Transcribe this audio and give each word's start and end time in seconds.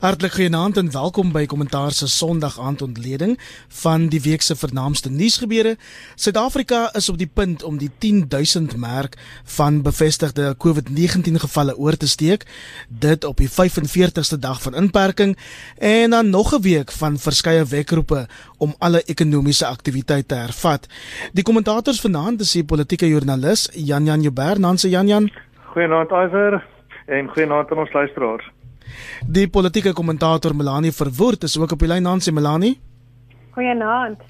Hartlik 0.00 0.32
goeienaand 0.32 0.78
en 0.80 0.86
welkom 0.92 1.28
by 1.28 1.42
Kommentaar 1.44 1.92
se 1.92 2.06
Sondag 2.08 2.54
aand 2.56 2.80
ontleding 2.82 3.34
van 3.82 4.06
die 4.08 4.20
week 4.24 4.40
se 4.40 4.54
vernaamste 4.56 5.10
nuusgebeure. 5.12 5.74
Suid-Afrika 6.14 6.78
is 6.96 7.08
op 7.12 7.18
die 7.20 7.28
punt 7.28 7.60
om 7.68 7.76
die 7.76 7.90
10000 7.98 8.78
merk 8.80 9.18
van 9.58 9.82
bevestigde 9.84 10.54
COVID-19 10.64 11.36
gevalle 11.42 11.74
oor 11.76 11.98
te 12.00 12.08
steek, 12.08 12.46
dit 12.88 13.24
op 13.28 13.36
die 13.36 13.50
45ste 13.52 14.38
dag 14.40 14.62
van 14.62 14.74
inperking 14.74 15.34
en 15.76 16.16
dan 16.16 16.30
nog 16.30 16.54
'n 16.56 16.62
week 16.62 16.92
van 16.92 17.18
verskeie 17.18 17.64
wekroepe 17.64 18.26
om 18.58 18.74
alle 18.78 19.02
ekonomiese 19.04 19.66
aktiwiteite 19.66 20.26
te 20.26 20.34
hervat. 20.34 20.86
Die 21.32 21.44
kommentators 21.44 22.00
vanaand 22.00 22.40
is 22.40 22.52
die 22.52 22.64
politieke 22.64 23.08
joernalis 23.08 23.68
Jan 23.72 24.04
Jan 24.04 24.22
Joubert, 24.22 24.58
Nanse 24.58 24.88
Jan 24.88 25.06
Jan. 25.06 25.30
Goeienaand 25.72 26.10
Iver 26.10 26.64
en 27.06 27.28
goeienaand 27.28 27.70
aan 27.70 27.78
ons 27.78 27.92
luisteraars. 27.92 28.50
Die 29.26 29.48
politieke 29.48 29.92
kommentator 29.92 30.54
Melanie 30.56 30.92
Verwoerd 30.92 31.44
is 31.48 31.58
ook 31.58 31.72
op 31.72 31.78
die 31.78 31.88
lyn 31.88 32.06
aan 32.06 32.20
sy 32.20 32.30
Melanie. 32.30 32.78
Goeienaand. 33.56 34.22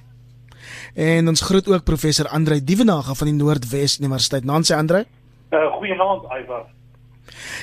En 0.94 1.28
ons 1.28 1.40
groet 1.40 1.68
ook 1.68 1.84
professor 1.84 2.28
Andre 2.28 2.64
Dievenage 2.64 3.14
van 3.14 3.30
die 3.30 3.36
Noordwes 3.36 3.98
Universiteit. 3.98 4.44
Nancy 4.44 4.74
Andre. 4.74 5.06
Uh, 5.50 5.66
goeienaand 5.78 6.28
Iver. 6.42 6.68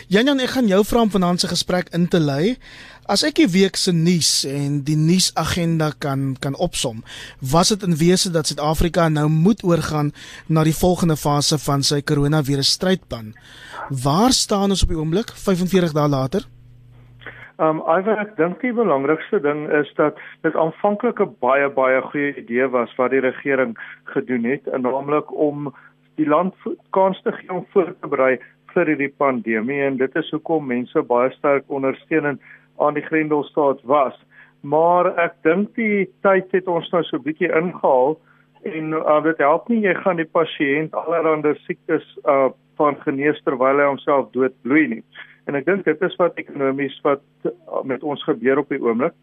Janjan, 0.07 0.39
ek 0.39 0.53
gaan 0.55 0.69
jou 0.69 0.79
vra 0.87 1.01
om 1.03 1.11
vanaand 1.11 1.43
se 1.43 1.49
gesprek 1.51 1.89
in 1.95 2.07
te 2.07 2.19
lei. 2.23 2.55
As 3.11 3.23
ek 3.27 3.37
die 3.39 3.47
week 3.51 3.77
se 3.79 3.93
nuus 3.95 4.43
en 4.47 4.81
die 4.87 4.97
nuusagenda 4.99 5.93
kan 6.03 6.33
kan 6.43 6.55
opsom, 6.63 7.03
was 7.39 7.71
dit 7.71 7.83
in 7.87 7.95
wese 7.99 8.31
dat 8.31 8.47
Suid-Afrika 8.47 9.07
nou 9.11 9.27
moet 9.31 9.63
oorgaan 9.63 10.13
na 10.47 10.63
die 10.67 10.75
volgende 10.75 11.15
fase 11.19 11.59
van 11.63 11.83
sy 11.83 12.01
koronavirus 12.01 12.73
strydplan. 12.75 13.33
Waar 14.03 14.35
staan 14.35 14.75
ons 14.75 14.83
op 14.83 14.91
die 14.91 14.99
oomblik 14.99 15.31
45 15.35 15.95
dae 15.95 16.07
later? 16.11 16.47
Um 17.57 17.79
Iver, 17.89 18.19
ek 18.21 18.35
dink 18.37 18.59
die 18.61 18.69
belangrikste 18.69 19.39
ding 19.41 19.63
is 19.73 19.89
dat 19.97 20.19
dit 20.45 20.55
aanvanklik 20.61 21.17
'n 21.23 21.33
baie 21.41 21.69
baie 21.73 22.01
goeie 22.01 22.35
idee 22.37 22.67
was 22.69 22.93
wat 22.97 23.11
die 23.11 23.23
regering 23.25 23.73
gedoen 24.13 24.43
het, 24.45 24.65
naamlik 24.77 25.31
om 25.33 25.73
die 26.21 26.27
land 26.29 26.53
kans 26.93 27.21
te 27.21 27.31
gee 27.31 27.49
om 27.49 27.65
voor 27.73 27.89
te 28.01 28.07
berei 28.07 28.37
vir 28.73 28.85
hierdie 28.85 29.13
pandemie 29.17 29.81
en 29.81 29.97
dit 29.97 30.15
is 30.15 30.29
hoekom 30.29 30.67
mense 30.69 31.01
baie 31.01 31.31
sterk 31.33 31.65
ondersteunend 31.67 32.41
aan 32.77 32.93
die 32.93 33.05
Grendelstaat 33.09 33.81
was. 33.83 34.13
Maar 34.61 35.09
ek 35.17 35.33
dink 35.41 35.73
die 35.75 36.05
tyd 36.21 36.51
het 36.51 36.67
ons 36.67 36.91
nou 36.91 37.03
so 37.03 37.17
'n 37.17 37.23
bietjie 37.23 37.49
ingehaal 37.49 38.19
en 38.65 38.93
uh, 38.93 39.23
dit 39.23 39.37
help 39.37 39.69
nie 39.69 39.81
jy 39.81 39.95
gaan 40.03 40.21
die 40.21 40.29
pasiënt 40.29 40.93
allerlei 40.93 41.55
siektes 41.65 42.05
uh 42.25 42.49
van 42.77 42.95
genees 43.01 43.41
terwyl 43.41 43.79
hy 43.79 43.85
homself 43.89 44.29
doodbloei 44.31 44.87
nie. 44.87 45.03
En 45.47 45.55
ek 45.55 45.65
dink 45.65 45.85
dit 45.87 46.01
is 46.01 46.15
wat 46.19 46.39
ekonomies 46.41 46.95
wat 47.07 47.23
uh, 47.47 47.83
met 47.87 48.03
ons 48.03 48.23
gebeur 48.27 48.59
op 48.59 48.69
die 48.69 48.81
oomblik. 48.83 49.15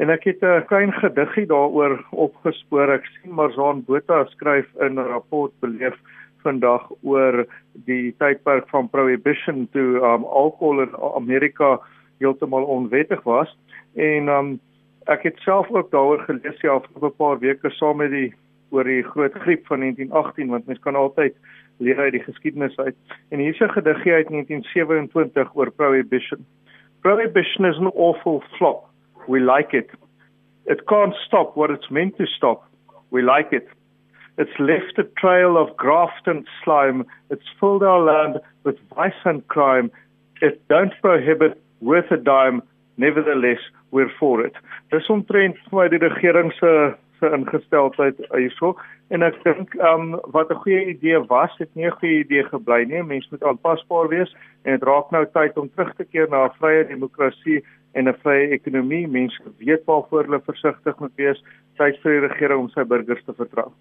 En 0.00 0.10
ek 0.10 0.24
het 0.24 0.42
'n 0.42 0.66
klein 0.66 0.92
gediggie 0.92 1.46
daaroor 1.46 2.00
opgespoor. 2.10 2.90
Ek 2.90 3.06
sien 3.06 3.34
Marzaan 3.34 3.84
Botha 3.84 4.24
skryf 4.34 4.66
in 4.80 4.98
'n 4.98 5.08
rapport 5.14 5.52
beleef 5.60 5.96
vandag 6.42 6.90
oor 7.02 7.46
die 7.86 8.14
tydperk 8.18 8.68
van 8.68 8.90
prohibition 8.90 9.68
toe 9.72 10.00
um, 10.02 10.24
alkohol 10.24 10.82
in 10.82 10.96
Amerika 11.14 11.78
heeltemal 12.18 12.64
onwettig 12.64 13.22
was. 13.22 13.56
En 13.94 14.28
um, 14.28 14.60
ek 15.06 15.22
het 15.22 15.38
self 15.38 15.70
ook 15.70 15.90
daaroor 15.90 16.22
gelees 16.26 16.60
ja 16.60 16.80
vir 16.80 17.08
'n 17.08 17.16
paar 17.16 17.38
weke 17.38 17.70
saam 17.70 17.96
met 17.96 18.10
die 18.10 18.34
oor 18.70 18.84
die 18.84 19.02
groot 19.02 19.34
griep 19.44 19.66
van 19.66 19.80
1918 19.80 20.48
want 20.48 20.66
mens 20.66 20.80
kan 20.80 20.96
altyd 20.96 21.34
leer 21.82 21.98
uit 21.98 22.12
die 22.12 22.22
geskiedenis 22.22 22.76
uit. 22.76 22.96
En 23.30 23.38
hier's 23.38 23.60
'n 23.60 23.74
gediggie 23.76 24.12
uit 24.12 24.28
1927 24.28 25.54
oor 25.54 25.70
prohibition. 25.70 26.46
Prohibition 27.00 27.66
is 27.66 27.76
an 27.76 27.90
awful 27.92 28.42
flop. 28.56 28.84
We 29.26 29.40
like 29.40 29.76
it. 29.76 29.90
It 30.66 30.84
can't 30.84 31.14
stop 31.14 31.56
what 31.56 31.70
it's 31.70 31.88
meant 31.88 32.16
to 32.16 32.26
stop. 32.26 32.62
We 33.10 33.22
like 33.22 33.56
it. 33.56 33.66
It's 34.38 34.58
left 34.58 34.98
a 34.98 35.04
trail 35.20 35.56
of 35.56 35.76
graft 35.76 36.26
and 36.26 36.48
slime. 36.62 37.04
It's 37.30 37.48
filled 37.60 37.82
our 37.82 38.00
land 38.00 38.40
with 38.64 38.78
vice 38.94 39.22
and 39.24 39.46
crime. 39.48 39.90
It 40.40 40.66
don't 40.68 40.94
prohibit 41.00 41.60
worth 41.80 42.10
a 42.10 42.16
dime. 42.16 42.62
Nevertheless, 42.96 43.58
we're 43.90 44.10
for 44.18 44.46
it. 44.46 44.54
Dis 44.90 45.08
omtrent 45.08 45.58
vir 45.70 45.88
die 45.88 45.98
regering 45.98 46.52
se 46.52 46.94
se 47.20 47.30
ingesteldheid 47.36 48.18
hierso 48.32 48.74
en 49.12 49.22
ek 49.26 49.36
dink 49.44 49.74
um 49.90 50.14
wat 50.34 50.50
'n 50.50 50.62
goeie 50.64 50.86
idee 50.94 51.20
was, 51.32 51.52
het 51.58 51.70
nie 51.74 51.86
'n 51.86 51.98
goeie 52.00 52.24
idee 52.24 52.44
gebly 52.44 52.84
nie. 52.84 53.02
Mense 53.02 53.28
moet 53.30 53.44
aanpasbaar 53.44 54.08
wees 54.08 54.34
en 54.64 54.72
dit 54.72 54.88
raak 54.88 55.10
nou 55.10 55.24
tyd 55.32 55.56
om 55.56 55.70
terug 55.70 55.94
te 55.96 56.04
keer 56.04 56.28
na 56.28 56.44
'n 56.44 56.56
vrye 56.60 56.84
demokrasie 56.86 57.64
en 57.94 58.08
'n 58.08 58.20
vrye 58.24 58.48
ekonomie. 58.58 59.08
Mense 59.08 59.42
weet 59.58 59.84
waarvoor 59.84 60.24
hulle 60.24 60.40
versigtig 60.40 60.98
moet 60.98 61.16
wees. 61.16 61.44
Tyd 61.76 61.98
vir 62.02 62.12
die 62.12 62.26
regering 62.28 62.60
om 62.60 62.68
sy 62.68 62.84
burgers 62.84 63.24
te 63.24 63.34
vertrou. 63.34 63.72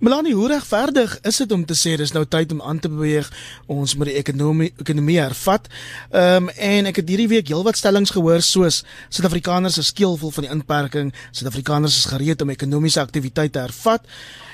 Melanie, 0.00 0.34
hoe 0.34 0.48
regverdig 0.48 1.18
is 1.28 1.36
dit 1.42 1.52
om 1.52 1.64
te 1.64 1.76
sê 1.76 1.96
dis 2.00 2.12
nou 2.14 2.24
tyd 2.24 2.52
om 2.52 2.62
aan 2.62 2.78
te 2.78 2.88
beweeg 2.88 3.30
ons 3.66 3.96
moet 3.98 4.12
die 4.12 4.18
ekonomie 4.20 4.72
ekonomie 4.78 5.18
hervat? 5.20 5.68
Ehm 6.10 6.48
um, 6.48 6.50
en 6.68 6.90
ek 6.90 7.02
het 7.02 7.08
hierdie 7.08 7.28
week 7.28 7.48
heelwat 7.52 7.76
stellings 7.76 8.12
gehoor 8.14 8.42
soos 8.42 8.82
Suid-Afrikaners 9.08 9.78
is 9.78 9.92
skeelvol 9.92 10.32
van 10.34 10.46
die 10.46 10.52
inperking, 10.52 11.12
Suid-Afrikaners 11.32 11.96
is 11.98 12.10
gereed 12.12 12.42
om 12.42 12.50
ekonomiese 12.54 13.00
aktiwiteite 13.00 13.58
te 13.58 13.64
hervat. 13.66 14.04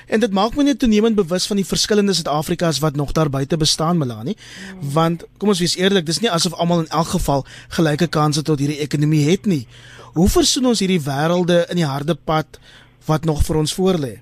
En 0.05 0.21
dit 0.21 0.31
maak 0.31 0.55
my 0.55 0.63
net 0.67 0.79
toenemend 0.79 1.17
bewus 1.17 1.47
van 1.49 1.57
die 1.59 1.65
verskillende 1.65 2.13
Suid-Afrikas 2.13 2.79
wat 2.79 2.95
nog 2.95 3.11
daar 3.11 3.29
buite 3.29 3.57
bestaan, 3.57 3.97
Melanie. 3.97 4.37
Want 4.79 5.25
kom 5.37 5.49
ons 5.49 5.59
wees 5.59 5.77
eerlik, 5.77 6.05
dis 6.05 6.21
nie 6.21 6.31
asof 6.31 6.53
almal 6.53 6.85
in 6.85 6.91
elk 6.93 7.15
geval 7.15 7.45
gelyke 7.77 8.07
kansse 8.07 8.41
tot 8.45 8.61
hierdie 8.61 8.81
ekonomie 8.85 9.25
het 9.29 9.49
nie. 9.49 9.65
Hoe 10.13 10.29
versoen 10.29 10.71
ons 10.73 10.79
hierdie 10.79 11.01
wêrelde 11.01 11.65
in 11.69 11.81
die 11.81 11.89
harde 11.89 12.15
pad 12.15 12.59
wat 13.05 13.25
nog 13.25 13.43
vir 13.45 13.63
ons 13.63 13.73
voorlê? 13.73 14.13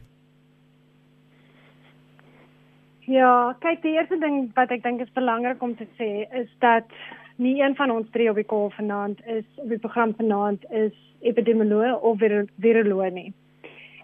Ja, 3.06 3.56
kyk, 3.59 3.81
die 3.84 3.97
eerste 3.97 4.16
ding 4.19 4.46
wat 4.56 4.72
ek 4.72 4.84
dink 4.84 5.02
is 5.03 5.12
belangrik 5.12 5.62
om 5.64 5.75
te 5.75 5.88
sê 6.00 6.24
is 6.40 6.47
dat 6.64 6.88
nie 7.36 7.58
een 7.59 7.75
van 7.75 7.91
ons 7.91 8.08
drie 8.16 8.30
op 8.31 8.38
die 8.40 8.47
kol 8.47 8.69
vanaand 8.78 9.19
is 9.28 9.46
op 9.59 9.68
die 9.69 9.80
program 9.84 10.14
vanaand 10.16 10.64
is 10.72 10.96
epidemioloog 11.19 12.00
of 12.00 12.19
viroloog 12.19 13.12
nie. 13.12 13.34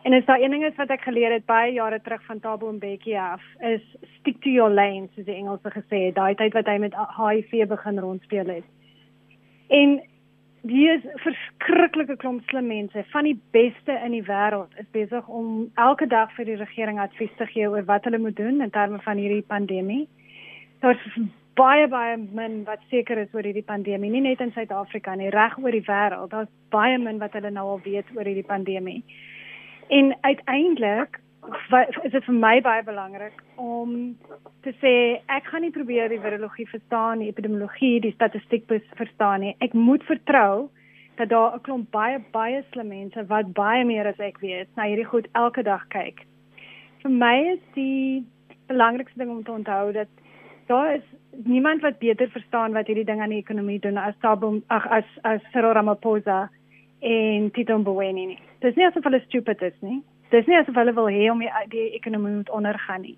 En 0.04 0.14
as 0.14 0.26
daar 0.26 0.42
een 0.42 0.52
ding 0.52 0.66
is 0.66 0.76
wat 0.76 0.92
ek 0.92 1.02
geleer 1.08 1.32
het 1.32 1.46
baie 1.46 1.74
jare 1.74 2.02
terug 2.02 2.24
van 2.26 2.40
Tabo 2.40 2.72
Mbeki 2.72 3.16
af, 3.16 3.44
is 3.60 3.84
stick 4.20 4.42
to 4.42 4.50
your 4.50 4.72
lane, 4.72 5.08
soos 5.16 5.26
die 5.26 5.36
Engelse 5.36 5.72
gesê 5.72 6.06
het, 6.06 6.16
daai 6.16 6.36
tyd 6.36 6.56
wat 6.56 6.68
hy 6.68 6.78
met 6.80 6.96
HIV 6.96 7.68
begin 7.68 8.00
rondspeel 8.00 8.52
het. 8.56 8.68
En 9.68 10.00
Hier 10.68 10.97
is 10.97 11.06
verskriklike 11.24 12.18
klomp 12.20 12.44
slim 12.50 12.68
mense 12.68 13.03
van 13.14 13.24
die 13.24 13.38
beste 13.56 13.94
in 14.03 14.12
die 14.12 14.25
wêreld 14.28 14.74
is 14.81 14.88
besig 14.92 15.28
om 15.31 15.70
elke 15.80 16.08
dag 16.12 16.34
vir 16.36 16.50
die 16.50 16.58
regering 16.59 17.00
advies 17.00 17.31
te 17.38 17.47
gee 17.47 17.70
oor 17.70 17.86
wat 17.88 18.03
hulle 18.03 18.20
moet 18.20 18.36
doen 18.36 18.59
in 18.62 18.74
terme 18.75 19.00
van 19.06 19.22
hierdie 19.22 19.46
pandemie. 19.48 20.03
Daar's 20.84 21.06
baie 21.56 21.88
baie 21.88 22.18
min 22.18 22.66
wat 22.68 22.84
seker 22.92 23.22
is 23.24 23.31
oor 23.34 23.48
hierdie 23.48 23.64
pandemie, 23.64 24.12
nie 24.12 24.25
net 24.25 24.44
in 24.44 24.52
Suid-Afrika 24.52 25.16
nie, 25.16 25.31
reg 25.31 25.56
oor 25.64 25.72
die 25.72 25.86
wêreld. 25.88 26.34
Daar's 26.36 26.52
baie 26.75 27.00
min 27.00 27.24
wat 27.24 27.40
hulle 27.40 27.52
nou 27.56 27.66
al 27.78 27.81
weet 27.88 28.12
oor 28.18 28.28
hierdie 28.28 28.48
pandemie. 28.48 29.00
En 29.88 30.12
uiteindelik 30.28 31.22
is 32.04 32.12
dit 32.12 32.26
vir 32.26 32.36
my 32.36 32.60
baie 32.62 32.84
belangrik 32.84 33.44
om 33.56 34.18
te 34.66 34.74
sê 34.82 34.94
ek 35.32 35.48
gaan 35.52 35.62
nie 35.62 35.72
probeer 35.76 36.10
die 36.12 36.20
virologie 36.20 36.68
verstaan, 36.68 37.24
die 37.24 37.30
epidemiologie, 37.32 38.00
die 38.04 38.14
statistiek 38.16 38.68
verstaan 39.00 39.46
nie. 39.46 39.56
Ek 39.64 39.74
moet 39.74 40.04
vertrou 40.04 40.70
dat 41.18 41.30
daar 41.30 41.56
'n 41.56 41.62
klomp 41.62 41.92
baie 41.92 42.20
baie 42.32 42.64
slim 42.72 42.88
mense 42.88 43.26
wat 43.28 43.54
baie 43.54 43.84
meer 43.86 44.08
as 44.08 44.20
ek 44.20 44.40
weet, 44.40 44.68
na 44.76 44.84
hierdie 44.84 45.06
goed 45.06 45.28
elke 45.34 45.64
dag 45.64 45.88
kyk. 45.90 46.26
Vir 47.02 47.12
my 47.12 47.38
is 47.56 47.64
die 47.76 48.26
belangrikste 48.68 49.18
ding 49.18 49.30
om 49.30 49.44
te 49.44 49.52
onthou 49.52 49.92
dat 49.94 50.08
daar 50.68 50.96
is 50.96 51.04
niemand 51.44 51.82
wat 51.82 52.00
beter 52.00 52.30
verstaan 52.30 52.74
wat 52.74 52.88
hierdie 52.88 53.06
ding 53.06 53.22
aan 53.22 53.30
die 53.30 53.44
ekonomie 53.44 53.80
doen 53.80 53.98
as 53.98 54.16
Thabo 54.22 54.62
ag 54.68 54.88
as 54.88 55.06
as 55.24 55.42
Cyril 55.52 55.74
Ramaphosa 55.74 56.50
en 57.00 57.52
Tito 57.52 57.78
Mboweni 57.78 58.25
nie. 58.25 58.40
Dis 58.60 58.75
nie 58.75 58.86
asof 58.86 59.04
hulle 59.04 59.22
stupid 59.25 59.62
is 59.62 59.81
nie. 59.81 60.02
Dis 60.30 60.46
nie 60.46 60.58
asof 60.60 60.78
hulle 60.78 60.94
wil 60.94 61.10
hê 61.10 61.30
om 61.31 61.40
die, 61.42 61.50
die 61.72 61.88
ekonomie 61.98 62.36
moet 62.36 62.52
ondergaan 62.54 63.02
nie. 63.02 63.18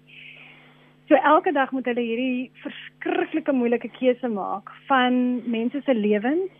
So 1.09 1.19
elke 1.27 1.51
dag 1.51 1.71
moet 1.75 1.89
hulle 1.89 2.03
hierdie 2.05 2.51
verskriklike 2.63 3.51
moeilike 3.51 3.89
keuse 3.97 4.29
maak 4.31 4.71
van 4.87 5.41
mense 5.51 5.81
se 5.83 5.93
lewens 5.93 6.53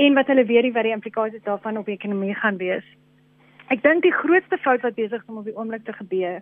en 0.00 0.16
wat 0.16 0.32
hulle 0.32 0.46
weet 0.48 0.72
wat 0.72 0.88
die 0.88 0.96
implikasies 0.96 1.44
daarvan 1.44 1.76
op 1.76 1.90
die 1.90 1.98
ekonomie 1.98 2.34
gaan 2.40 2.56
wees. 2.56 2.86
Ek 3.68 3.84
dink 3.84 4.02
die 4.02 4.16
grootste 4.16 4.56
fout 4.64 4.82
wat 4.82 4.96
besig 4.96 5.20
is 5.20 5.28
om 5.28 5.42
op 5.42 5.48
die 5.50 5.56
oomblik 5.56 5.84
te 5.84 5.92
gebeur 5.92 6.40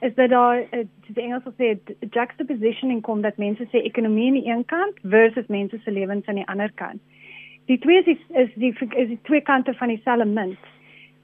is 0.00 0.14
dat 0.14 0.30
daar 0.30 0.62
eh, 0.70 0.86
die 1.10 1.22
Engels 1.22 1.44
sê 1.58 1.74
juxtapositioning 2.14 3.02
kom 3.04 3.20
dat 3.20 3.36
mense 3.36 3.66
sê 3.68 3.82
ekonomie 3.84 4.30
aan 4.30 4.38
die 4.38 4.48
een 4.48 4.64
kant 4.64 5.00
versus 5.02 5.50
mense 5.52 5.76
se 5.84 5.90
lewens 5.90 6.26
aan 6.26 6.40
die 6.40 6.48
ander 6.48 6.72
kant. 6.74 7.02
Die 7.66 7.78
twee 7.78 8.00
is 8.04 8.22
is 8.28 8.54
die 8.54 8.72
is 8.72 9.08
die 9.08 9.20
twee 9.28 9.40
kante 9.40 9.74
van 9.74 9.88
dieselfde 9.92 10.24
munt 10.24 10.70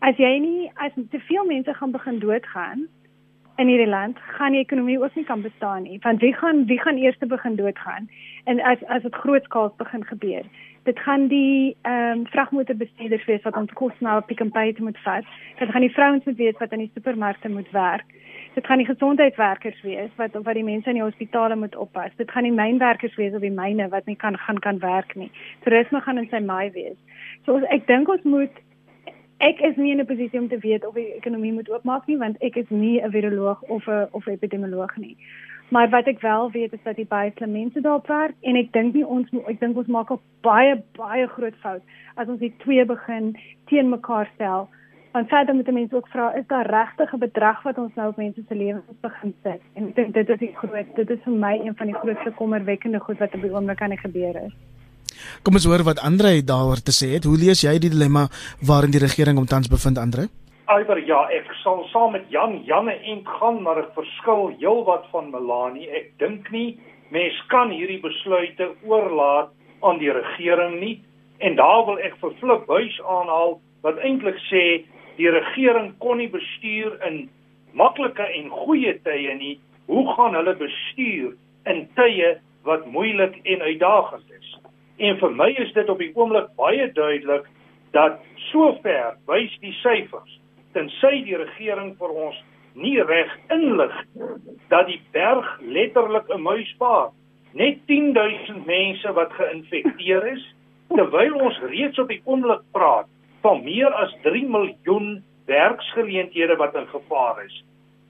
as 0.06 0.18
jy 0.22 0.36
nie 0.38 0.70
as 0.82 0.94
te 1.10 1.18
veel 1.28 1.44
mense 1.44 1.74
gaan 1.74 1.90
begin 1.90 2.18
doodgaan 2.22 2.86
in 3.56 3.70
hierdie 3.72 3.88
land, 3.88 4.18
gaan 4.36 4.52
die 4.52 4.60
ekonomie 4.60 4.98
ook 5.00 5.14
nie 5.16 5.24
kan 5.24 5.42
bestaan 5.42 5.86
nie. 5.88 5.98
Want 6.04 6.20
wie 6.20 6.34
gaan 6.36 6.66
wie 6.68 6.78
gaan 6.80 6.98
eers 7.00 7.16
begin 7.18 7.56
doodgaan? 7.56 8.08
En 8.44 8.60
as 8.60 8.84
as 8.86 9.02
dit 9.02 9.14
grootskaals 9.14 9.72
begin 9.76 10.04
gebeur, 10.04 10.44
dit 10.84 10.98
gaan 10.98 11.26
die 11.32 11.76
ehm 11.82 12.18
um, 12.18 12.26
vragmotorbestuurders 12.26 13.24
wees 13.24 13.42
wat 13.42 13.56
ons 13.56 13.72
kos 13.72 13.92
op 14.00 14.26
Pick 14.26 14.44
n 14.44 14.50
Pay 14.50 14.74
moet 14.78 14.98
vat. 14.98 15.24
Dit 15.58 15.70
gaan 15.70 15.80
die 15.80 15.94
vrouens 15.94 16.24
moet 16.24 16.36
wees 16.36 16.58
wat 16.58 16.72
in 16.72 16.84
die 16.84 16.90
supermarkte 16.94 17.48
moet 17.48 17.70
werk. 17.70 18.04
Dit 18.54 18.66
gaan 18.66 18.78
die 18.78 18.86
gesondheidswerkers 18.86 19.82
wees 19.82 20.10
wat 20.16 20.32
wat 20.32 20.54
die 20.54 20.64
mense 20.64 20.88
in 20.88 21.00
die 21.00 21.08
hospitale 21.08 21.56
moet 21.56 21.76
oppas. 21.76 22.12
Dit 22.16 22.30
gaan 22.30 22.42
die 22.42 22.52
mynwerkers 22.52 23.16
wees 23.16 23.34
op 23.34 23.40
die 23.40 23.56
myne 23.62 23.88
wat 23.88 24.06
nie 24.06 24.16
kan 24.16 24.38
gaan 24.38 24.58
kan 24.58 24.78
werk 24.78 25.14
nie. 25.14 25.30
Toerisme 25.64 26.00
gaan 26.00 26.18
in 26.18 26.28
sy 26.30 26.38
maai 26.38 26.70
wees. 26.70 26.96
So 27.44 27.58
ek 27.70 27.86
dink 27.86 28.08
ons 28.08 28.22
moet 28.22 28.62
ek 29.38 29.60
is 29.60 29.76
nie 29.76 29.92
in 29.92 30.00
'n 30.00 30.06
posisie 30.06 30.40
om 30.40 30.48
te 30.48 30.58
weet 30.58 30.86
of 30.86 30.94
die 30.94 31.12
ekonomie 31.14 31.52
moet 31.52 31.68
oopmaak 31.70 32.06
nie 32.06 32.16
want 32.16 32.36
ek 32.42 32.56
is 32.56 32.70
nie 32.70 33.00
'n 33.00 33.10
viroloog 33.10 33.62
of 33.62 33.86
'n 33.88 34.08
of 34.12 34.26
'n 34.26 34.30
epidemioloog 34.30 34.96
nie. 34.96 35.16
Maar 35.68 35.90
wat 35.90 36.06
ek 36.06 36.20
wel 36.20 36.50
weet 36.50 36.72
is 36.72 36.82
dat 36.82 36.96
die 36.96 37.06
baie 37.06 37.32
slim 37.34 37.52
mense 37.52 37.80
daarop 37.80 38.06
werk 38.06 38.34
en 38.40 38.56
ek 38.56 38.72
dink 38.72 38.94
nie 38.94 39.06
ons 39.06 39.28
ek 39.46 39.60
dink 39.60 39.76
ons 39.76 39.86
maak 39.86 40.10
'n 40.10 40.20
baie 40.40 40.82
baie 40.96 41.26
groot 41.26 41.56
fout 41.56 41.82
as 42.14 42.28
ons 42.28 42.40
die 42.40 42.54
twee 42.58 42.84
begin 42.84 43.36
teen 43.66 43.88
mekaar 43.88 44.30
stel. 44.34 44.68
Want 45.12 45.28
verder 45.28 45.54
moet 45.54 45.72
mense 45.72 45.96
ook 45.96 46.08
vra 46.08 46.34
is 46.34 46.46
daar 46.46 46.70
regtig 46.70 47.12
'n 47.12 47.18
bedrag 47.18 47.62
wat 47.62 47.78
ons 47.78 47.94
nou 47.94 48.08
op 48.08 48.16
mense 48.16 48.42
se 48.48 48.54
lewens 48.54 49.00
begin 49.00 49.34
sit? 49.42 49.60
En 49.74 49.88
ek 49.88 49.94
dink 49.94 50.14
dit 50.14 50.28
is 50.28 50.38
die 50.38 50.54
groot 50.54 50.96
dit 50.96 51.10
is 51.10 51.22
vir 51.24 51.32
my 51.32 51.60
een 51.64 51.76
van 51.76 51.86
die 51.86 52.00
grootste 52.00 52.30
kommerwekkende 52.30 53.00
goed 53.00 53.18
wat 53.18 53.34
op 53.34 53.42
die 53.42 53.52
oomblik 53.52 53.82
aan 53.82 53.90
die 53.90 53.98
gebeur 53.98 54.36
is. 54.46 54.52
Kom 55.42 55.54
ons 55.54 55.66
hoor 55.66 55.84
wat 55.84 55.98
Andre 55.98 56.42
daaroor 56.42 56.82
te 56.82 56.92
sê 56.92 57.14
het. 57.14 57.24
Hoe 57.24 57.38
lees 57.38 57.62
jy 57.62 57.78
die 57.78 57.90
dilemma 57.90 58.28
waarin 58.60 58.90
die 58.90 59.02
regering 59.02 59.38
omtans 59.38 59.68
bevind, 59.68 59.98
Andre? 59.98 60.28
Alber 60.66 60.98
ja, 61.06 61.20
ek 61.30 61.46
sal 61.62 61.84
saam 61.92 62.16
met 62.16 62.24
Jan 62.34 62.56
Janne 62.66 62.96
en 63.12 63.20
gaan 63.38 63.62
maar 63.62 63.78
'n 63.78 63.92
verskil 63.94 64.50
heelwat 64.58 65.04
van 65.12 65.30
Melanie. 65.30 65.88
Ek 65.90 66.18
dink 66.18 66.50
nie 66.50 66.78
mens 67.10 67.36
kan 67.48 67.70
hierdie 67.70 68.00
besluite 68.00 68.74
oorlaat 68.82 69.50
aan 69.82 69.98
die 69.98 70.10
regering 70.12 70.80
nie. 70.80 71.04
En 71.38 71.54
daar 71.54 71.84
wil 71.86 71.98
ek 71.98 72.16
vir 72.20 72.32
Flip 72.40 72.66
Buys 72.66 73.00
aanhaal 73.02 73.60
wat 73.82 73.98
eintlik 73.98 74.38
sê 74.50 74.84
die 75.16 75.30
regering 75.30 75.94
kon 75.98 76.18
nie 76.18 76.28
bestuur 76.28 76.98
in 77.06 77.28
maklike 77.72 78.26
en 78.38 78.50
goeie 78.50 78.94
tye 79.04 79.34
nie. 79.34 79.60
Hoe 79.86 80.04
gaan 80.16 80.34
hulle 80.34 80.54
bestuur 80.54 81.36
in 81.64 81.88
tye 81.94 82.38
wat 82.64 82.86
moeilik 82.86 83.38
en 83.44 83.62
uitdagend 83.62 84.30
is? 84.40 84.56
En 84.96 85.18
vir 85.20 85.32
my 85.36 85.50
is 85.60 85.72
dit 85.76 85.88
op 85.92 85.98
die 86.00 86.12
oomblik 86.14 86.48
baie 86.56 86.92
duidelik 86.92 87.44
dat 87.92 88.20
sover 88.50 89.16
wys 89.28 89.52
die 89.60 89.74
syfers 89.82 90.38
tensy 90.76 91.22
die 91.24 91.36
regering 91.36 91.94
vir 92.00 92.12
ons 92.26 92.38
nie 92.76 92.96
reg 93.08 93.32
inlig 93.52 93.94
dat 94.72 94.88
die 94.88 95.00
berg 95.12 95.46
letterlik 95.60 96.28
'n 96.32 96.42
muis 96.42 96.72
baar 96.80 97.12
net 97.52 97.78
10000 97.88 98.66
mense 98.66 99.12
wat 99.12 99.32
geïnfekteer 99.32 100.26
is 100.32 100.44
terwyl 100.88 101.40
ons 101.48 101.60
reeds 101.72 101.98
op 101.98 102.08
die 102.08 102.20
oomblik 102.24 102.64
praat 102.72 103.08
van 103.42 103.64
meer 103.64 103.92
as 103.94 104.12
3 104.22 104.44
miljoen 104.48 105.22
werksgeleenthede 105.46 106.56
wat 106.56 106.74
in 106.74 106.86
gevaar 106.86 107.44
is. 107.44 107.64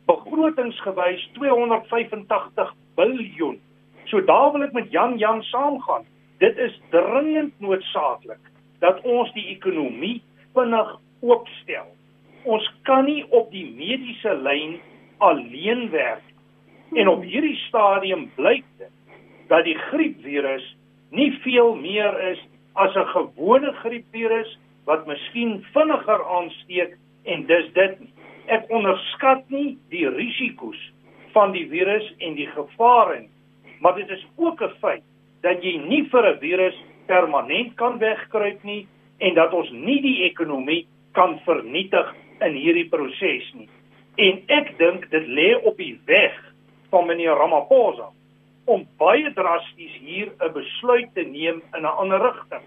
Begrotingsgewys 0.06 1.28
285 1.32 2.74
biljoen. 2.94 3.60
So 4.04 4.20
daar 4.24 4.52
wil 4.52 4.62
ek 4.62 4.72
met 4.72 4.90
Jan 4.90 5.18
Jan 5.18 5.42
saamgaan 5.42 6.06
dit 6.38 6.58
is 6.58 6.80
dringend 6.90 7.60
noodsaaklik 7.60 8.50
dat 8.80 9.00
ons 9.08 9.32
die 9.32 9.46
ekonomie 9.54 10.22
vinnig 10.56 10.96
oopstel. 11.24 11.88
Ons 12.44 12.66
kan 12.88 13.06
nie 13.08 13.24
op 13.34 13.50
die 13.50 13.66
mediese 13.76 14.34
lyn 14.44 14.76
alleen 15.24 15.88
werk 15.90 16.24
en 16.94 17.08
op 17.08 17.24
hierdie 17.26 17.56
stadium 17.66 18.28
blyk 18.36 18.66
dit 18.78 18.92
dat 19.48 19.64
die 19.64 19.78
griepvirus 19.88 20.64
nie 21.14 21.30
veel 21.42 21.74
meer 21.80 22.20
is 22.32 22.40
as 22.74 22.94
'n 22.94 23.08
gewone 23.14 23.72
griepvirus 23.72 24.58
wat 24.84 25.06
miskien 25.06 25.64
vinniger 25.72 26.24
aansteek 26.38 26.96
en 27.24 27.46
dis 27.46 27.72
dit. 27.72 27.98
Ek 28.46 28.70
onderskat 28.70 29.50
nie 29.50 29.78
die 29.90 30.08
risiko's 30.08 30.92
van 31.32 31.52
die 31.52 31.66
virus 31.68 32.14
en 32.18 32.34
die 32.34 32.46
gevare 32.46 33.20
nie, 33.20 33.30
maar 33.80 33.94
dit 33.94 34.10
is 34.10 34.26
ook 34.36 34.62
'n 34.62 34.74
feit 34.80 35.02
dat 35.42 35.62
jy 35.62 35.76
nie 35.78 36.04
vir 36.10 36.26
'n 36.32 36.38
virus 36.40 36.76
permanent 37.06 37.74
kan 37.76 37.98
wegkruip 37.98 38.62
nie 38.64 38.86
en 39.18 39.34
dat 39.34 39.52
ons 39.52 39.70
nie 39.70 40.00
die 40.02 40.22
ekonomie 40.30 40.86
kan 41.12 41.38
vernietig 41.44 42.14
in 42.40 42.52
hierdie 42.52 42.88
proses 42.88 43.46
nie. 43.54 43.68
En 44.16 44.42
ek 44.48 44.78
dink 44.78 45.10
dit 45.10 45.26
lê 45.28 45.54
op 45.64 45.76
die 45.76 45.98
weg 46.06 46.36
van 46.90 47.06
meneer 47.06 47.36
Ramaphosa 47.36 48.10
om 48.66 48.86
baie 48.98 49.32
drasties 49.32 49.94
hier 50.00 50.32
'n 50.40 50.52
besluit 50.52 51.14
te 51.14 51.22
neem 51.22 51.62
in 51.76 51.82
'n 51.82 51.96
ander 52.02 52.20
rigting. 52.20 52.64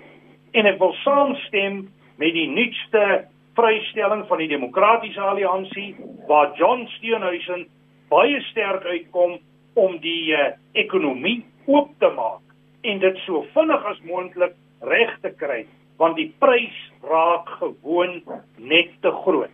En 0.51 0.65
ek 0.65 0.79
wil 0.79 0.93
saamstem 0.93 1.89
met 2.17 2.33
die 2.33 2.47
nuutste 2.47 3.27
vrystelling 3.55 4.27
van 4.27 4.37
die 4.37 4.47
Demokratiese 4.47 5.21
Alliansie 5.21 5.95
waar 6.27 6.57
John 6.57 6.87
Steenhuisen 6.87 7.67
baie 8.09 8.41
sterk 8.41 8.83
uitkom 8.83 9.39
om 9.73 9.97
die 9.99 10.31
uh, 10.33 10.51
ekonomie 10.73 11.45
oop 11.65 11.89
te 11.99 12.09
maak 12.15 12.48
en 12.81 12.99
dit 12.99 13.17
so 13.25 13.45
vinnig 13.53 13.85
as 13.85 13.99
moontlik 14.07 14.55
reg 14.81 15.15
te 15.21 15.31
kry 15.35 15.65
want 15.99 16.15
die 16.15 16.29
prys 16.39 16.75
raak 17.03 17.49
gewoon 17.59 18.21
net 18.55 18.93
te 19.03 19.11
groot. 19.11 19.51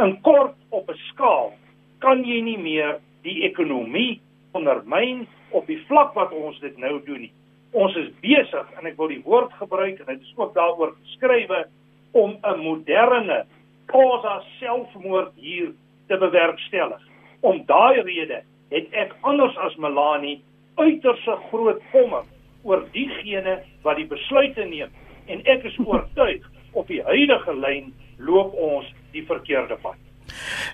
In 0.00 0.14
kort 0.24 0.56
op 0.70 0.88
'n 0.88 0.96
skaal 1.12 1.52
kan 2.00 2.24
jy 2.24 2.40
nie 2.40 2.58
meer 2.58 3.00
die 3.22 3.42
ekonomie 3.44 4.20
ondermyn 4.52 5.26
op 5.50 5.66
die 5.66 5.80
vlak 5.86 6.14
wat 6.14 6.32
ons 6.32 6.58
dit 6.60 6.76
nou 6.78 7.00
doen 7.04 7.20
nie. 7.20 7.32
Ons 7.72 7.96
is 7.96 8.08
besig 8.20 8.66
en 8.78 8.86
ek 8.86 8.96
wil 8.96 9.08
die 9.08 9.22
woord 9.24 9.52
gebruik 9.52 10.00
en 10.00 10.06
dit 10.06 10.20
is 10.20 10.32
ook 10.36 10.54
daaroor 10.54 10.94
geskrywe 11.02 11.66
om 12.12 12.38
'n 12.42 12.58
moderne 12.58 13.44
causa 13.86 14.42
selfmoord 14.58 15.32
hier 15.36 15.72
te 16.08 16.16
bewerkstellig. 16.16 17.00
Om 17.40 17.64
daai 17.66 18.00
rede 18.00 18.42
het 18.70 18.86
ek 18.92 19.14
anders 19.20 19.56
as 19.56 19.76
Melanie 19.76 20.42
uiters 20.76 21.28
groot 21.50 21.80
kommer 21.92 22.24
oor 22.62 22.86
diegene 22.92 23.58
wat 23.82 23.96
die 23.96 24.06
besluite 24.06 24.64
neem 24.64 24.90
en 25.26 25.44
ek 25.46 25.64
is 25.70 25.78
oortuig 25.78 26.48
op 26.78 26.88
die 26.88 27.02
huidige 27.02 27.54
lyn 27.58 27.92
loop 28.18 28.54
ons 28.54 28.88
die 29.12 29.24
verkeerde 29.28 29.76
pad. 29.82 29.98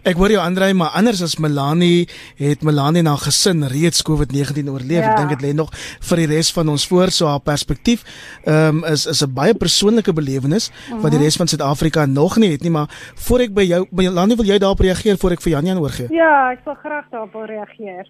Ek 0.07 0.19
hoor 0.19 0.33
jou 0.33 0.41
Andrei, 0.43 0.71
maar 0.77 0.95
anders 0.99 1.23
as 1.25 1.37
Melanie 1.43 2.07
het 2.39 2.63
Melanie 2.67 3.03
na 3.03 3.17
gesin 3.19 3.65
reeds 3.73 4.05
COVID-19 4.07 4.69
oorleef. 4.71 5.03
Ja. 5.03 5.15
Ek 5.15 5.23
dink 5.23 5.35
dit 5.37 5.47
lê 5.49 5.55
nog 5.57 5.73
vir 6.11 6.23
die 6.23 6.29
res 6.35 6.53
van 6.55 6.71
ons 6.73 6.87
voor 6.91 7.13
so 7.15 7.31
haar 7.31 7.43
perspektief. 7.45 8.05
Ehm 8.45 8.83
um, 8.83 8.85
is 8.85 9.07
is 9.07 9.23
'n 9.25 9.35
baie 9.35 9.55
persoonlike 9.55 10.13
belewenis 10.13 10.71
uh 10.71 10.75
-huh. 10.75 11.03
wat 11.03 11.11
die 11.11 11.19
mhm. 11.19 11.27
res 11.27 11.37
van 11.37 11.49
Suid-Afrika 11.49 12.07
nog 12.07 12.37
nie 12.37 12.51
het 12.51 12.63
nie, 12.63 12.71
maar 12.71 12.89
voor 13.15 13.41
ek 13.41 13.55
by 13.55 13.63
jou 13.63 13.87
Melanie 13.91 14.37
wil 14.37 14.47
jy 14.47 14.59
daarop 14.59 14.81
reageer 14.81 15.17
voor 15.19 15.33
ek 15.33 15.43
vir 15.43 15.53
Janjan 15.53 15.79
oorgee? 15.79 16.07
Ja, 16.11 16.53
ek 16.53 16.65
wil 16.65 16.75
graag 16.75 17.09
daarop 17.11 17.35
reageer 17.35 18.07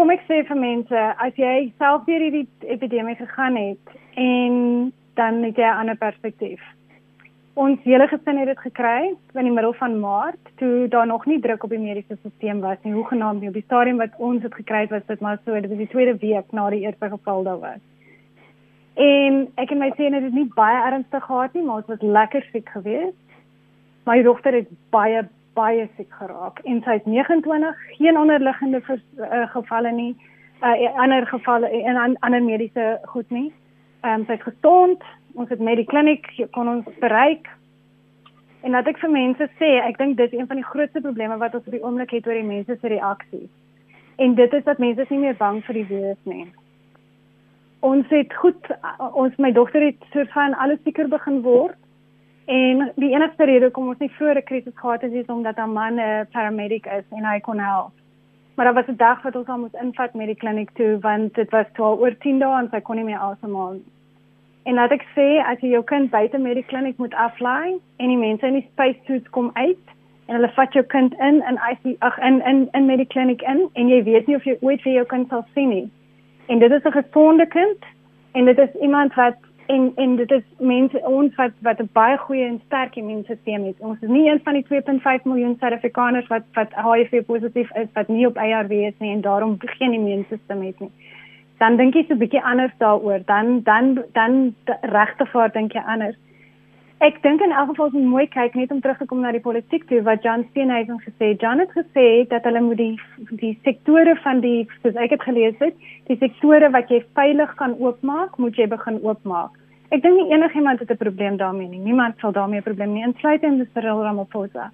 kom 0.00 0.08
ek 0.14 0.22
sê 0.24 0.38
vir 0.48 0.56
mense, 0.56 1.00
as 1.20 1.36
jy 1.36 1.54
self 1.76 2.06
deur 2.06 2.22
hierdie 2.24 2.46
epidemie 2.72 3.18
gegaan 3.18 3.58
het 3.60 3.90
en 4.16 4.54
dan 5.20 5.42
het 5.44 5.58
jy 5.60 5.66
'n 5.68 5.80
ander 5.80 5.96
perspektief. 6.00 6.60
Ons 7.54 7.82
hele 7.84 8.06
gesin 8.08 8.38
het 8.40 8.48
dit 8.48 8.58
gekry 8.58 9.12
in 9.34 9.44
die 9.44 9.52
middel 9.52 9.74
van 9.74 10.00
Maart 10.00 10.40
toe 10.56 10.88
daar 10.88 11.06
nog 11.06 11.26
nie 11.26 11.40
druk 11.40 11.64
op 11.64 11.70
die 11.70 11.78
mediese 11.78 12.16
stelsel 12.16 12.60
was 12.60 12.78
nie. 12.82 12.94
Hoe 12.94 13.04
genaamd 13.12 13.46
op 13.48 13.52
die 13.52 13.68
stadium 13.68 13.98
wat 13.98 14.16
ons 14.16 14.40
dit 14.42 14.54
gekry 14.54 14.80
het 14.80 14.90
was 14.90 15.06
dit 15.06 15.20
maar 15.20 15.38
so, 15.44 15.60
dit 15.60 15.68
was 15.68 15.78
die 15.78 15.92
tweede 15.94 16.16
week 16.16 16.52
na 16.52 16.70
die 16.70 16.80
eerste 16.80 17.08
geval 17.08 17.42
daar 17.42 17.60
was. 17.60 17.82
En 18.94 19.48
ek 19.56 19.70
en 19.70 19.78
my 19.78 19.92
sien 19.96 20.12
dit 20.12 20.22
is 20.22 20.32
nie 20.32 20.50
baie 20.54 20.80
ernstig 20.92 21.24
gehad 21.24 21.52
nie, 21.52 21.62
maar 21.62 21.76
ons 21.76 21.86
was 21.86 22.00
lekker 22.00 22.46
siek 22.52 22.68
geweest. 22.68 23.16
My 24.06 24.22
dogter 24.22 24.52
het 24.52 24.68
baie 24.90 25.28
baie 25.54 25.88
siek 25.96 26.12
geraak 26.18 26.60
en 26.64 26.82
sy 26.84 26.98
het 26.98 27.06
29 27.06 27.86
geen 27.98 28.18
onderliggende 28.18 28.80
vers, 28.80 29.02
uh, 29.18 29.46
gevalle 29.54 29.92
nie 29.92 30.12
uh, 30.62 31.00
ander 31.00 31.26
gevalle 31.26 31.68
en 31.68 31.96
an, 31.96 32.16
ander 32.20 32.42
mediese 32.42 32.98
goed 33.12 33.30
nie. 33.30 33.52
Ehm 34.00 34.20
um, 34.20 34.26
sy 34.26 34.36
het 34.38 34.42
gesond, 34.42 35.02
ons 35.34 35.48
het 35.48 35.60
met 35.60 35.76
die 35.76 35.88
kliniek 35.88 36.28
kon 36.56 36.68
ons 36.68 36.86
bereik. 37.00 37.48
En 38.60 38.76
wat 38.76 38.88
ek 38.88 39.00
vir 39.00 39.12
mense 39.12 39.48
sê, 39.58 39.70
ek 39.80 39.98
dink 39.98 40.16
dis 40.16 40.32
een 40.36 40.48
van 40.48 40.60
die 40.60 40.68
grootste 40.68 41.00
probleme 41.00 41.36
wat 41.40 41.54
ons 41.56 41.66
op 41.66 41.72
die 41.72 41.82
oomblik 41.84 42.12
het 42.16 42.26
oor 42.28 42.36
die 42.36 42.48
mense 42.48 42.76
se 42.80 42.88
reaksies. 42.92 43.50
En 44.20 44.34
dit 44.36 44.52
is 44.52 44.64
dat 44.64 44.78
mense 44.78 45.06
nie 45.08 45.20
meer 45.22 45.36
bang 45.36 45.62
vir 45.64 45.80
die 45.80 45.86
virus 45.92 46.24
nie. 46.28 46.46
Ons 47.80 48.08
het 48.12 48.34
goed 48.36 48.72
ons 49.16 49.36
my 49.40 49.52
dogter 49.56 49.86
het 49.86 50.08
soos 50.12 50.28
van 50.34 50.56
alles 50.60 50.82
seker 50.84 51.08
begin 51.08 51.40
word 51.46 51.78
En 52.50 52.92
die 52.96 53.12
enigste 53.14 53.44
rede 53.44 53.70
kom 53.70 53.88
ons 53.92 53.98
nie 54.02 54.10
vroeër 54.10 54.38
'n 54.38 54.48
krisis 54.48 54.74
gehad 54.74 55.02
het 55.06 55.12
is 55.12 55.26
omdat 55.26 55.58
'n 55.58 55.72
man 55.72 56.00
'n 56.00 56.26
paramedic 56.32 56.86
is 56.86 57.06
en 57.10 57.24
hy 57.24 57.40
kon 57.40 57.58
help. 57.58 57.92
Maar 58.54 58.64
daar 58.64 58.74
was 58.74 58.88
'n 58.88 58.96
dag 58.96 59.22
wat 59.22 59.36
ons 59.36 59.46
al 59.46 59.58
moes 59.58 59.80
invat 59.82 60.14
met 60.14 60.26
die 60.26 60.40
kliniek 60.42 60.70
toe 60.70 60.98
want 61.00 61.34
dit 61.34 61.50
was 61.50 61.66
toe 61.72 61.84
al 61.84 61.98
oor 61.98 62.16
10 62.18 62.38
dae 62.38 62.58
en 62.58 62.68
sy 62.70 62.80
kon 62.80 62.96
nie 62.96 63.04
meer 63.04 63.18
asemhaal. 63.18 63.76
En 64.62 64.74
laat 64.74 64.90
ek 64.90 65.06
sê 65.16 65.28
as 65.50 65.60
jy 65.60 65.68
jou 65.68 65.84
kind 65.84 66.10
buite 66.10 66.38
met 66.38 66.54
die 66.54 66.64
kliniek 66.64 66.98
moet 66.98 67.14
aflaai 67.14 67.78
en 67.96 68.08
die 68.08 68.16
mense 68.16 68.46
in 68.46 68.52
die 68.52 68.68
spacesuits 68.72 69.30
kom 69.30 69.50
uit 69.52 69.84
en 70.26 70.34
hulle 70.34 70.50
vat 70.56 70.72
jou 70.72 70.84
kind 70.84 71.14
in 71.18 71.42
in 71.48 71.58
IC 71.70 71.96
ag 71.98 72.18
in 72.18 72.42
in 72.46 72.68
in 72.72 72.86
medikliniek 72.86 73.42
in 73.42 73.68
en 73.72 73.88
jy 73.88 74.02
weet 74.02 74.26
nie 74.26 74.36
of 74.36 74.44
jy 74.44 74.56
ooit 74.60 74.82
vir 74.82 74.92
jou 74.92 75.04
kind 75.04 75.28
sal 75.28 75.46
sien 75.54 75.68
nie. 75.68 75.90
En 76.46 76.58
dit 76.58 76.72
is 76.72 76.84
'n 76.84 76.92
gesonde 76.92 77.46
kind 77.46 77.84
en 78.32 78.44
dit 78.44 78.58
is 78.58 78.74
iemand 78.80 79.14
wat 79.14 79.36
en 79.74 79.92
en 79.94 80.16
dit 80.16 80.30
is 80.30 80.44
mense 80.58 81.00
ons 81.08 81.34
wat 81.34 81.52
wat 81.66 81.80
'n 81.82 81.88
baie 81.92 82.16
goeie 82.18 82.44
en 82.44 82.60
sterk 82.66 82.96
immuunstelsel 82.96 83.66
het. 83.66 83.78
Ons 83.78 84.00
is 84.00 84.08
nie 84.08 84.30
een 84.30 84.40
van 84.44 84.54
die 84.54 84.64
2.5 84.64 85.24
miljoen 85.24 85.56
Suid-Afrikaners 85.58 86.26
wat 86.26 86.44
wat 86.52 86.74
HIV 86.86 87.24
positief 87.26 87.70
is 87.82 87.88
wat 87.92 88.08
nie 88.08 88.26
op 88.26 88.36
ARV 88.38 88.70
is 88.70 88.98
nie 88.98 89.12
en 89.12 89.20
daarom 89.20 89.56
geen 89.58 89.92
immuunstelsel 89.92 90.60
het 90.62 90.80
nie. 90.80 90.90
Dan 91.58 91.76
dink 91.76 91.94
jy 91.94 92.04
so 92.08 92.14
'n 92.14 92.18
bietjie 92.18 92.42
anders 92.42 92.72
daaroor. 92.78 93.20
Dan 93.24 93.62
dan 93.62 94.04
dan 94.12 94.54
regtig 94.80 95.32
waar 95.32 95.52
dink 95.52 95.72
jy 95.72 95.82
anders. 95.86 96.16
Ek 97.00 97.22
dink 97.24 97.40
in 97.40 97.52
elk 97.56 97.70
geval 97.70 97.86
is 97.88 98.08
mooi 98.12 98.26
kyk 98.28 98.56
net 98.58 98.72
om 98.74 98.80
terug 98.84 98.98
te 99.00 99.06
kom 99.08 99.22
na 99.24 99.30
die 99.32 99.40
politiek 99.40 99.86
toe 99.88 100.02
wat 100.04 100.20
John 100.26 100.42
Steenhuisen 100.50 100.98
gesê 101.00 101.30
het. 101.30 101.40
John 101.40 101.62
het 101.62 101.70
gesê 101.72 102.02
dat 102.28 102.44
hulle 102.44 102.60
moet 102.60 102.76
die 102.76 103.36
die 103.40 103.52
sektore 103.64 104.18
van 104.20 104.42
die 104.44 104.66
soos 104.82 104.98
ek 105.00 105.14
het 105.14 105.24
gelees 105.24 105.56
het, 105.64 105.78
die 106.10 106.18
sektore 106.20 106.68
wat 106.74 106.92
jy 106.92 106.98
veilig 107.16 107.54
kan 107.56 107.72
oopmaak, 107.80 108.36
moet 108.36 108.60
jy 108.60 108.66
begin 108.68 109.00
oopmaak. 109.00 109.56
Ek 109.88 110.04
dink 110.04 110.20
nie 110.20 110.28
enigiemand 110.36 110.84
het 110.84 110.92
'n 110.92 111.00
probleem 111.00 111.40
daarmee 111.40 111.70
nie. 111.72 111.80
Niemand 111.88 112.20
sal 112.20 112.36
daarmee 112.36 112.60
'n 112.60 112.68
probleem 112.68 112.92
nie 112.92 113.06
insluitend 113.08 113.64
in 113.64 113.70
Cyril 113.72 114.04
Ramaphosa. 114.04 114.68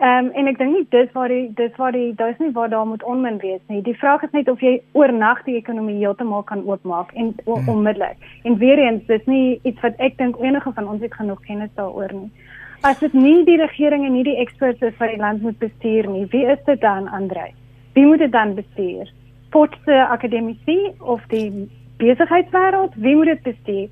Ehm 0.00 0.26
um, 0.26 0.30
en 0.38 0.46
ek 0.46 0.58
dink 0.58 0.76
nie 0.76 0.86
dis 0.94 1.08
waar 1.10 1.32
die 1.32 1.48
dis 1.58 1.72
waar 1.76 1.90
die 1.92 2.12
daar 2.14 2.30
is 2.30 2.38
nie 2.38 2.52
waar 2.54 2.68
daar 2.70 2.86
moet 2.86 3.02
onmin 3.02 3.38
wees 3.42 3.62
nie. 3.66 3.80
Die 3.82 3.96
vraag 3.98 4.22
is 4.22 4.30
net 4.30 4.48
of 4.48 4.60
jy 4.62 4.76
oornag 4.94 5.40
die 5.42 5.56
ekonomie 5.58 5.96
heeltemal 5.96 6.44
kan 6.46 6.62
oopmaak 6.68 7.10
en 7.14 7.32
hmm. 7.44 7.66
onmiddellik. 7.72 8.28
En 8.44 8.58
weer 8.62 8.78
eens, 8.78 9.02
dis 9.10 9.26
nie 9.26 9.58
iets 9.66 9.82
wat 9.82 9.98
ek 9.98 10.14
dink 10.18 10.38
enige 10.38 10.72
van 10.76 10.88
ons 10.88 11.02
het 11.02 11.18
genoeg 11.18 11.42
kennis 11.48 11.74
daaroor 11.74 12.14
nie. 12.14 12.30
As 12.86 13.02
dit 13.02 13.12
nie 13.12 13.42
die 13.44 13.58
regering 13.58 14.06
en 14.06 14.14
nie 14.14 14.22
die 14.22 14.36
eksperts 14.38 14.86
is 14.86 14.94
wat 15.00 15.10
die 15.10 15.18
land 15.18 15.42
moet 15.42 15.58
bestuur 15.58 16.06
nie, 16.06 16.26
wie 16.30 16.46
is 16.46 16.62
dit 16.70 16.80
dan, 16.80 17.08
Andrei? 17.08 17.50
Wie 17.98 18.06
moet 18.06 18.22
dit 18.22 18.32
dan 18.32 18.54
bestuur? 18.54 19.10
Potse 19.50 19.96
akademici 20.06 20.92
of 21.00 21.26
die 21.34 21.66
besigheidswêreld? 21.98 22.94
Wie 22.94 23.16
moet 23.16 23.34
dit 23.34 23.42
bestuur? 23.42 23.88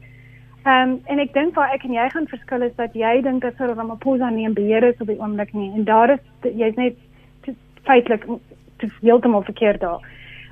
Ehm 0.67 0.91
um, 0.91 1.01
en 1.05 1.19
ek 1.23 1.33
dink 1.35 1.55
waar 1.55 1.71
ek 1.75 1.85
en 1.87 1.93
jy 1.95 2.05
gaan 2.11 2.25
verskil 2.27 2.63
is 2.67 2.73
dat 2.75 2.95
jy 2.99 3.21
dink 3.23 3.43
dat 3.43 3.55
Cyril 3.55 3.77
Ramaphosa 3.79 4.31
nie 4.31 4.49
'n 4.49 4.55
beheer 4.55 4.83
is 4.83 5.01
op 5.01 5.07
die 5.07 5.21
oomblik 5.21 5.53
nie 5.55 5.71
en 5.71 5.85
daar 5.85 6.11
is 6.11 6.23
jy's 6.43 6.75
net 6.75 6.97
feitelik 7.87 8.25
te 8.79 8.89
heeltemal 9.01 9.43
verkeerd 9.43 9.81
daar. 9.81 10.01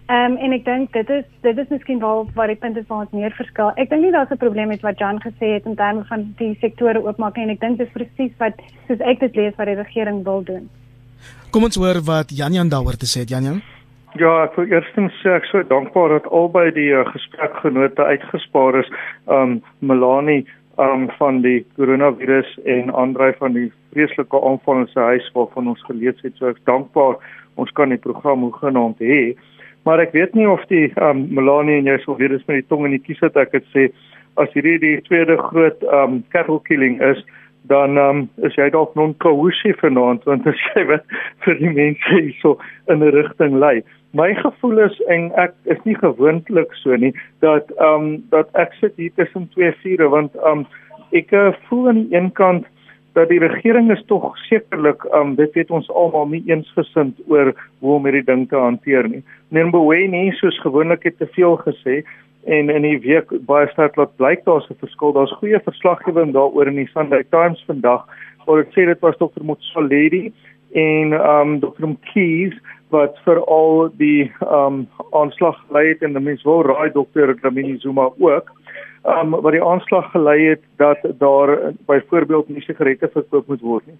Ehm 0.06 0.32
um, 0.32 0.36
en 0.36 0.52
ek 0.52 0.64
dink 0.64 0.92
dit 0.92 1.10
is 1.10 1.24
dit 1.42 1.58
is 1.58 1.68
miskien 1.68 1.98
waar 1.98 2.24
waar 2.34 2.46
die 2.46 2.62
punte 2.62 2.84
van 2.86 3.00
ons 3.00 3.10
meer 3.10 3.34
verskil. 3.40 3.72
Ek 3.74 3.90
dink 3.90 4.02
nie 4.02 4.12
daar's 4.12 4.30
'n 4.30 4.36
probleem 4.36 4.68
met 4.68 4.82
wat 4.82 4.98
Jan 4.98 5.18
gesê 5.18 5.46
het 5.56 5.66
in 5.66 5.74
terme 5.74 6.04
van 6.04 6.34
die 6.38 6.56
sektore 6.60 7.02
oopmaak 7.02 7.36
en 7.36 7.50
ek 7.50 7.60
dink 7.60 7.78
dis 7.78 7.92
presies 7.92 8.32
wat 8.38 8.54
soos 8.86 9.00
ek 9.00 9.20
dit 9.20 9.36
lees 9.36 9.54
wat 9.56 9.66
die 9.66 9.82
regering 9.82 10.24
wil 10.24 10.42
doen. 10.44 10.68
Kom 11.50 11.64
ons 11.64 11.76
hoor 11.76 11.98
wat 12.04 12.30
Jan 12.30 12.52
Jan 12.52 12.68
daaroor 12.68 12.96
te 12.96 13.06
sê 13.06 13.20
het 13.20 13.30
Jan 13.30 13.42
Jan. 13.42 13.62
Ja, 14.14 14.44
ek 14.44 14.52
wil 14.54 14.68
eerstens 14.70 15.14
sê 15.24 15.32
ek 15.34 15.46
so 15.48 15.64
dankbaar 15.66 16.12
dat 16.12 16.26
albei 16.30 16.68
die 16.76 16.92
uh, 16.94 17.00
gesprekgenote 17.08 18.04
uitgespaar 18.06 18.76
is, 18.78 18.90
um 19.26 19.56
Melanie 19.82 20.44
um 20.78 21.08
van 21.18 21.40
die 21.42 21.64
koronavirus 21.74 22.52
en 22.70 22.92
Andrei 22.94 23.32
van 23.40 23.58
die 23.58 23.66
vreeslike 23.90 24.38
aanval 24.38 24.84
in 24.84 24.88
sy 24.92 25.08
huis 25.08 25.26
waarvan 25.34 25.72
ons 25.72 25.82
gelees 25.88 26.22
het. 26.22 26.36
So 26.38 26.52
ek 26.52 26.62
dankbaar 26.70 27.18
ons 27.58 27.74
kan 27.74 27.90
die 27.90 27.98
program 27.98 28.46
hoegenaamd 28.46 29.02
hê. 29.02 29.34
Maar 29.82 30.04
ek 30.06 30.14
weet 30.14 30.38
nie 30.38 30.46
of 30.50 30.62
die 30.70 30.92
um 31.02 31.26
Melanie 31.34 31.80
en 31.82 31.90
jy 31.90 31.98
sou 32.04 32.14
weer 32.20 32.38
eens 32.38 32.46
met 32.46 32.62
die 32.62 32.68
tong 32.70 32.86
in 32.86 32.94
die 32.94 33.02
kies 33.02 33.22
het 33.26 33.34
ek 33.34 33.58
het 33.58 33.66
sê 33.74 33.88
as 34.38 34.54
hierdie 34.54 34.78
die 34.82 35.00
tweede 35.10 35.40
groot 35.42 35.82
um 35.90 36.20
cattle 36.30 36.62
killing 36.70 37.00
is 37.02 37.18
dan 37.66 37.98
um, 37.98 38.24
is 38.44 38.54
jy 38.60 38.66
dalk 38.70 38.94
non 38.98 39.14
kousie 39.24 39.72
vanaand 39.80 40.26
want 40.28 40.46
as 40.50 40.64
jy 40.70 40.84
wat 40.90 41.04
vir 41.46 41.58
die 41.60 41.70
mense 41.72 42.14
hierso 42.14 42.58
in 42.92 43.02
'n 43.02 43.14
rigting 43.16 43.58
lei. 43.58 43.82
My 44.14 44.30
gevoel 44.34 44.78
is 44.78 44.94
en 45.10 45.32
ek 45.42 45.56
is 45.66 45.80
nie 45.82 45.96
gewoonlik 45.98 46.74
so 46.78 46.94
nie 46.94 47.10
dat 47.42 47.70
ehm 47.82 48.04
um, 48.04 48.10
dat 48.30 48.52
ek 48.62 48.76
sit 48.78 48.92
hier 49.00 49.10
tussen 49.18 49.48
twee 49.54 49.72
vure 49.82 50.06
want 50.12 50.36
ehm 50.38 50.60
um, 50.60 50.66
ek 51.18 51.32
uh, 51.34 51.48
voel 51.66 51.88
aan 51.90 51.98
die 52.04 52.14
een 52.14 52.30
kant 52.38 52.68
dat 53.18 53.28
die 53.32 53.40
regering 53.42 53.90
is 53.90 54.04
tog 54.12 54.28
sekerlik 54.44 55.02
ehm 55.10 55.32
um, 55.32 55.34
dit 55.40 55.58
weet 55.58 55.72
ons 55.74 55.90
almal 55.90 56.30
nie 56.30 56.44
eensgesind 56.46 57.18
oor 57.26 57.50
hoe 57.82 57.96
om 57.96 58.06
hierdie 58.06 58.28
ding 58.28 58.44
te 58.52 58.60
hanteer 58.60 59.08
nie. 59.10 59.24
Meneer 59.48 59.72
Mboweni 59.72 60.22
soos 60.38 60.60
gewoonlik 60.62 61.08
het 61.10 61.18
te 61.18 61.26
veel 61.34 61.58
gesê 61.66 62.04
en 62.46 62.70
in 62.70 62.86
die 62.86 63.00
week 63.08 63.34
baie 63.50 63.66
sterk 63.72 63.98
laat 63.98 64.14
blyk 64.22 64.46
daar's 64.46 64.70
'n 64.70 64.78
verskil. 64.84 65.12
Daar's 65.18 65.34
goeie 65.42 65.58
verslaggewing 65.58 66.32
daaroor 66.38 66.70
in 66.70 66.78
die 66.84 66.90
Sunday 66.94 67.24
Times 67.34 67.64
vandag 67.66 68.06
waar 68.46 68.62
dit 68.62 68.78
sê 68.78 68.86
dit 68.86 69.00
was 69.00 69.18
Dr. 69.18 69.42
Motsoaledi 69.42 70.30
en 70.74 71.12
um 71.12 71.60
Dr. 71.60 71.90
Keys 72.12 72.54
wat 72.94 73.18
vir 73.26 73.40
al 73.50 73.88
die 74.00 74.30
um 74.46 74.84
aanslag 75.12 75.58
gelei 75.66 75.88
het 75.92 76.02
en 76.06 76.14
die 76.16 76.22
mens 76.22 76.44
wil 76.46 76.62
raai 76.66 76.90
Dr. 76.94 77.34
Dlamini 77.40 77.78
Zuma 77.82 78.10
ook. 78.18 78.52
Um 79.04 79.34
wat 79.36 79.56
die 79.56 79.64
aanslag 79.64 80.10
gelei 80.12 80.38
het 80.54 80.62
dat 80.82 81.02
daar 81.18 81.72
byvoorbeeld 81.90 82.48
nie 82.48 82.64
sigarette 82.64 83.10
verkoop 83.12 83.50
moet 83.52 83.66
word 83.66 83.86
nie. 83.90 83.98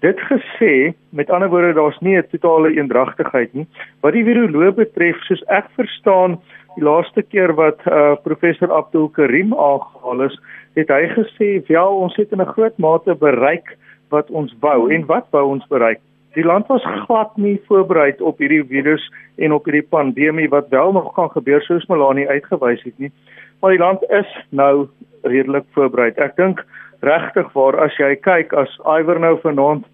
Dit 0.00 0.20
gesê, 0.30 0.94
met 1.10 1.30
ander 1.30 1.50
woorde 1.50 1.72
daar's 1.74 1.98
nie 2.00 2.16
'n 2.16 2.28
totale 2.30 2.70
eendragtigheid 2.76 3.54
nie. 3.54 3.66
Wat 4.00 4.12
die 4.12 4.24
viroloog 4.24 4.74
betref, 4.74 5.16
soos 5.26 5.42
ek 5.48 5.66
verstaan, 5.74 6.38
die 6.76 6.84
laaste 6.84 7.22
keer 7.22 7.54
wat 7.54 7.80
uh, 7.86 8.14
professor 8.22 8.72
Abdul 8.72 9.08
Karim 9.08 9.54
aangehaal 9.54 10.22
is, 10.22 10.38
het 10.74 10.88
hy 10.88 11.08
gesê, 11.16 11.66
"Ja, 11.66 11.88
ons 11.88 12.16
het 12.16 12.32
in 12.32 12.40
'n 12.40 12.52
groot 12.54 12.78
mate 12.78 13.14
bereik 13.14 13.76
wat 14.10 14.30
ons 14.30 14.54
wou 14.60 14.94
en 14.94 15.06
wat 15.06 15.26
wou 15.30 15.46
ons 15.48 15.66
bereik? 15.66 16.00
Die 16.36 16.44
land 16.44 16.66
was 16.68 16.84
glad 17.06 17.36
nie 17.36 17.56
voorberei 17.66 18.12
op 18.20 18.38
hierdie 18.38 18.64
virus 18.68 19.04
en 19.36 19.52
op 19.52 19.64
hierdie 19.64 19.86
pandemie 19.88 20.48
wat 20.48 20.68
wel 20.68 20.92
nog 20.92 21.12
kan 21.16 21.30
gebeur 21.30 21.62
soos 21.62 21.86
Melanie 21.88 22.28
uitgewys 22.28 22.82
het 22.82 22.98
nie. 22.98 23.12
Maar 23.60 23.70
die 23.70 23.82
land 23.82 24.04
is 24.08 24.34
nou 24.50 24.88
redelik 25.22 25.64
voorberei. 25.74 26.12
Ek 26.16 26.36
dink 26.36 26.64
regtig 27.00 27.52
waar 27.54 27.78
as 27.80 27.96
jy 27.98 28.14
kyk 28.22 28.52
as 28.52 28.74
Iwer 28.84 29.20
nou 29.22 29.36
vanaand 29.42 29.86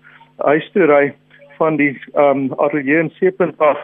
huis 0.42 0.66
toe 0.74 0.88
ry 0.90 1.04
van 1.58 1.76
die 1.78 1.92
um 2.18 2.48
ateljee 2.58 2.98
in 3.06 3.12
Seepunt 3.18 3.58
af 3.62 3.80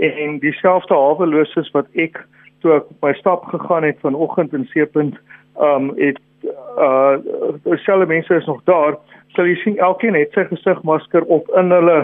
en 0.00 0.38
dieselfde 0.44 0.94
haweloses 0.94 1.70
wat 1.74 1.88
ek 1.98 2.20
toe 2.62 2.76
ek 2.78 2.90
my 3.04 3.12
stap 3.18 3.44
gegaan 3.50 3.86
het 3.88 4.00
vanoggend 4.04 4.54
in 4.56 4.68
Seepunt 4.72 5.18
um 5.58 5.90
het 5.98 6.20
uh 6.44 7.16
dieselfde 7.64 8.06
mense 8.06 8.34
is 8.34 8.46
nog 8.46 8.62
daar 8.64 8.96
sal 9.36 9.46
jy 9.46 9.56
sien 9.62 9.78
elkeen 9.78 10.14
het 10.14 10.32
sy 10.34 10.44
gesigmasker 10.50 11.26
op 11.36 11.48
in 11.60 11.70
hulle 11.70 11.98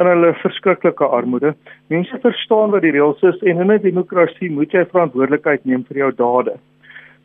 in 0.00 0.06
hulle 0.06 0.32
verskriklike 0.42 1.04
armoede 1.18 1.54
mense 1.92 2.18
verstaan 2.22 2.74
wat 2.74 2.82
die 2.82 2.94
reëls 2.96 3.22
is 3.32 3.42
en 3.42 3.60
in 3.60 3.72
'n 3.72 3.82
demokrasie 3.82 4.50
moet 4.50 4.72
jy 4.72 4.84
verantwoordelikheid 4.84 5.64
neem 5.64 5.84
vir 5.84 6.02
jou 6.04 6.10
dade 6.24 6.56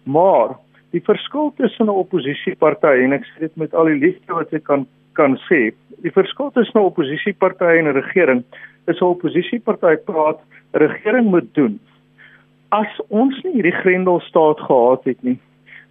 maar 0.03 0.57
die 0.91 1.01
verskil 1.01 1.53
tussen 1.57 1.85
'n 1.85 1.99
oppositieparty 2.03 2.95
en 3.03 3.13
ek 3.13 3.25
sê 3.25 3.39
dit 3.39 3.57
met 3.57 3.73
al 3.73 3.85
die 3.85 4.01
liefde 4.05 4.33
wat 4.33 4.53
ek 4.53 4.63
kan 4.63 4.87
kan 5.13 5.37
sê 5.49 5.73
die 6.03 6.11
verskil 6.11 6.51
tussen 6.51 6.81
'n 6.81 6.89
oppositieparty 6.91 7.79
en 7.79 7.87
'n 7.87 8.01
regering 8.01 8.43
is 8.87 9.01
'n 9.01 9.05
oppositieparty 9.05 9.95
praat 10.05 10.39
regering 10.71 11.29
moet 11.31 11.53
doen. 11.53 11.79
As 12.69 12.91
ons 13.07 13.43
nie 13.43 13.53
hierdie 13.53 13.75
Grendelstaat 13.81 14.59
gehad 14.59 15.03
het 15.03 15.23
nie, 15.23 15.37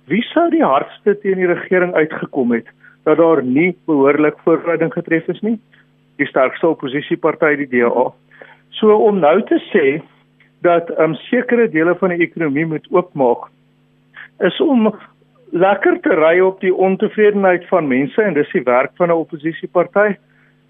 wie 0.06 0.22
sou 0.22 0.50
die 0.50 0.64
hardste 0.64 1.14
teen 1.20 1.40
die 1.40 1.48
regering 1.48 1.94
uitgekom 1.94 2.52
het 2.52 2.66
dat 3.04 3.16
daar 3.16 3.42
nie 3.44 3.76
behoorlik 3.86 4.36
voorbereiding 4.44 4.92
getref 4.92 5.28
is 5.28 5.40
nie? 5.40 5.58
Die 6.16 6.26
sterkste 6.26 6.68
oppositieparty 6.68 7.54
die 7.56 7.68
DA. 7.68 8.10
So 8.80 8.96
om 8.96 9.20
nou 9.20 9.42
te 9.48 9.58
sê 9.70 10.02
dat 10.62 10.88
'n 10.90 11.02
um, 11.02 11.14
sekere 11.14 11.68
dele 11.68 11.94
van 11.94 12.08
die 12.08 12.24
ekonomie 12.26 12.66
moet 12.66 12.86
oopmaak 12.90 13.50
is 14.40 14.60
om 14.60 14.94
lekker 15.52 16.00
te 16.00 16.14
ry 16.14 16.40
op 16.40 16.60
die 16.60 16.74
ontevredenheid 16.74 17.68
van 17.68 17.88
mense 17.88 18.22
en 18.22 18.34
dis 18.34 18.52
die 18.52 18.62
werk 18.62 18.90
van 18.96 19.08
'n 19.08 19.20
oppositieparty. 19.24 20.16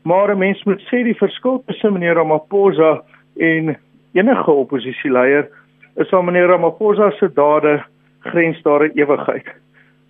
Maar 0.03 0.35
'n 0.35 0.39
mens 0.39 0.65
moet 0.65 0.83
sê 0.83 1.03
die 1.03 1.17
verskil 1.17 1.63
tussen 1.67 1.93
meneer 1.93 2.15
Ramaphosa 2.15 3.03
en 3.37 3.77
enige 4.13 4.51
oppositieleier 4.51 5.49
is 5.97 6.11
dat 6.11 6.25
meneer 6.25 6.47
Ramaphosa 6.47 7.11
se 7.11 7.33
dade 7.33 7.85
grens 8.31 8.61
daar 8.63 8.85
in 8.85 8.99
ewigheid. 8.99 9.47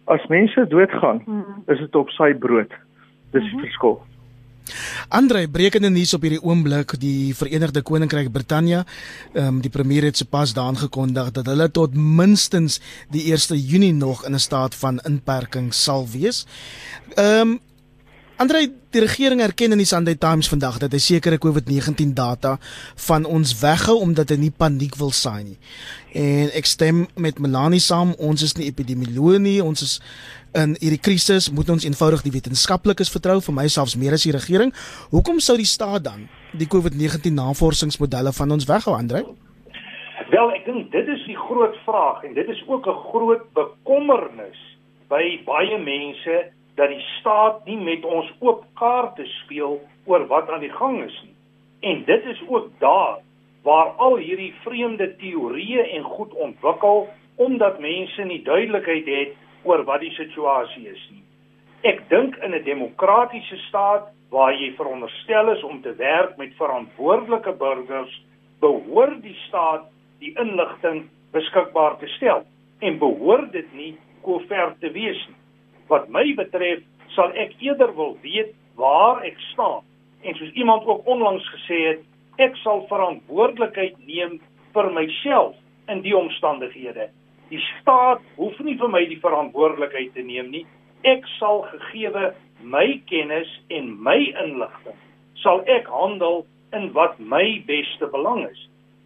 As 0.04 0.26
mense 0.28 0.66
doodgaan, 0.68 1.22
hmm. 1.24 1.62
is 1.72 1.78
dit 1.78 1.94
op 1.94 2.10
sy 2.16 2.32
brood. 2.38 2.72
Dis 3.32 3.42
die 3.42 3.56
mhm. 3.56 3.64
verskil. 3.66 4.02
Andre 5.12 5.44
brekende 5.52 5.90
nuus 5.92 6.14
op 6.16 6.22
hierdie 6.24 6.40
oomblik 6.40 6.94
die 7.00 7.34
Verenigde 7.36 7.82
Koninkryk 7.84 8.30
Brittanje 8.32 8.84
ehm 9.34 9.46
um, 9.46 9.60
die 9.60 9.72
premier 9.72 10.06
het 10.08 10.16
sopas 10.16 10.54
daan 10.56 10.78
gekondig 10.80 11.30
dat 11.36 11.50
hulle 11.52 11.68
tot 11.70 11.94
minstens 11.94 12.80
die 13.12 13.26
1 13.32 13.60
Junie 13.60 13.92
nog 13.92 14.24
in 14.24 14.34
'n 14.34 14.40
staat 14.40 14.74
van 14.74 15.00
inperking 15.04 15.74
sal 15.74 16.08
wees. 16.08 16.46
Ehm 17.14 17.40
um, 17.40 17.60
Andre, 18.36 18.64
die 18.90 18.98
regering 18.98 19.38
erken 19.40 19.70
in 19.70 19.78
die 19.78 19.86
Sunday 19.86 20.16
Times 20.18 20.48
vandag 20.50 20.80
dat 20.82 20.90
hy 20.90 20.98
sekere 20.98 21.36
COVID-19 21.38 22.16
data 22.18 22.56
van 23.06 23.28
ons 23.30 23.52
weghou 23.60 23.94
omdat 24.02 24.32
hy 24.34 24.38
nie 24.42 24.50
paniek 24.50 24.96
wil 24.98 25.12
saai 25.14 25.44
nie. 25.44 25.58
En 26.18 26.50
ek 26.58 26.66
stem 26.66 27.04
met 27.14 27.38
Melanie 27.38 27.78
saam, 27.78 28.10
ons 28.18 28.42
is 28.42 28.56
nie 28.58 28.66
epidemioloë 28.66 29.38
nie, 29.38 29.60
ons 29.62 29.84
is 29.86 29.92
in 30.58 30.74
hierdie 30.80 30.98
krisis 30.98 31.46
moet 31.54 31.70
ons 31.70 31.86
eenvoudig 31.86 32.24
die 32.26 32.32
wetenskaplikes 32.34 33.12
vertrou 33.14 33.38
vir 33.46 33.54
myselfs 33.54 33.94
meer 34.02 34.18
as 34.18 34.26
die 34.26 34.34
regering. 34.34 34.74
Hoekom 35.14 35.38
sou 35.38 35.54
die 35.60 35.70
staat 35.70 36.02
dan 36.08 36.26
die 36.58 36.66
COVID-19 36.66 37.38
navorsingsmodelle 37.38 38.34
van 38.34 38.56
ons 38.58 38.66
weghou, 38.66 38.96
Andre? 38.98 39.22
Wel, 40.34 40.52
ek 40.58 40.66
dink 40.66 40.90
dit 40.90 41.14
is 41.14 41.22
die 41.30 41.38
groot 41.38 41.78
vraag 41.86 42.26
en 42.26 42.34
dit 42.34 42.50
is 42.50 42.66
ook 42.66 42.90
'n 42.90 43.00
groot 43.14 43.46
bekommernis 43.54 44.58
by 45.06 45.22
baie 45.46 45.78
mense 45.78 46.50
dat 46.74 46.88
die 46.88 47.04
staat 47.18 47.64
nie 47.64 47.78
met 47.78 48.04
ons 48.04 48.30
oop 48.40 48.64
kaarte 48.78 49.26
speel 49.44 49.80
oor 50.04 50.26
wat 50.26 50.50
aan 50.50 50.64
die 50.64 50.72
gang 50.74 51.02
is 51.04 51.16
nie. 51.24 51.34
En 51.80 52.04
dit 52.04 52.24
is 52.24 52.42
ook 52.48 52.70
daar 52.78 53.20
waar 53.64 53.94
al 53.96 54.16
hierdie 54.16 54.52
vreemde 54.64 55.08
teorieë 55.16 55.86
en 55.96 56.02
goed 56.16 56.34
ontwikkel 56.34 57.08
omdat 57.36 57.80
mense 57.80 58.24
nie 58.24 58.42
duidelikheid 58.42 59.06
het 59.06 59.36
oor 59.64 59.84
wat 59.84 60.00
die 60.04 60.12
situasie 60.14 60.88
is 60.88 61.04
nie. 61.10 61.22
Ek 61.82 62.08
dink 62.08 62.36
in 62.36 62.54
'n 62.54 62.64
demokratiese 62.64 63.56
staat 63.68 64.08
waar 64.30 64.54
jy 64.54 64.72
veronderstel 64.76 65.50
is 65.52 65.62
om 65.62 65.82
te 65.82 65.94
werk 65.94 66.36
met 66.36 66.54
verantwoordelike 66.56 67.52
burgers, 67.52 68.22
behoort 68.60 69.22
die 69.22 69.36
staat 69.48 69.84
die 70.18 70.32
inligting 70.38 71.08
beskikbaar 71.32 71.98
te 71.98 72.06
stel 72.06 72.44
en 72.80 72.98
behoort 72.98 73.52
dit 73.52 73.72
nie 73.72 73.96
koevert 74.22 74.80
te 74.80 74.90
wees 74.90 75.26
nie. 75.28 75.43
Wat 75.88 76.08
my 76.08 76.24
betref, 76.34 76.82
sal 77.14 77.32
ek 77.38 77.54
eerder 77.60 77.94
wil 77.96 78.16
weet 78.22 78.54
waar 78.80 79.22
ek 79.24 79.38
staan. 79.52 79.82
En 80.22 80.34
soos 80.34 80.52
iemand 80.52 80.86
ook 80.86 81.06
onlangs 81.06 81.46
gesê 81.52 81.80
het, 81.88 82.00
ek 82.42 82.56
sal 82.62 82.86
verantwoordelikheid 82.88 83.98
neem 84.06 84.40
vir 84.74 84.90
myself 84.92 85.54
in 85.88 86.00
die 86.02 86.16
omstandighede. 86.16 87.10
Die 87.52 87.62
staat 87.80 88.24
hoef 88.36 88.58
nie 88.64 88.78
vir 88.80 88.90
my 88.90 89.04
die 89.06 89.20
verantwoordelikheid 89.20 90.14
te 90.16 90.24
neem 90.26 90.50
nie. 90.50 90.64
Ek 91.04 91.26
sal 91.38 91.62
gegeewe 91.68 92.32
my 92.64 92.86
kennis 93.06 93.50
en 93.68 93.92
my 94.02 94.18
inligting 94.40 94.98
sal 95.44 95.60
ek 95.68 95.88
handel 95.92 96.44
in 96.74 96.90
wat 96.96 97.20
my 97.20 97.44
beste 97.68 98.08
belang 98.12 98.44
is. 98.48 98.60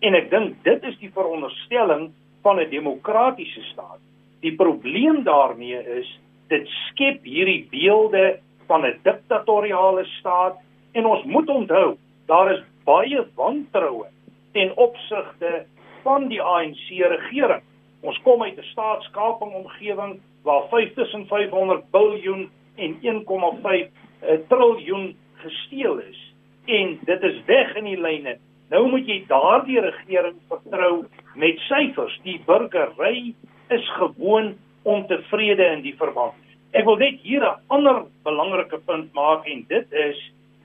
En 0.07 0.15
ek 0.15 0.31
dink 0.31 0.57
dit 0.67 0.87
is 0.87 0.97
die 1.03 1.11
veronderstelling 1.15 2.09
van 2.47 2.61
'n 2.63 2.71
demokratiese 2.71 3.63
staat. 3.73 4.01
Die 4.41 4.55
probleem 4.55 5.25
daarmee 5.27 5.83
is 5.99 6.09
dit 6.49 6.69
skep 6.69 7.25
hierdie 7.25 7.67
beelde 7.71 8.39
van 8.67 8.87
'n 8.87 8.99
diktatoriale 9.03 10.05
staat 10.05 10.57
en 10.93 11.07
ons 11.07 11.25
moet 11.25 11.49
onthou 11.49 11.97
daar 12.27 12.53
is 12.53 12.63
baie 12.85 13.27
wantroue 13.35 14.07
ten 14.53 14.77
opsigte 14.77 15.67
van 16.03 16.29
die 16.29 16.43
ANC 16.43 16.89
regering. 16.89 17.63
Ons 18.01 18.21
kom 18.23 18.43
uit 18.43 18.59
'n 18.59 18.71
staatskaping 18.73 19.53
omgewing 19.53 20.21
waar 20.43 20.69
5500 20.69 21.91
biljoen 21.91 22.51
en 22.77 22.99
1,5 23.03 23.91
eh, 24.21 24.39
triljoen 24.49 25.17
gesteel 25.35 25.99
is 25.99 26.35
en 26.65 26.99
dit 27.05 27.23
is 27.23 27.45
weg 27.45 27.75
in 27.75 27.85
die 27.85 28.01
lyne. 28.01 28.39
Nou 28.71 28.89
moet 28.89 29.07
jy 29.07 29.25
daardie 29.29 29.81
regering 29.81 30.37
vertrou 30.49 31.05
met 31.35 31.59
syfers. 31.59 32.21
Die 32.23 32.41
burgery 32.47 33.35
is 33.69 33.91
gewoon 33.97 34.57
ontevrede 34.89 35.67
in 35.77 35.85
die 35.85 35.95
verband. 36.01 36.37
Ek 36.77 36.85
wil 36.89 36.99
net 37.01 37.21
hier 37.25 37.45
'n 37.45 37.61
ander 37.69 38.05
belangrike 38.25 38.79
punt 38.87 39.13
maak 39.13 39.47
en 39.47 39.65
dit 39.69 39.93
is 39.93 40.19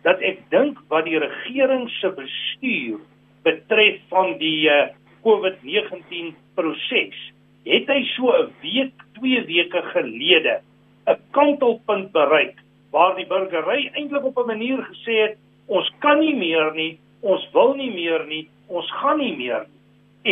dat 0.04 0.20
ek 0.22 0.40
dink 0.50 0.80
wat 0.90 1.06
die 1.06 1.20
regering 1.20 1.90
se 2.00 2.10
bestuur 2.12 3.00
betref 3.44 4.00
van 4.10 4.38
die 4.40 4.68
uh, 4.68 4.74
eh, 4.74 4.90
COVID-19 5.24 6.36
proses, 6.56 7.16
het 7.64 7.88
hy 7.88 8.02
so 8.16 8.32
'n 8.32 8.52
week, 8.62 8.94
2 9.20 9.46
weke 9.48 9.82
gelede 9.94 10.62
'n 11.08 11.20
kantelpunt 11.32 12.12
bereik 12.12 12.60
waar 12.92 13.16
die 13.16 13.28
burgery 13.28 13.92
eintlik 13.94 14.24
op 14.24 14.38
'n 14.38 14.48
manier 14.48 14.84
gesê 14.92 15.16
het 15.28 15.38
ons 15.68 15.90
kan 16.00 16.20
nie 16.20 16.36
meer 16.36 16.74
nie, 16.76 17.00
ons 17.22 17.48
wil 17.54 17.74
nie 17.74 17.92
meer 17.92 18.26
nie, 18.28 18.48
ons 18.68 18.92
gaan 18.92 19.18
nie 19.18 19.36
meer 19.36 19.66
nie. 19.68 19.80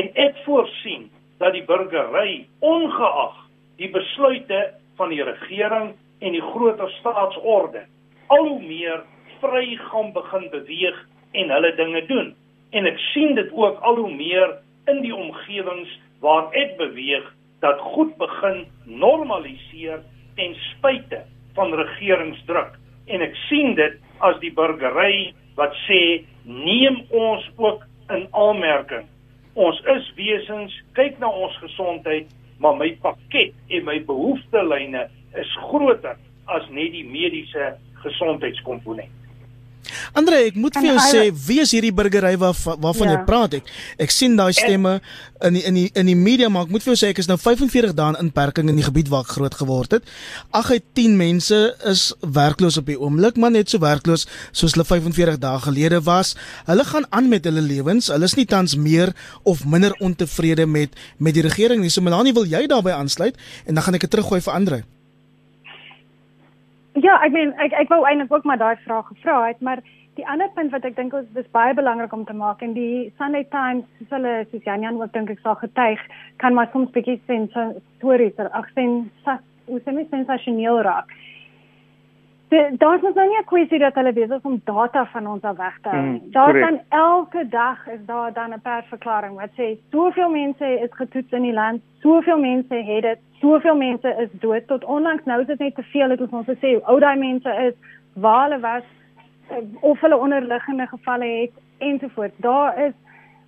En 0.01 0.11
ek 0.15 0.35
voorsien 0.45 1.09
dat 1.39 1.53
die 1.53 1.63
burgery 1.63 2.45
ongeag 2.59 3.35
die 3.81 3.89
besluite 3.91 4.61
van 4.99 5.11
die 5.13 5.23
regering 5.25 5.91
en 6.21 6.35
die 6.37 6.43
groter 6.53 6.89
staatsorde 6.99 7.85
al 8.31 8.47
hoe 8.47 8.61
meer 8.61 9.03
vry 9.41 9.65
gaan 9.89 10.11
begin 10.15 10.47
beweeg 10.53 10.97
en 11.41 11.51
hulle 11.51 11.71
dinge 11.75 12.01
doen. 12.07 12.31
En 12.71 12.87
ek 12.87 12.99
sien 13.11 13.35
dit 13.35 13.49
ook 13.51 13.81
al 13.87 13.97
hoe 13.99 14.11
meer 14.13 14.53
in 14.91 15.01
die 15.03 15.15
omgewings 15.15 15.91
waar 16.23 16.53
ek 16.55 16.77
beweeg 16.79 17.25
dat 17.65 17.81
goed 17.93 18.13
begin 18.21 18.63
normaliseer 18.85 20.01
ten 20.37 20.55
spyte 20.69 21.23
van 21.57 21.73
regeringsdruk. 21.75 22.77
En 23.11 23.25
ek 23.25 23.35
sien 23.49 23.75
dit 23.75 23.97
as 24.23 24.37
die 24.43 24.53
burgery 24.55 25.33
wat 25.57 25.73
sê 25.87 26.21
neem 26.45 27.01
ons 27.09 27.49
ook 27.57 27.83
in 28.13 28.27
aanmerking 28.31 29.09
ons 29.53 29.79
is 29.95 30.07
wesens, 30.15 30.73
kyk 30.95 31.17
na 31.19 31.29
ons 31.29 31.55
gesondheid, 31.63 32.29
maar 32.61 32.77
my 32.77 32.91
pakket 33.01 33.53
en 33.73 33.87
my 33.87 33.97
behoeftelyne 34.05 35.07
is 35.39 35.55
groter 35.69 36.17
as 36.45 36.67
net 36.69 36.93
die 36.93 37.05
mediese 37.07 37.71
gesondheidskomponent. 38.03 39.20
Andre, 40.17 40.45
ek 40.49 40.57
moet 40.59 40.75
vir 40.77 40.87
jou 40.91 40.97
sê, 41.03 41.23
wie 41.47 41.59
is 41.63 41.73
hierdie 41.75 41.93
burgery 41.95 42.33
waar 42.39 42.55
waarvan 42.55 43.09
ja. 43.09 43.15
jy 43.15 43.25
praat 43.27 43.57
ek? 43.59 43.71
Ek 44.01 44.13
sien 44.13 44.37
daai 44.39 44.51
stemme 44.55 44.99
in 45.41 45.57
die, 45.57 45.63
in 45.67 45.77
die 45.77 45.87
in 45.97 46.09
die 46.11 46.17
media 46.17 46.49
maar 46.53 46.67
ek 46.67 46.73
moet 46.75 46.85
vir 46.85 46.93
jou 46.93 46.99
sê 47.01 47.11
ek 47.11 47.21
is 47.23 47.29
nou 47.29 47.37
45 47.41 47.95
dae 47.97 48.13
in 48.13 48.19
inperking 48.27 48.69
in 48.71 48.79
die 48.79 48.85
gebied 48.85 49.11
waar 49.11 49.25
ek 49.25 49.33
groot 49.37 49.57
geword 49.57 49.97
het. 49.97 50.13
8 50.57 50.77
uit 50.77 50.87
10 50.99 51.17
mense 51.19 51.59
is 51.91 52.05
werkloos 52.21 52.79
op 52.81 52.87
die 52.89 52.99
oomblik, 52.99 53.39
maar 53.41 53.53
net 53.53 53.73
so 53.73 53.81
werkloos 53.81 54.27
soos 54.51 54.77
hulle 54.77 54.87
45 54.87 55.41
dae 55.41 55.65
gelede 55.65 56.01
was. 56.07 56.35
Hulle 56.69 56.87
gaan 56.87 57.09
aan 57.09 57.29
met 57.31 57.47
hulle 57.49 57.63
lewens. 57.65 58.11
Hulle 58.13 58.29
is 58.29 58.37
nie 58.39 58.47
tans 58.49 58.77
meer 58.77 59.15
of 59.43 59.65
minder 59.65 59.95
ontevrede 59.99 60.67
met 60.67 60.97
met 61.17 61.37
die 61.37 61.45
regering 61.45 61.81
nie. 61.81 61.91
So 61.93 62.05
Melanie, 62.05 62.33
wil 62.37 62.47
jy 62.49 62.67
daarbey 62.71 62.95
aansluit 62.95 63.37
en 63.65 63.75
dan 63.75 63.83
gaan 63.83 63.99
ek 63.99 64.07
dit 64.07 64.17
teruggooi 64.17 64.41
vir 64.41 64.53
Andre. 64.53 64.83
Ja, 64.83 65.00
ek 66.95 67.31
meen 67.31 67.53
ek 67.59 67.73
ek 67.73 67.89
wou 67.89 68.03
eintlik 68.05 68.31
ook 68.31 68.43
maar 68.43 68.57
daai 68.57 68.75
vraag 68.85 69.07
gevra 69.07 69.47
het, 69.47 69.61
maar 69.61 69.81
die 70.15 70.27
ander 70.27 70.49
punt 70.55 70.71
wat 70.71 70.85
ek 70.85 70.95
dink 70.95 71.13
is 71.13 71.25
dis 71.33 71.47
baie 71.51 71.73
belangrik 71.73 72.13
om 72.13 72.25
te 72.25 72.33
maak 72.33 72.61
en 72.61 72.73
die 72.73 73.13
Sunday 73.17 73.45
Times, 73.51 73.85
soos 73.97 74.09
hulle 74.17 74.33
soos 74.51 74.63
Jan 74.63 74.81
Jan 74.81 74.99
wat 74.99 75.13
dink 75.13 75.29
ek 75.29 75.39
sal 75.39 75.55
getuig, 75.55 75.99
kan 76.37 76.53
maar 76.53 76.69
soms 76.73 76.91
bietjie 76.91 77.19
sien 77.27 77.47
so 77.53 77.71
stories 77.97 78.37
er 78.37 78.51
ag 78.51 78.67
sien 78.75 79.09
hoe 79.25 79.79
sien 79.85 79.95
dit 79.95 80.09
sensasioneel 80.09 80.81
raak. 80.81 81.07
Daar 82.51 82.95
is 82.95 83.01
nou 83.01 83.27
nie 83.27 83.37
'n 83.37 83.45
kwessie 83.45 83.79
dat 83.79 83.95
hulle 83.95 84.13
besig 84.13 84.37
is 84.37 84.43
om 84.43 84.61
data 84.63 85.05
van 85.05 85.27
ons 85.27 85.41
af 85.41 85.57
weg 85.57 85.77
te 85.81 85.89
hou. 85.89 86.01
Mm, 86.01 86.21
daar 86.31 86.53
dan 86.53 86.79
elke 86.89 87.47
dag 87.47 87.87
is 87.87 88.05
daar 88.05 88.33
dan 88.33 88.53
'n 88.53 88.61
persverklaring 88.61 89.35
wat 89.35 89.49
sê 89.57 89.77
soveel 89.91 90.29
mense 90.29 90.79
is 90.79 90.89
getoets 90.91 91.31
in 91.31 91.41
die 91.41 91.53
land, 91.53 91.81
soveel 91.99 92.39
mense 92.39 92.75
het 92.75 93.01
dit, 93.01 93.19
soveel 93.39 93.75
mense 93.75 94.15
is 94.19 94.29
dood 94.31 94.67
tot 94.67 94.83
onlangs 94.83 95.23
nou 95.25 95.41
is 95.41 95.47
dit 95.47 95.59
net 95.59 95.75
te 95.75 95.83
veel 95.83 96.09
het 96.09 96.21
ons 96.21 96.31
ons 96.31 96.57
sê 96.59 96.73
hoe 96.73 96.83
oud 96.83 96.99
daai 96.99 97.17
mense 97.17 97.49
is, 97.49 97.73
waar 98.13 98.43
hulle 98.43 98.59
was 98.59 98.83
eh, 99.49 99.57
of 99.79 99.99
hulle 99.99 100.17
onderliggende 100.17 100.87
gevalle 100.87 101.25
het 101.25 101.51
ensovoorts. 101.77 102.37
Daar 102.37 102.79
is 102.79 102.93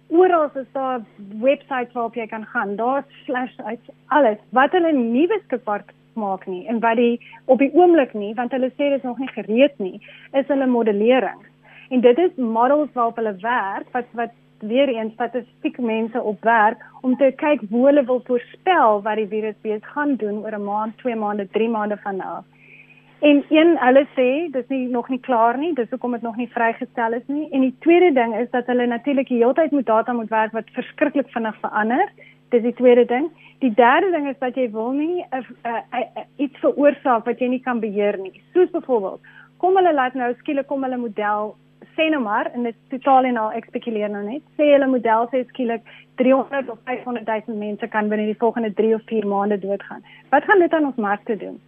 oral 0.07 0.49
is 0.53 0.71
daar 0.71 1.01
webwerwe 1.39 1.93
waarop 1.93 2.15
jy 2.15 2.27
kan 2.27 2.45
gaan. 2.45 2.75
Daar's 2.75 3.05
slash 3.25 3.57
uit 3.57 3.79
alles 4.07 4.37
wat 4.49 4.71
hulle 4.71 4.91
nie 4.91 5.27
beskikbaar 5.27 5.83
maak 6.13 6.45
nie 6.47 6.67
en 6.67 6.80
wat 6.80 6.97
die 6.97 7.19
op 7.45 7.60
die 7.60 7.71
oomblik 7.73 8.13
nie 8.13 8.34
want 8.34 8.52
hulle 8.52 8.71
sê 8.76 8.89
dit 8.89 8.99
is 8.99 9.10
nog 9.10 9.19
nie 9.19 9.34
gereed 9.34 9.80
nie 9.80 9.99
is 10.32 10.47
hulle 10.47 10.67
modellering 10.67 11.41
en 11.89 12.02
dit 12.02 12.17
is 12.17 12.36
models 12.36 12.89
waarop 12.93 13.19
hulle 13.21 13.36
werk 13.41 13.91
wat 13.91 14.10
wat 14.13 14.39
weer 14.67 14.88
eens 14.88 15.13
statistiek 15.13 15.78
mense 15.78 16.21
op 16.21 16.43
werk 16.43 16.86
om 17.02 17.17
te 17.17 17.32
kyk 17.36 17.62
hoe 17.69 17.86
hulle 17.86 18.06
wil 18.06 18.21
voorspel 18.26 19.02
wat 19.02 19.19
die 19.19 19.28
virus 19.28 19.56
bees 19.62 19.84
gaan 19.95 20.15
doen 20.15 20.39
oor 20.43 20.56
'n 20.56 20.63
maand, 20.63 20.97
2 20.97 21.15
maande, 21.15 21.47
3 21.52 21.69
maande 21.69 21.97
van 21.97 22.15
nou. 22.15 22.38
En 23.19 23.43
een 23.49 23.78
hulle 23.80 24.06
sê 24.15 24.52
dis 24.52 24.67
nie 24.67 24.88
nog 24.88 25.10
nie 25.10 25.19
klaar 25.19 25.58
nie, 25.58 25.73
dis 25.73 25.89
hoekom 25.89 26.12
dit 26.12 26.21
nog 26.21 26.36
nie 26.36 26.49
vrygestel 26.52 27.13
is 27.13 27.28
nie. 27.28 27.49
En 27.52 27.62
die 27.62 27.76
tweede 27.80 28.13
ding 28.13 28.36
is 28.36 28.49
dat 28.49 28.65
hulle 28.65 28.86
natuurlik 28.86 29.28
die 29.28 29.38
hele 29.38 29.54
tyd 29.54 29.71
met 29.71 29.86
data 29.86 30.13
moet 30.13 30.30
werk 30.30 30.52
wat 30.52 30.69
verskriklik 30.73 31.30
vinnig 31.30 31.56
verander. 31.60 32.10
Dis 32.53 32.61
die 32.61 32.75
tweede 32.77 33.07
ding. 33.09 33.31
Die 33.63 33.73
derde 33.73 34.11
ding 34.13 34.29
is 34.29 34.37
dat 34.41 34.57
jy 34.59 34.67
wil 34.71 34.93
nie 34.93 35.23
uh, 35.33 35.41
uh, 35.65 35.81
uh, 35.97 36.23
iets 36.37 36.59
veroorsaak 36.61 37.25
wat 37.25 37.41
jy 37.41 37.49
nie 37.55 37.63
kan 37.65 37.81
beheer 37.81 38.19
nie. 38.21 38.33
Soos 38.53 38.71
byvoorbeeld, 38.75 39.25
kom 39.63 39.79
hulle 39.79 39.93
laat 39.93 40.17
nou 40.19 40.29
skielik 40.43 40.69
kom 40.69 40.85
hulle 40.85 41.01
model 41.01 41.55
sê 41.97 42.07
nou 42.09 42.21
maar 42.23 42.47
en 42.55 42.63
dit 42.65 42.77
totaal 42.89 43.27
en 43.29 43.37
al 43.37 43.57
ek 43.57 43.67
spekuleer 43.69 44.09
nou 44.13 44.23
net. 44.25 44.45
Sê 44.57 44.71
hulle 44.71 44.89
model 44.89 45.27
sê 45.33 45.43
skielik 45.51 45.83
300 46.21 46.71
of 46.73 46.79
500 46.89 47.29
000 47.49 47.59
mense 47.59 47.89
kan 47.93 48.09
binne 48.09 48.29
die 48.29 48.39
volgende 48.39 48.73
3 48.79 48.95
of 48.97 49.05
4 49.11 49.29
maande 49.29 49.59
doodgaan. 49.61 50.05
Wat 50.31 50.49
gaan 50.49 50.61
dit 50.61 50.73
aan 50.73 50.89
ons 50.93 51.05
markte 51.09 51.37
doen? 51.37 51.61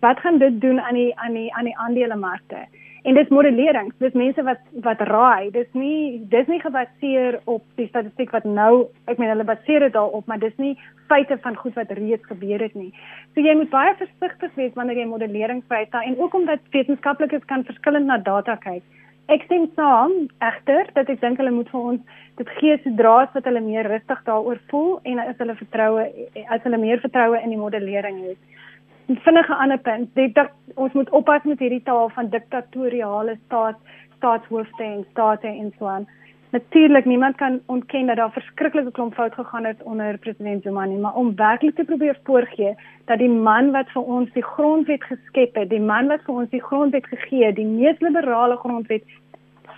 wat 0.00 0.20
gaan 0.20 0.38
dit 0.38 0.60
doen 0.60 0.80
aan 0.80 0.94
die 0.94 1.18
aan 1.18 1.32
die 1.32 1.54
aan 1.54 1.64
die 1.64 1.78
aandelemarkte? 1.78 2.66
En 3.06 3.14
dis 3.14 3.28
modellering. 3.30 3.92
Dis 4.02 4.14
mense 4.18 4.42
wat 4.42 4.62
wat 4.82 5.02
raai. 5.06 5.50
Dis 5.54 5.68
nie 5.78 6.18
dis 6.32 6.48
nie 6.50 6.58
gebaseer 6.58 7.38
op 7.44 7.62
die 7.78 7.86
statistiek 7.86 8.32
wat 8.34 8.44
nou, 8.44 8.88
ek 9.06 9.20
meen 9.22 9.30
hulle 9.30 9.46
baseer 9.46 9.86
dit 9.86 9.94
daarop, 9.94 10.26
maar 10.26 10.42
dis 10.42 10.56
nie 10.58 10.72
feite 11.06 11.38
van 11.44 11.54
goed 11.54 11.78
wat 11.78 11.92
reeds 11.94 12.26
gebeur 12.26 12.64
het 12.66 12.74
nie. 12.74 12.90
So 13.34 13.46
jy 13.46 13.54
moet 13.54 13.70
baie 13.70 13.94
versigtig 14.00 14.58
wees 14.58 14.74
wanneer 14.74 14.98
jy 14.98 15.06
modellering 15.12 15.62
vrysta 15.70 16.02
en 16.02 16.18
ook 16.18 16.34
omdat 16.34 16.66
wetenskaplikes 16.74 17.46
kan 17.46 17.62
verskillend 17.68 18.10
na 18.10 18.18
data 18.18 18.58
kyk. 18.66 18.82
Ek 19.30 19.46
stem 19.46 19.70
saam 19.78 20.12
egter 20.42 20.90
dat 20.98 21.06
ek 21.10 21.22
dink 21.22 21.38
hulle 21.38 21.54
moet 21.54 21.70
vir 21.70 21.88
ons 21.92 22.20
dit 22.42 22.50
gee 22.58 22.74
sodra 22.82 23.20
as 23.22 23.38
wat 23.38 23.46
hulle 23.46 23.62
meer 23.62 23.86
rustig 23.90 24.26
daaroor 24.26 24.58
voel 24.72 24.98
en 25.06 25.22
as 25.22 25.38
hulle 25.38 25.54
vertroue 25.62 26.10
as 26.50 26.66
hulle 26.66 26.82
meer 26.82 27.06
vertroue 27.06 27.38
in 27.38 27.54
die 27.54 27.62
modellering 27.62 28.22
het. 28.26 28.65
Vinnige 29.06 29.54
ander 29.54 29.78
punt, 29.78 30.14
dit 30.14 30.34
dat 30.34 30.50
ons 30.74 30.92
moet 30.92 31.10
oppas 31.10 31.42
met 31.42 31.58
hierdie 31.62 31.82
taal 31.82 32.08
van 32.08 32.28
diktatoriale 32.30 33.36
staat 33.44 33.76
staatshoofde 34.16 34.82
en 34.82 35.04
state 35.10 35.46
en 35.46 35.72
so 35.78 35.86
aan. 35.86 36.08
Natuurlik 36.50 37.04
niemand 37.04 37.36
kan 37.36 37.60
ontken 37.66 38.06
dat 38.06 38.16
daar 38.16 38.32
verskriklike 38.32 38.90
klomp 38.90 39.14
fout 39.14 39.34
gegaan 39.34 39.64
het 39.64 39.82
onder 39.82 40.18
president 40.18 40.62
Zuma 40.62 40.84
nie, 40.84 40.98
maar 40.98 41.14
om 41.14 41.36
werklik 41.36 41.74
te 41.74 41.84
probeer 41.84 42.18
voorgee 42.24 42.74
dat 43.04 43.18
die 43.18 43.30
man 43.30 43.70
wat 43.70 43.90
vir 43.94 44.02
ons 44.02 44.32
die 44.32 44.42
grondwet 44.42 45.04
geskep 45.04 45.54
het, 45.54 45.70
die 45.70 45.80
man 45.80 46.06
wat 46.06 46.26
vir 46.26 46.34
ons 46.34 46.50
die 46.50 46.62
grondwet 46.62 47.06
gegee 47.06 47.44
het, 47.44 47.56
die 47.56 47.66
mees 47.66 47.98
liberale 48.00 48.56
grondwet 48.56 49.02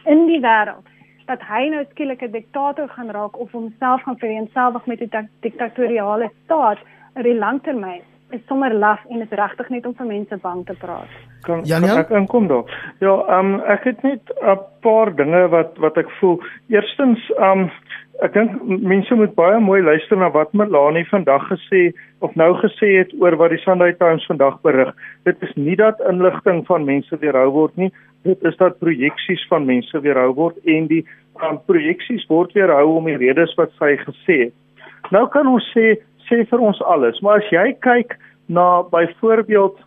in 0.04 0.26
die 0.26 0.40
wêreld, 0.40 0.88
dat 1.26 1.42
hy 1.52 1.68
nou 1.68 1.84
skielik 1.90 2.22
'n 2.22 2.32
diktator 2.32 2.88
gaan 2.88 3.10
raak 3.10 3.40
of 3.40 3.52
homself 3.52 4.02
gaan 4.02 4.18
vereenselwig 4.18 4.86
met 4.86 5.00
'n 5.00 5.28
diktatoriale 5.40 6.30
staat 6.44 6.78
in 7.16 7.22
die 7.22 7.38
langtermyn 7.38 8.02
is 8.30 8.40
sommer 8.48 8.74
laf 8.74 9.00
en 9.08 9.20
is 9.20 9.30
regtig 9.30 9.68
net 9.68 9.86
om 9.86 9.94
vir 9.94 10.06
mense 10.06 10.36
bang 10.42 10.64
te 10.66 10.74
praat. 10.80 11.12
Kan, 11.46 11.62
Jan, 11.64 11.86
kan 11.86 12.02
ek 12.02 12.10
inkom 12.10 12.48
daar? 12.50 12.66
Ja, 13.00 13.14
ehm 13.28 13.54
um, 13.54 13.60
ek 13.74 13.84
het 13.84 14.02
net 14.02 14.32
'n 14.42 14.58
paar 14.84 15.14
dinge 15.14 15.48
wat 15.48 15.78
wat 15.78 15.96
ek 15.96 16.10
voel. 16.20 16.42
Eerstens, 16.68 17.30
ehm 17.38 17.68
um, 17.68 17.70
ek 18.22 18.32
dink 18.34 18.62
mense 18.64 19.14
moet 19.14 19.34
baie 19.34 19.60
mooi 19.60 19.82
luister 19.82 20.16
na 20.16 20.30
wat 20.30 20.52
Melanie 20.52 21.06
vandag 21.08 21.46
gesê 21.48 21.92
of 22.18 22.34
nou 22.34 22.54
gesê 22.58 22.98
het 22.98 23.14
oor 23.20 23.36
wat 23.36 23.50
die 23.50 23.62
Sunday 23.62 23.92
Times 23.92 24.26
vandag 24.26 24.60
berig. 24.60 24.94
Dit 25.24 25.42
is 25.42 25.54
nie 25.54 25.76
dat 25.76 26.00
inligting 26.10 26.66
van 26.66 26.84
mense 26.84 27.18
weerhou 27.18 27.50
word 27.50 27.76
nie. 27.76 27.92
Dit 28.22 28.42
is 28.42 28.56
dat 28.56 28.78
projeksies 28.78 29.46
van 29.48 29.64
mense 29.64 30.00
weerhou 30.00 30.34
word 30.34 30.56
en 30.64 30.86
die 30.86 31.06
um, 31.42 31.60
projeksies 31.66 32.26
word 32.26 32.52
weerhou 32.52 32.96
om 32.96 33.04
die 33.04 33.16
redes 33.16 33.54
wat 33.54 33.70
sy 33.78 33.96
gesê 33.96 34.38
het. 34.48 34.54
Nou 35.10 35.28
kan 35.28 35.46
ons 35.46 35.64
sê 35.76 35.94
sê 36.28 36.44
vir 36.50 36.64
ons 36.70 36.80
alles. 36.82 37.20
Maar 37.20 37.42
as 37.42 37.52
jy 37.52 37.72
kyk 37.84 38.16
na 38.48 38.82
byvoorbeeld 38.92 39.84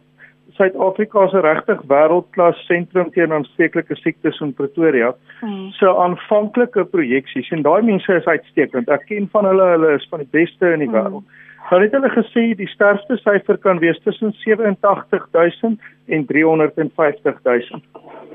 Suid-Afrika 0.58 1.28
se 1.32 1.40
regtig 1.42 1.80
wêreldklas 1.88 2.60
sentrum 2.68 3.08
teen 3.16 3.32
aansteeklike 3.32 3.96
siektes 3.96 4.40
in 4.44 4.52
Pretoria, 4.54 5.14
hmm. 5.40 5.70
so 5.78 5.94
aanvanklike 6.04 6.84
projeksies 6.92 7.50
en 7.56 7.64
daai 7.66 7.82
mense 7.88 8.18
is 8.20 8.28
uitstekend. 8.28 8.92
Ek 8.92 9.08
ken 9.08 9.30
van 9.32 9.48
hulle, 9.48 9.70
hulle 9.76 9.94
is 9.96 10.08
van 10.12 10.26
die 10.26 10.32
beste 10.36 10.74
in 10.76 10.84
die 10.84 10.90
hmm. 10.92 10.98
wêreld. 10.98 11.40
Nou 11.72 11.80
het 11.80 11.94
hulle 11.96 12.10
gesê 12.12 12.44
die 12.60 12.68
sterfte 12.68 13.16
syfer 13.22 13.58
kan 13.64 13.80
wees 13.80 14.00
tussen 14.04 14.34
87000 14.42 15.80
en 16.12 16.26
350000. 16.28 17.86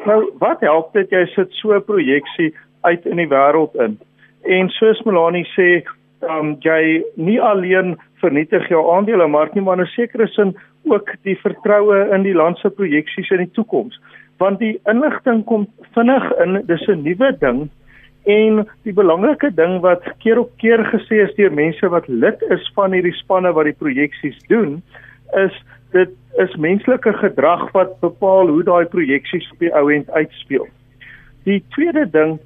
Nou, 0.06 0.20
wat 0.40 0.62
help 0.64 0.94
dit 0.96 1.12
jy 1.12 1.26
sit 1.34 1.52
so 1.60 1.74
'n 1.76 1.84
projeksie 1.84 2.54
uit 2.82 3.06
in 3.06 3.20
die 3.20 3.28
wêreld 3.28 3.74
in? 3.74 3.98
En 4.44 4.68
soos 4.70 5.02
Melanie 5.04 5.46
sê, 5.52 5.82
um, 6.22 6.56
jy 6.60 7.02
nie 7.14 7.40
alleen 7.42 7.96
vernietig 8.22 8.68
jou 8.68 8.82
aandelemark 8.94 9.54
nie, 9.54 9.62
maar 9.62 9.78
in 9.78 9.84
'n 9.84 9.94
sekere 9.94 10.26
sin 10.28 10.56
ook 10.84 11.10
die 11.22 11.36
vertroue 11.36 12.08
in 12.14 12.22
die 12.22 12.34
land 12.34 12.58
se 12.58 12.70
projeksies 12.70 13.30
in 13.30 13.44
die 13.44 13.52
toekoms. 13.52 14.00
Want 14.38 14.58
die 14.58 14.80
inligting 14.84 15.44
kom 15.44 15.66
vinnig 15.94 16.32
in, 16.44 16.62
dis 16.66 16.88
'n 16.88 17.02
nuwe 17.02 17.36
ding 17.40 17.68
en 18.24 18.66
die 18.82 18.92
belangrike 18.92 19.54
ding 19.54 19.80
wat 19.80 20.02
keer 20.18 20.38
op 20.38 20.50
keer 20.56 20.84
gesê 20.84 21.22
is 21.26 21.34
deur 21.34 21.52
mense 21.52 21.88
wat 21.88 22.08
lid 22.08 22.42
is 22.50 22.70
van 22.74 22.92
hierdie 22.92 23.14
spanne 23.14 23.52
wat 23.52 23.64
die 23.64 23.78
projeksies 23.78 24.38
doen, 24.48 24.82
is 25.34 25.54
dit 25.92 26.10
is 26.42 26.56
menslike 26.56 27.12
gedrag 27.12 27.70
wat 27.72 28.00
bepaal 28.00 28.48
hoe 28.48 28.64
daai 28.66 28.84
projeksies 28.84 29.50
op 29.52 29.58
die 29.58 29.72
ou 29.74 29.86
end 29.92 30.10
uitspeel. 30.10 30.66
Die 31.44 31.62
tweede 31.76 32.10
ding 32.10 32.38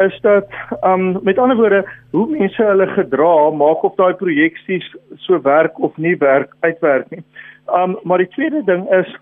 is 0.00 0.20
dat 0.20 0.46
um 0.82 1.18
met 1.22 1.38
ander 1.38 1.56
woorde 1.56 1.84
hoe 2.10 2.26
mense 2.30 2.62
hulle 2.62 2.86
gedra 2.86 3.50
maak 3.50 3.82
of 3.82 3.94
daai 3.94 4.14
projeksies 4.14 4.86
so 5.16 5.40
werk 5.42 5.78
of 5.78 5.96
nie 5.96 6.16
werk 6.16 6.54
uitwerk 6.60 7.10
nie. 7.10 7.24
Um 7.66 7.98
maar 8.02 8.18
die 8.18 8.28
tweede 8.28 8.62
ding 8.64 8.88
is 8.90 9.16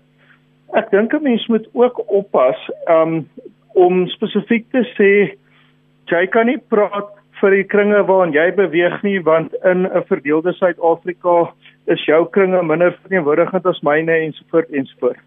ek 0.73 0.91
dink 0.91 1.13
'n 1.13 1.23
mens 1.23 1.47
moet 1.47 1.67
ook 1.73 2.03
oppas 2.11 2.69
um 2.87 3.27
om 3.73 4.07
spesifiek 4.07 4.65
te 4.71 4.83
sê 4.97 5.37
jy 6.11 6.27
kan 6.27 6.45
nie 6.45 6.57
praat 6.57 7.09
vir 7.41 7.51
die 7.55 7.63
kringe 7.63 8.03
waarin 8.07 8.33
jy 8.33 8.51
beweeg 8.55 9.03
nie 9.03 9.19
want 9.19 9.53
in 9.63 9.87
'n 9.87 10.03
verdeelde 10.07 10.53
Suid-Afrika 10.53 11.53
is 11.87 12.05
jou 12.05 12.25
kringe 12.29 12.63
minder 12.63 12.91
verteenwoordigend 13.01 13.65
as 13.65 13.81
myne 13.81 14.11
ensovoort 14.11 14.69
ensovoort 14.69 15.19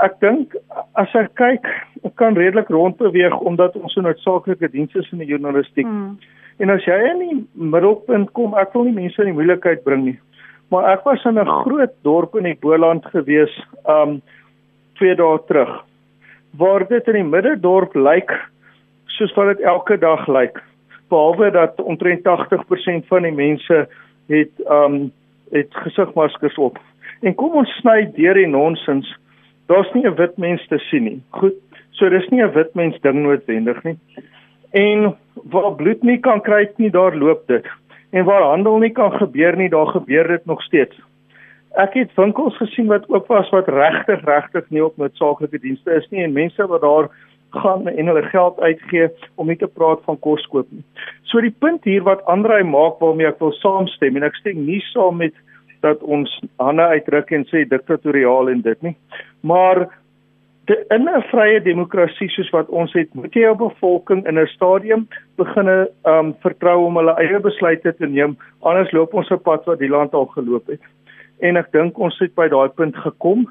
ek 0.00 0.20
dink 0.20 0.54
as 0.96 1.12
ek 1.18 1.34
kyk, 1.34 1.66
ek 2.06 2.14
kan 2.16 2.36
redelik 2.38 2.70
rondbeweeg 2.72 3.34
omdat 3.40 3.76
ons 3.76 3.96
'n 3.96 4.02
noodsaaklike 4.02 4.70
diens 4.72 4.94
is 4.94 5.12
in 5.12 5.18
die 5.18 5.28
journalistiek. 5.28 5.86
Hmm. 5.86 6.18
En 6.58 6.70
as 6.70 6.84
jy 6.84 6.98
in 7.10 7.18
die 7.18 7.46
middelpunt 7.54 8.32
kom, 8.32 8.54
ek 8.54 8.74
wil 8.74 8.84
nie 8.84 8.92
mense 8.92 9.20
in 9.22 9.32
die 9.32 9.38
moeilikheid 9.38 9.84
bring 9.84 10.04
nie. 10.04 10.18
Maar 10.70 10.92
ek 10.92 11.04
was 11.04 11.24
in 11.24 11.38
'n 11.38 11.46
groot 11.46 11.92
dorp 12.02 12.34
in 12.36 12.44
die 12.44 12.58
Boland 12.60 13.04
gewees, 13.06 13.52
um 13.86 14.22
twee 14.96 15.14
dae 15.14 15.38
terug. 15.46 15.84
Waar 16.56 16.86
dit 16.88 17.08
in 17.08 17.14
die 17.14 17.30
middedorp 17.30 17.94
lyk 17.94 18.30
soos 19.06 19.34
wat 19.34 19.56
dit 19.56 19.66
elke 19.66 19.98
dag 19.98 20.26
lyk. 20.28 20.62
Behalwe 21.08 21.50
dat 21.50 21.80
omtrent 21.80 22.22
80% 22.24 23.06
van 23.06 23.22
die 23.22 23.32
mense 23.32 23.88
het 24.28 24.52
um 24.70 25.12
het 25.50 25.68
gesigmaskers 25.74 26.56
op. 26.58 26.78
En 27.20 27.34
kom 27.34 27.52
ons 27.52 27.70
sny 27.80 28.10
deur 28.16 28.34
die 28.34 28.46
nonsens 28.46 29.18
daar's 29.72 29.92
nie 29.94 30.06
'n 30.06 30.16
wit 30.20 30.36
mens 30.36 30.66
te 30.68 30.78
sien 30.78 31.04
nie. 31.04 31.20
Goed. 31.30 31.54
So 31.90 32.08
dis 32.08 32.28
nie 32.28 32.42
'n 32.42 32.52
wit 32.52 32.74
mens 32.74 33.00
ding 33.00 33.22
noodwendig 33.22 33.82
nie. 33.84 33.98
En 34.70 35.16
waar 35.34 35.74
bloed 35.74 36.02
nie 36.02 36.18
kan 36.18 36.40
kry 36.40 36.68
nie, 36.76 36.90
daar 36.90 37.16
loop 37.16 37.46
dit. 37.46 37.66
En 38.10 38.24
waar 38.24 38.42
handel 38.42 38.78
nie 38.78 38.92
kan 38.92 39.12
gebeur 39.12 39.56
nie, 39.56 39.68
daar 39.68 39.86
gebeur 39.86 40.28
dit 40.28 40.46
nog 40.46 40.62
steeds. 40.62 40.96
Ek 41.76 41.94
het 41.94 42.14
winkels 42.14 42.56
gesien 42.56 42.86
wat 42.86 43.08
oop 43.08 43.26
was 43.26 43.48
wat 43.50 43.68
regtig 43.68 44.24
regtig 44.24 44.70
nie 44.70 44.84
op 44.84 44.96
noodsaaklike 44.96 45.58
dienste 45.58 45.94
is 45.96 46.08
nie 46.10 46.22
en 46.22 46.32
mense 46.32 46.66
wat 46.66 46.80
daar 46.80 47.08
gaan 47.50 47.88
en 47.88 48.06
hulle 48.06 48.22
geld 48.22 48.60
uitgee 48.60 49.08
om 49.34 49.46
nie 49.46 49.56
te 49.56 49.66
praat 49.66 50.00
van 50.04 50.18
kos 50.18 50.46
koop 50.52 50.66
nie. 50.70 50.84
So 51.22 51.40
die 51.40 51.54
punt 51.64 51.84
hier 51.84 52.02
wat 52.02 52.24
Andrei 52.24 52.62
maak 52.62 53.00
waarmee 53.00 53.28
ek 53.28 53.40
wil 53.40 53.52
saamstem 53.60 54.16
en 54.16 54.28
ek 54.28 54.36
stem 54.40 54.64
nie 54.66 54.80
saam 54.92 55.16
met 55.16 55.34
dat 55.82 56.02
ons 56.02 56.30
hande 56.62 56.84
uitdruk 56.94 57.30
en 57.30 57.44
sê 57.50 57.64
diktatoriaal 57.68 58.50
en 58.52 58.62
dit 58.64 58.82
nie. 58.86 58.96
Maar 59.40 59.86
de, 60.70 60.84
in 60.94 61.08
'n 61.10 61.22
vrye 61.30 61.60
demokrasie 61.62 62.28
soos 62.30 62.50
wat 62.50 62.68
ons 62.68 62.92
het, 62.92 63.14
moet 63.14 63.34
jy 63.34 63.40
jou 63.40 63.56
bevolking 63.56 64.26
in 64.26 64.38
'n 64.38 64.46
stadium 64.46 65.08
beginne 65.36 65.88
um 66.04 66.34
vertrou 66.40 66.84
om 66.86 66.96
hulle 66.96 67.14
eie 67.18 67.40
besluite 67.40 67.94
te 67.96 68.06
neem, 68.06 68.36
anders 68.60 68.92
loop 68.92 69.14
ons 69.14 69.30
'n 69.30 69.42
pad 69.42 69.64
wat 69.64 69.78
die 69.78 69.90
land 69.90 70.14
al 70.14 70.26
geloop 70.26 70.66
het. 70.66 70.80
En 71.40 71.56
ek 71.56 71.72
dink 71.72 71.98
ons 71.98 72.18
het 72.18 72.34
by 72.34 72.48
daai 72.48 72.68
punt 72.68 72.96
gekom. 72.96 73.50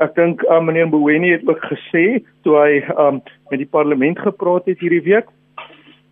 Ek 0.00 0.14
dink 0.14 0.42
um, 0.42 0.64
meneer 0.64 0.86
Mboweni 0.86 1.30
het 1.30 1.48
ook 1.48 1.60
gesê 1.64 2.24
toe 2.42 2.56
hy 2.56 2.84
um 2.98 3.22
met 3.50 3.58
die 3.58 3.68
parlement 3.70 4.18
gepraat 4.18 4.64
het 4.66 4.78
hierdie 4.78 5.04
week 5.04 5.28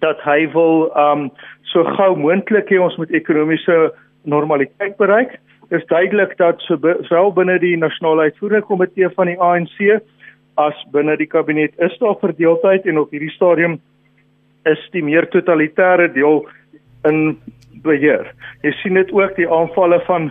dat 0.01 0.21
hy 0.21 0.51
wil 0.53 0.93
um 0.97 1.31
so 1.63 1.85
gou 1.85 2.17
moontlik 2.17 2.69
hê 2.69 2.81
ons 2.81 2.97
moet 2.97 3.11
ekonomiese 3.11 3.93
normaliteit 4.25 4.97
bereik 4.97 5.41
is 5.75 5.87
duidelik 5.91 6.37
dat 6.39 6.61
sowel 6.67 7.33
binne 7.33 7.59
die 7.59 7.77
nasionale 7.77 8.29
uitvoerende 8.29 8.67
komitee 8.67 9.09
van 9.17 9.31
die 9.31 9.41
ANC 9.41 9.79
as 10.61 10.85
binne 10.95 11.17
die 11.19 11.27
kabinet 11.31 11.75
is 11.83 11.97
daar 11.99 12.17
verdeeldheid 12.21 12.87
en 12.87 13.01
op 13.03 13.11
hierdie 13.15 13.33
stadium 13.35 13.79
is 14.71 14.81
die 14.95 15.03
meer 15.05 15.27
totalitêre 15.33 16.09
deel 16.15 16.45
in 17.09 17.37
beheer. 17.85 18.31
Jy 18.63 18.73
sien 18.81 18.99
dit 18.99 19.11
ook 19.13 19.35
die 19.37 19.49
aanvalle 19.51 20.01
van 20.07 20.31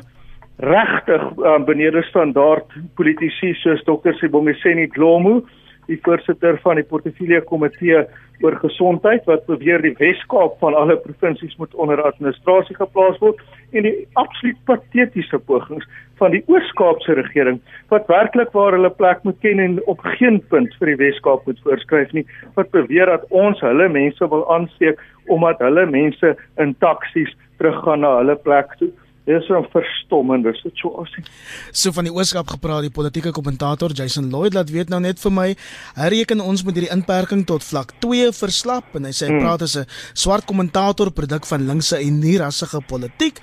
regtig 0.64 1.24
uh, 1.42 1.58
benede 1.66 2.04
standaard 2.10 2.72
politici 2.98 3.54
soos 3.62 3.84
Dr. 3.88 4.16
Sibongiseni 4.20 4.88
Dlomo 4.94 5.42
die 5.90 6.00
voorsitter 6.06 6.60
van 6.64 6.80
die 6.80 6.88
portefeulje 6.88 7.42
komitee 7.50 8.06
oor 8.44 8.56
gesondheid 8.62 9.26
wat 9.28 9.46
beweer 9.50 9.84
die 9.84 9.96
Wes-Kaap 10.00 10.56
van 10.62 10.78
alle 10.80 10.96
provinsies 11.04 11.58
moet 11.60 11.74
onder 11.76 12.02
administrasie 12.06 12.76
geplaas 12.80 13.20
word 13.20 13.42
en 13.74 13.88
die 13.88 14.08
absoluut 14.20 14.58
patetiese 14.70 15.40
pogings 15.48 15.86
van 16.22 16.34
die 16.36 16.44
Oos-Kaapse 16.52 17.16
regering 17.18 17.60
wat 17.94 18.10
werklik 18.12 18.54
waar 18.58 18.76
hulle 18.78 18.92
plek 19.02 19.24
moet 19.28 19.40
ken 19.46 19.60
en 19.60 19.80
op 19.92 20.04
geen 20.18 20.40
punt 20.54 20.76
vir 20.80 20.94
die 20.94 21.00
Wes-Kaap 21.02 21.46
moet 21.50 21.62
voorskryf 21.66 22.14
nie 22.18 22.26
wat 22.58 22.72
beweer 22.76 23.12
dat 23.12 23.26
ons 23.30 23.62
hulle 23.66 23.90
mense 23.90 24.30
wil 24.36 24.46
aansteek 24.56 25.02
omdat 25.34 25.62
hulle 25.64 25.86
mense 25.90 26.36
in 26.62 26.76
taksies 26.86 27.32
teruggaan 27.62 28.06
na 28.06 28.18
hulle 28.20 28.38
plek 28.48 28.78
toe 28.82 28.92
Dis 29.26 29.48
'n 29.48 29.66
verstommende 29.72 30.54
situasie. 30.54 31.24
So 31.72 31.92
van 31.92 32.04
die 32.04 32.14
ooskap 32.14 32.48
gepraat, 32.48 32.82
die 32.82 32.92
politieke 32.92 33.32
kommentator 33.32 33.92
Jason 33.92 34.30
Lloyd 34.30 34.54
laat 34.54 34.70
weet 34.70 34.90
nou 34.90 35.00
net 35.00 35.20
vir 35.20 35.32
my, 35.32 35.56
hy 35.96 36.08
reken 36.08 36.42
ons 36.42 36.64
moet 36.64 36.76
hierdie 36.76 36.92
inperking 36.92 37.46
tot 37.46 37.64
vlak 37.64 37.94
2 38.00 38.34
verslap 38.34 38.96
en 38.96 39.06
hy 39.06 39.12
sê 39.12 39.28
hy 39.28 39.32
hmm. 39.32 39.40
praat 39.40 39.62
as 39.62 39.78
'n 39.78 39.86
swart 40.14 40.46
kommentator 40.46 41.12
produk 41.12 41.46
van 41.46 41.68
linkse 41.68 41.96
en 41.98 42.20
nie 42.20 42.38
rassige 42.38 42.82
politiek 42.88 43.40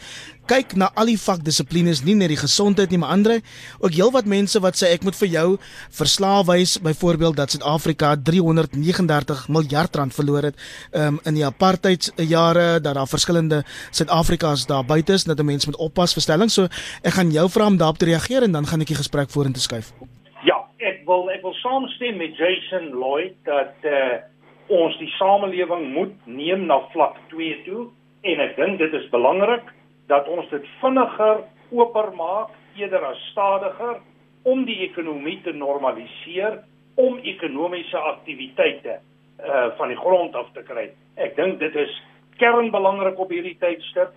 kyk 0.50 0.72
na 0.74 0.88
al 0.98 1.06
die 1.12 1.18
vakdissiplines 1.20 2.00
nie 2.02 2.16
net 2.18 2.32
die 2.32 2.40
gesondheid 2.40 2.90
nie 2.90 2.98
maar 2.98 3.12
ander 3.14 3.36
ook 3.78 3.94
heelwat 3.94 4.26
mense 4.30 4.58
wat 4.64 4.78
sê 4.80 4.88
ek 4.96 5.04
moet 5.06 5.14
vir 5.20 5.30
jou 5.30 5.46
verslae 5.98 6.42
wys 6.48 6.72
byvoorbeeld 6.82 7.38
dat 7.38 7.54
Suid-Afrika 7.54 8.16
339 8.28 9.44
miljard 9.54 9.98
rand 10.00 10.16
verloor 10.16 10.48
het 10.48 10.58
um, 10.90 11.20
in 11.30 11.38
die 11.38 11.46
apartheid 11.46 12.10
jare 12.32 12.80
dat 12.82 12.98
daar 12.98 13.10
verskillende 13.10 13.62
Suid-Afrikas 13.94 14.66
daar 14.66 14.82
buite 14.86 15.14
is 15.20 15.28
dat 15.30 15.38
'n 15.38 15.46
mens 15.46 15.66
moet 15.70 15.78
oppas 15.78 16.14
vir 16.18 16.26
stelling 16.26 16.50
so 16.50 16.66
ek 17.04 17.14
gaan 17.14 17.30
jou 17.30 17.46
vra 17.48 17.66
om 17.66 17.78
daarop 17.78 17.98
te 17.98 18.10
reageer 18.10 18.42
en 18.42 18.52
dan 18.52 18.66
gaan 18.66 18.80
ek 18.80 18.90
die 18.90 19.02
gesprek 19.02 19.30
vorentoe 19.30 19.62
skuif. 19.62 19.92
Ja 20.42 20.58
ek 20.78 21.06
wil 21.06 21.30
ek 21.30 21.42
wil 21.42 21.54
saamstem 21.62 22.16
met 22.16 22.36
Jason 22.36 22.90
Lloyd 22.90 23.36
dat 23.44 23.74
uh, 23.84 24.18
ons 24.66 24.98
die 24.98 25.12
samelewing 25.18 25.92
moet 25.94 26.14
neem 26.26 26.66
na 26.66 26.82
vlak 26.92 27.14
2 27.30 27.62
toe 27.64 27.86
en 28.22 28.40
ek 28.40 28.56
dink 28.56 28.78
dit 28.78 28.92
is 28.94 29.10
belangrik 29.10 29.78
dat 30.10 30.28
ons 30.28 30.48
dit 30.50 30.66
vinniger 30.80 31.44
oopmaak 31.70 32.54
eerder 32.78 33.04
as 33.04 33.20
stadiger 33.30 34.00
om 34.48 34.64
die 34.66 34.80
ekonomie 34.88 35.38
te 35.44 35.52
normaliseer 35.54 36.60
om 37.00 37.18
ekonomiese 37.34 37.98
aktiwiteite 38.14 38.98
uh 39.40 39.68
van 39.78 39.88
die 39.88 39.96
grond 39.96 40.34
af 40.36 40.50
te 40.52 40.62
kry. 40.66 40.90
Ek 41.16 41.36
dink 41.36 41.60
dit 41.60 41.76
is 41.76 41.92
kernbelangrik 42.40 43.18
op 43.20 43.30
hierdie 43.32 43.56
tydstip 43.60 44.12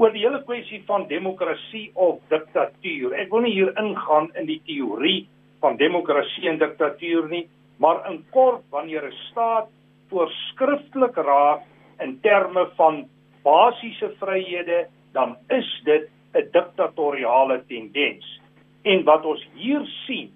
oor 0.00 0.12
die 0.14 0.24
hele 0.24 0.40
kwessie 0.46 0.82
van 0.88 1.06
demokrasie 1.08 1.90
of 1.94 2.18
diktatuur. 2.32 3.14
Ek 3.14 3.30
wil 3.30 3.44
nie 3.44 3.54
hier 3.54 3.72
ingaan 3.80 4.30
in 4.40 4.48
die 4.48 4.60
teorie 4.66 5.26
van 5.62 5.78
demokrasie 5.80 6.48
en 6.50 6.58
diktatuur 6.58 7.28
nie, 7.30 7.44
maar 7.78 8.02
in 8.10 8.24
kort 8.30 8.64
wanneer 8.70 9.06
'n 9.06 9.16
staat 9.30 9.68
voorskrifklik 10.10 11.16
raak 11.16 11.62
in 12.00 12.20
terme 12.20 12.66
van 12.76 13.04
basiese 13.44 14.10
vryhede 14.20 14.86
dan 15.14 15.36
is 15.48 15.80
dit 15.84 16.08
'n 16.34 16.48
diktatoriale 16.50 17.62
tendens. 17.66 18.40
En 18.82 19.04
wat 19.04 19.24
ons 19.24 19.48
hier 19.54 19.86
sien 20.06 20.32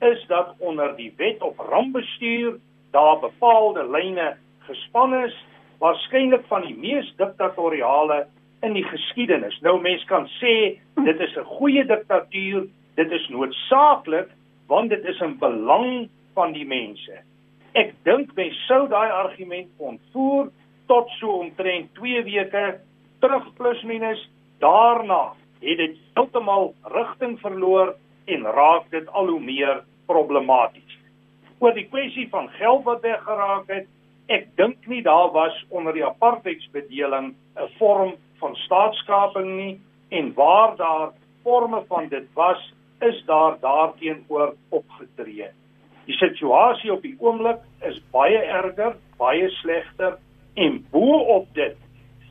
is 0.00 0.24
dat 0.26 0.54
onder 0.58 0.96
die 0.96 1.12
wet 1.16 1.42
op 1.42 1.58
rampbestuur 1.58 2.58
daar 2.90 3.18
bepaalde 3.18 3.90
lyne 3.90 4.36
gespan 4.58 5.14
is, 5.14 5.44
waarskynlik 5.78 6.44
van 6.46 6.62
die 6.62 6.76
mees 6.76 7.12
diktatoriale 7.16 8.26
in 8.60 8.72
die 8.72 8.84
geskiedenis. 8.84 9.58
Nou 9.60 9.80
mense 9.80 10.06
kan 10.06 10.28
sê 10.40 10.78
dit 11.04 11.20
is 11.20 11.36
'n 11.36 11.44
goeie 11.44 11.84
diktatuur, 11.84 12.66
dit 12.94 13.10
is 13.10 13.28
noodsaaklik 13.28 14.28
want 14.66 14.90
dit 14.90 15.04
is 15.04 15.20
in 15.20 15.38
belang 15.38 16.08
van 16.34 16.52
die 16.52 16.66
mense. 16.66 17.12
Ek 17.72 17.94
dink 18.02 18.34
mense 18.34 18.60
sou 18.66 18.88
daai 18.88 19.10
argument 19.10 19.68
kon 19.78 20.00
voer 20.12 20.50
tot 20.86 21.08
so 21.08 21.28
omtrent 21.28 21.94
2 21.94 22.22
weke 22.22 22.80
terug 23.20 23.46
plus 23.56 23.82
minus 23.82 24.20
daarna 24.58 25.32
het 25.60 25.78
dit 25.78 25.96
heeltemal 26.14 26.74
rigting 26.82 27.38
verloor 27.40 27.94
en 28.26 28.42
raak 28.42 28.90
dit 28.90 29.08
al 29.08 29.28
hoe 29.28 29.40
meer 29.40 29.82
problematies. 30.06 30.98
Oor 31.58 31.74
die 31.74 31.86
kwessie 31.88 32.28
van 32.28 32.48
geld 32.58 32.84
wat 32.84 33.04
weggeraak 33.04 33.70
het, 33.72 33.86
ek 34.28 34.48
dink 34.58 34.86
nie 34.90 35.02
daar 35.06 35.30
was 35.32 35.56
onder 35.70 35.94
die 35.94 36.04
apartheidsbedeling 36.04 37.34
'n 37.34 37.70
vorm 37.78 38.14
van 38.40 38.56
staatskaping 38.66 39.56
nie 39.56 39.80
en 40.10 40.34
waar 40.34 40.76
daar 40.76 41.12
forme 41.42 41.82
van 41.88 42.08
dit 42.08 42.26
was, 42.34 42.72
is 43.00 43.24
daar 43.26 43.56
daarteenoor 43.60 44.54
opgetree. 44.68 45.48
Die 46.04 46.16
situasie 46.16 46.92
op 46.92 47.02
die 47.02 47.16
oomblik 47.18 47.60
is 47.80 48.00
baie 48.10 48.38
erger, 48.38 48.96
baie 49.18 49.48
slegter 49.50 50.18
en 50.54 50.86
bo 50.90 51.18
op 51.38 51.54
dit 51.54 51.76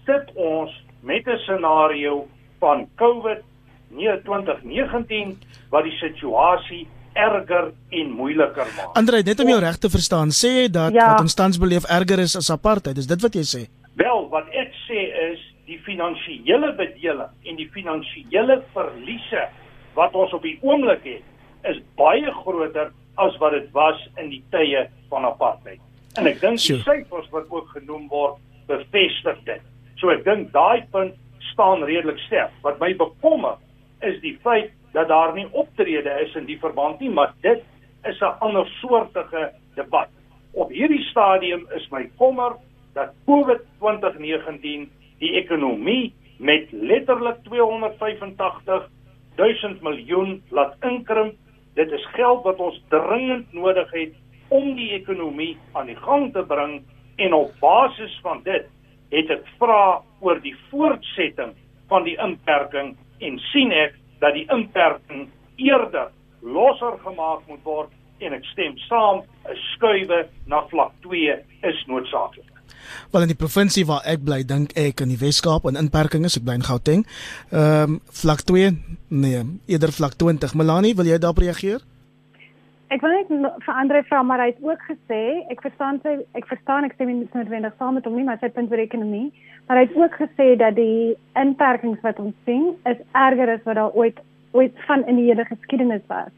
sit 0.05 0.31
ons 0.35 0.71
met 1.01 1.27
'n 1.27 1.37
scenario 1.37 2.27
van 2.59 2.87
COVID 2.95 3.43
2019 3.89 5.37
wat 5.69 5.83
die 5.83 5.97
situasie 5.97 6.87
erger 7.13 7.71
en 7.89 8.11
moeiliker 8.11 8.67
maak. 8.75 8.95
Andre, 8.97 9.21
net 9.23 9.39
om 9.39 9.47
jou 9.47 9.59
reg 9.59 9.77
te 9.77 9.89
verstaan, 9.89 10.31
sê 10.35 10.51
jy 10.61 10.69
dat 10.69 10.93
ja. 10.93 11.11
wat 11.11 11.21
ons 11.21 11.33
tans 11.33 11.57
beleef 11.57 11.85
erger 11.87 12.19
is 12.19 12.35
as 12.35 12.49
apartheid? 12.49 12.97
Is 12.97 13.07
dit 13.07 13.21
wat 13.21 13.33
jy 13.33 13.45
sê? 13.47 13.61
Wel, 13.95 14.27
wat 14.29 14.49
ek 14.51 14.73
sê 14.83 15.05
is 15.31 15.39
die 15.65 15.79
finansiële 15.85 16.73
bedeling 16.77 17.31
en 17.47 17.55
die 17.55 17.69
finansiële 17.73 18.59
verliese 18.73 19.47
wat 19.95 20.13
ons 20.13 20.33
op 20.35 20.43
die 20.43 20.57
oomblik 20.61 21.07
het, 21.07 21.23
is 21.71 21.79
baie 21.95 22.31
groter 22.43 22.91
as 23.15 23.37
wat 23.39 23.55
dit 23.55 23.69
was 23.71 24.01
in 24.21 24.29
die 24.29 24.43
tye 24.51 24.83
van 25.09 25.25
apartheid. 25.25 25.79
En 26.19 26.27
ek 26.27 26.41
dink 26.43 26.59
die 26.59 26.81
syfers 26.83 27.31
wat 27.31 27.47
ook 27.49 27.71
genoem 27.77 28.09
word, 28.11 28.37
bevestig 28.67 29.39
dit. 29.47 29.63
So 29.99 30.11
ek 30.11 30.25
dink 30.25 30.51
daai 30.53 30.83
punt 30.91 31.15
staan 31.51 31.83
redelik 31.83 32.19
sterk. 32.25 32.51
Wat 32.63 32.79
my 32.79 32.91
bekommer 32.99 33.57
is 34.03 34.19
die 34.21 34.35
feit 34.43 34.71
dat 34.95 35.07
daar 35.07 35.33
nie 35.35 35.47
optrede 35.51 36.11
is 36.23 36.35
in 36.35 36.47
die 36.47 36.59
verband 36.59 36.99
nie, 36.99 37.09
maar 37.09 37.33
dit 37.41 37.63
is 38.03 38.19
'n 38.21 38.37
ander 38.39 38.67
soortige 38.81 39.51
debat. 39.75 40.09
Op 40.53 40.69
hierdie 40.69 41.03
stadium 41.11 41.67
is 41.75 41.87
my 41.91 42.09
kommer 42.17 42.55
dat 42.93 43.13
COVID-2019 43.25 44.89
die 45.19 45.31
ekonomie 45.31 46.13
met 46.37 46.71
letterlik 46.71 47.43
285 47.43 48.89
000 49.35 49.77
miljoen 49.81 50.43
laat 50.49 50.75
inkrimp. 50.81 51.33
Dit 51.73 51.91
is 51.91 52.05
geld 52.05 52.43
wat 52.43 52.59
ons 52.59 52.81
dringend 52.89 53.53
nodig 53.53 53.91
het 53.91 54.13
om 54.47 54.75
die 54.75 54.91
ekonomie 54.91 55.57
aan 55.71 55.85
die 55.85 55.99
gang 55.99 56.33
te 56.33 56.43
bring 56.43 56.83
en 57.15 57.33
op 57.33 57.51
basis 57.59 58.19
van 58.21 58.41
dit 58.43 58.67
het 59.15 59.31
ek 59.37 59.45
vra 59.59 60.01
oor 60.25 60.41
die 60.43 60.55
voortsetting 60.69 61.53
van 61.91 62.03
die 62.07 62.17
inperking 62.21 62.95
en 63.23 63.39
sien 63.51 63.71
ek 63.71 63.95
dat 64.23 64.35
die 64.35 64.47
inperking 64.51 65.29
eerder 65.61 66.11
losser 66.41 66.97
gemaak 67.03 67.45
moet 67.49 67.63
word 67.63 67.93
en 68.23 68.35
ek 68.35 68.45
stem 68.53 68.75
saam 68.89 69.23
'n 69.49 69.55
skuwe 69.75 70.25
na 70.47 70.65
vlak 70.71 70.91
2 71.01 71.39
is 71.63 71.79
noodsaaklik. 71.87 72.51
Wel 73.11 73.21
in 73.21 73.33
die 73.33 73.43
provinsie 73.43 73.85
waar 73.85 74.03
ek 74.05 74.23
bly, 74.23 74.43
dink 74.43 74.75
ek 74.77 75.01
in 75.01 75.09
die 75.09 75.19
Wes-Kaap 75.19 75.65
en 75.65 75.75
inperking 75.75 76.25
is 76.25 76.37
ek 76.37 76.43
bly 76.43 76.53
in 76.53 76.69
Gauteng. 76.69 77.05
Ehm 77.51 77.95
um, 77.95 77.99
vlak 78.11 78.41
2? 78.45 78.71
Nee, 79.09 79.43
eerder 79.67 79.91
vlak 79.91 80.17
20. 80.21 80.53
Melanie, 80.55 80.95
wil 80.95 81.05
jy 81.05 81.17
daarop 81.17 81.37
reageer? 81.37 81.81
Ek 82.93 83.01
wil 83.01 83.15
net 83.15 83.29
vir 83.65 83.73
Andre 83.73 84.03
vra 84.05 84.21
maar 84.21 84.41
hy 84.43 84.51
het 84.51 84.61
ook 84.61 84.81
gesê 84.85 85.21
ek 85.49 85.63
verstaan 85.65 85.97
sy 86.03 86.19
ek 86.37 86.45
verstaan 86.45 86.85
ek 86.85 86.93
stem 86.93 87.09
nie 87.09 87.27
noodwendig 87.33 87.73
saam 87.79 87.97
met 87.97 88.05
hom 88.05 88.17
nie 88.19 88.25
maar 88.27 88.37
sy 88.41 88.51
punt 88.53 88.69
oor 88.71 88.83
ekonomie 88.83 89.31
maar 89.65 89.79
hy 89.79 89.87
het 89.87 89.95
ook 89.97 90.17
gesê 90.21 90.51
dat 90.61 90.77
die 90.77 91.15
inperkings 91.41 92.03
wat 92.05 92.21
ons 92.21 92.35
sien 92.45 92.75
is 92.91 93.01
erger 93.17 93.55
as 93.55 93.63
wat 93.65 93.79
daar 93.81 93.97
ooit 93.97 94.21
ooit 94.53 94.77
van 94.85 95.01
in 95.09 95.17
die 95.19 95.25
hele 95.27 95.43
geskiedenis 95.49 96.05
was. 96.07 96.29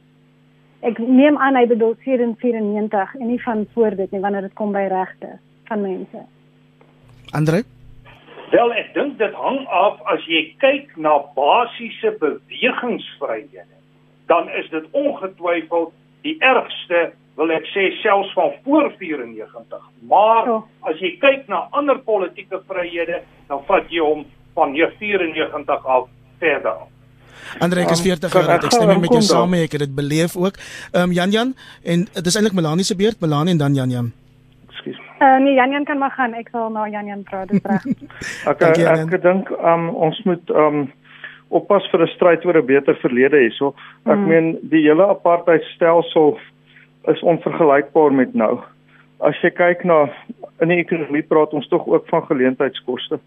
Ek 0.88 0.98
neem 0.98 1.38
aan 1.38 1.60
hy 1.60 1.66
bedoel 1.68 1.94
94 2.06 3.16
en 3.20 3.28
nie 3.28 3.42
van 3.44 3.68
voor 3.74 4.00
dit 4.00 4.12
nie 4.16 4.24
wanneer 4.24 4.48
dit 4.48 4.56
kom 4.58 4.72
by 4.72 4.88
regte 4.94 5.36
van 5.68 5.84
mense. 5.84 6.24
Andre 7.36 7.64
Wel 8.56 8.72
ek 8.80 8.94
dink 8.96 9.18
dit 9.20 9.34
hang 9.36 9.66
af 9.68 10.00
as 10.08 10.24
jy 10.32 10.46
kyk 10.64 10.96
na 10.96 11.20
basiese 11.36 12.16
bewegingsvryhede 12.24 13.76
dan 14.32 14.48
is 14.60 14.70
dit 14.72 14.86
ongetwyfeld 14.96 15.92
die 16.28 16.36
ergste 16.44 17.12
wil 17.38 17.54
ek 17.54 17.68
sê 17.70 17.88
selfs 18.02 18.34
van 18.34 18.54
voor 18.66 18.92
94. 18.98 19.82
Maar 20.10 20.50
oh. 20.50 20.62
as 20.90 21.00
jy 21.04 21.14
kyk 21.22 21.48
na 21.52 21.68
ander 21.78 22.00
politieke 22.06 22.60
vryhede, 22.70 23.22
dan 23.50 23.64
vat 23.70 23.90
jy 23.94 24.04
hom 24.04 24.26
van 24.58 24.74
94 24.74 25.86
af 25.86 26.08
verder. 26.42 26.86
Andre 27.64 27.86
ek 27.86 27.94
is 27.96 28.02
40 28.04 28.34
jaar 28.34 28.56
oud. 28.56 28.66
Ek 28.68 28.76
stem 28.76 28.94
met 29.00 29.14
jou 29.14 29.24
saam, 29.26 29.54
ek 29.58 29.78
het 29.78 29.86
dit 29.86 29.96
beleef 29.96 30.36
ook. 30.36 30.58
Ehm 30.92 31.10
um, 31.10 31.16
Jan 31.16 31.32
Jan 31.32 31.54
en 31.84 32.08
dit 32.14 32.32
is 32.32 32.36
eintlik 32.36 32.58
Melanie 32.58 32.86
se 32.86 32.98
beurt, 32.98 33.22
Melanie 33.22 33.56
en 33.56 33.62
dan 33.62 33.78
Jan 33.78 33.94
Jan. 33.94 34.12
Ekskuus. 34.70 35.00
Uh, 35.22 35.38
nee, 35.46 35.54
Jan 35.54 35.72
Jan 35.72 35.86
kan 35.86 36.02
maar 36.02 36.12
gaan. 36.18 36.34
Ek 36.34 36.50
sal 36.52 36.70
na 36.74 36.88
Jan 36.90 37.06
Jan 37.06 37.24
praat, 37.24 37.54
dis 37.54 37.64
reg. 37.64 37.86
okay, 38.52 38.74
ek 39.06 39.22
dink 39.22 39.54
um, 39.62 39.90
ons 39.96 40.24
moet 40.26 40.56
um, 40.66 40.88
oppas 41.50 41.88
vir 41.92 42.02
'n 42.02 42.08
stryd 42.16 42.46
oor 42.46 42.58
'n 42.58 42.66
beter 42.66 42.96
verlede 42.96 43.38
hierso. 43.38 43.74
Ek 44.06 44.18
mm. 44.18 44.28
meen 44.28 44.58
die 44.62 44.84
hele 44.84 45.08
apartheidstelsel 45.08 46.38
is 47.08 47.22
onvergelykbaar 47.22 48.14
met 48.14 48.34
nou. 48.34 48.60
As 49.20 49.36
jy 49.42 49.50
kyk 49.50 49.84
na 49.84 50.10
in 50.62 50.70
die 50.70 50.84
ekonomie 50.84 51.24
praat 51.24 51.54
ons 51.54 51.68
tog 51.68 51.88
ook 51.88 52.08
van 52.08 52.26
geleentheidskoste. 52.26 53.20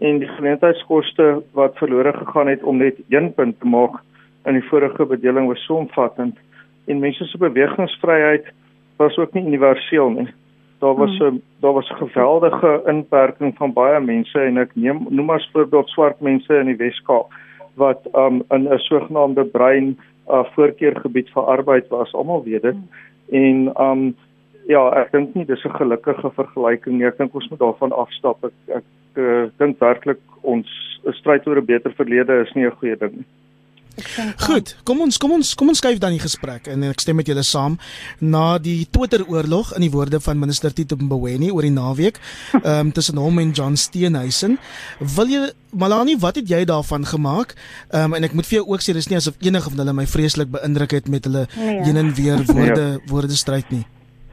En 0.00 0.18
die 0.18 0.28
geleentheidskoste 0.28 1.42
wat 1.52 1.78
verlore 1.78 2.12
gegaan 2.12 2.48
het 2.48 2.62
om 2.62 2.78
net 2.78 2.96
1 3.08 3.34
punt 3.34 3.60
te 3.60 3.66
maak 3.66 4.00
in 4.44 4.58
die 4.58 4.68
vorige 4.68 5.06
bedeling 5.06 5.46
was 5.48 5.64
so 5.64 5.76
omvattend 5.76 6.38
en 6.86 7.00
mense 7.00 7.24
se 7.24 7.38
bewegingsvryheid 7.38 8.44
was 8.96 9.16
ook 9.16 9.32
nie 9.32 9.46
universeel 9.46 10.10
nie. 10.10 10.28
Daar 10.84 10.94
was 10.94 11.18
'n 11.18 11.24
hmm. 11.24 11.42
daar 11.60 11.72
was 11.72 11.90
'n 11.90 12.02
geweldige 12.06 12.82
inperking 12.86 13.56
van 13.56 13.72
baie 13.72 14.00
mense 14.00 14.40
en 14.40 14.56
ek 14.58 14.70
neem 14.74 15.06
noem 15.08 15.30
as 15.30 15.50
voorbeeld 15.52 15.88
swart 15.88 16.20
mense 16.20 16.54
in 16.54 16.66
die 16.66 16.76
Wes-Kaap 16.76 17.32
wat 17.74 18.00
um 18.12 18.42
in 18.50 18.68
'n 18.68 18.78
sogenaamde 18.78 19.44
brein 19.44 19.98
uh, 20.28 20.44
voorkeurgebied 20.54 21.30
vir 21.30 21.42
arbeid 21.42 21.88
was. 21.88 22.12
Almal 22.12 22.44
weet 22.44 22.62
dit. 22.62 22.74
Hmm. 22.74 22.88
En 23.42 23.80
um 23.86 24.16
ja, 24.66 24.82
ek 25.02 25.12
dink 25.12 25.34
nie 25.34 25.44
dis 25.44 25.64
'n 25.64 25.76
gelukkige 25.80 26.30
vergelyking 26.30 26.98
nie. 26.98 27.06
Ek 27.06 27.16
dink 27.16 27.34
ons 27.34 27.48
moet 27.48 27.58
daarvan 27.58 27.92
afstap. 27.92 28.44
Ek 28.44 28.76
ek 28.76 28.84
uh, 29.14 29.44
dink 29.56 29.78
werklik 29.78 30.20
ons 30.40 30.68
stryd 31.10 31.46
oor 31.46 31.56
'n 31.56 31.64
beter 31.64 31.92
verlede 31.92 32.40
is 32.40 32.52
nie 32.54 32.66
'n 32.66 32.76
goeie 32.80 32.96
ding 32.96 33.12
nie. 33.12 33.26
Goed, 34.46 34.74
kom 34.82 35.00
ons 35.04 35.18
kom 35.22 35.32
ons 35.36 35.54
kom 35.54 35.70
ons 35.70 35.78
skuif 35.78 36.00
dan 36.02 36.14
die 36.16 36.22
gesprek 36.22 36.66
en 36.70 36.82
ek 36.88 37.02
stem 37.02 37.20
met 37.20 37.28
julle 37.30 37.44
saam 37.46 37.76
na 38.18 38.58
die 38.58 38.88
Twitter 38.90 39.22
oorlog 39.30 39.70
in 39.76 39.84
die 39.86 39.92
woorde 39.92 40.18
van 40.24 40.40
minister 40.40 40.74
Tito 40.74 40.98
Mboweni 40.98 41.52
oor 41.54 41.62
die 41.66 41.74
naweek 41.74 42.18
um, 42.62 42.90
tussen 42.96 43.20
hom 43.22 43.38
en 43.38 43.52
John 43.54 43.78
Steenhuisen. 43.78 44.58
Wil 45.16 45.30
jy 45.30 45.44
Malani, 45.74 46.16
wat 46.22 46.38
het 46.38 46.50
jy 46.50 46.64
daarvan 46.66 47.06
gemaak? 47.06 47.54
Ehm 47.92 48.10
um, 48.10 48.18
en 48.18 48.26
ek 48.26 48.34
moet 48.34 48.46
vir 48.50 48.60
jou 48.60 48.66
ook 48.72 48.82
sê 48.82 48.94
dis 48.96 49.10
nie 49.10 49.18
asof 49.18 49.38
enige 49.42 49.70
van 49.70 49.84
hulle 49.84 49.96
my 50.02 50.06
vreeslik 50.10 50.50
beïndruk 50.54 50.94
het 50.98 51.10
met 51.10 51.26
hulle 51.28 51.46
nee, 51.54 51.76
ja. 51.78 51.84
heen 51.86 52.00
en 52.02 52.14
weer 52.18 52.42
woorde 52.50 52.88
ja. 52.88 53.02
woorde 53.10 53.38
stryd 53.38 53.70
nie. 53.74 53.84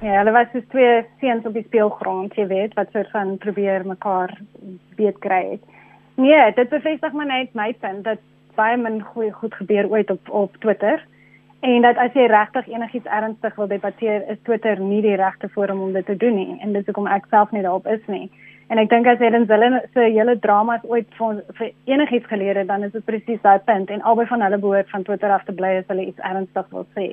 Ja, 0.01 0.17
hulle 0.17 0.33
was 0.33 0.49
so 0.53 0.65
twee 0.73 1.03
seuns 1.21 1.45
op 1.45 1.53
die 1.53 1.65
speelgrond, 1.67 2.33
jy 2.33 2.47
weet, 2.49 2.73
wat 2.73 2.89
soort 2.93 3.11
van 3.13 3.35
probeer 3.37 3.85
mekaar 3.85 4.33
weet 4.97 5.21
kry 5.21 5.43
het. 5.51 5.79
Nee, 6.17 6.41
dit 6.57 6.69
bevestig 6.69 7.13
my 7.13 7.27
net 7.29 7.53
my 7.57 7.69
punt 7.81 8.03
dat 8.09 8.21
baie 8.55 8.77
min 8.77 9.01
goeie 9.01 9.31
goed 9.31 9.55
gebeur 9.55 9.89
ooit 9.89 10.11
op 10.11 10.29
op 10.29 10.57
Twitter. 10.63 11.01
En 11.61 11.81
dat 11.81 11.97
as 11.97 12.13
jy 12.17 12.25
regtig 12.25 12.67
enigiets 12.67 13.05
ernstig 13.05 13.55
wil 13.55 13.67
debatteer, 13.67 14.23
is 14.29 14.37
Twitter 14.43 14.79
nie 14.79 15.01
die 15.01 15.15
regte 15.15 15.49
forum 15.49 15.81
om 15.81 15.91
dit 15.93 16.05
te 16.05 16.17
doen 16.17 16.35
nie. 16.35 16.57
En 16.59 16.73
dit 16.73 16.81
is 16.81 16.89
hoekom 16.89 17.07
ek 17.07 17.27
self 17.29 17.51
nie 17.51 17.61
daarop 17.61 17.85
is 17.87 18.01
nie. 18.09 18.31
En 18.73 18.79
ek 18.81 18.89
dink 18.89 19.07
as 19.07 19.19
dan 19.19 19.45
hulle 19.49 19.81
se 19.93 20.07
hele 20.15 20.37
dramas 20.39 20.81
ooit 20.89 21.07
vir, 21.19 21.43
vir 21.59 21.71
enigiets 21.91 22.29
geleer 22.31 22.57
het, 22.57 22.67
dan 22.67 22.83
is 22.87 22.91
dit 22.95 23.05
presies 23.05 23.41
daai 23.43 23.59
punt 23.67 23.89
en 23.91 24.01
albei 24.01 24.25
van 24.29 24.41
hulle 24.41 24.57
behoort 24.57 24.89
van 24.89 25.03
Twitter 25.03 25.31
af 25.31 25.45
te 25.45 25.53
bly 25.53 25.75
as 25.81 25.89
hulle 25.91 26.07
iets 26.07 26.25
ernstig 26.31 26.71
wil 26.71 26.87
sê. 26.95 27.11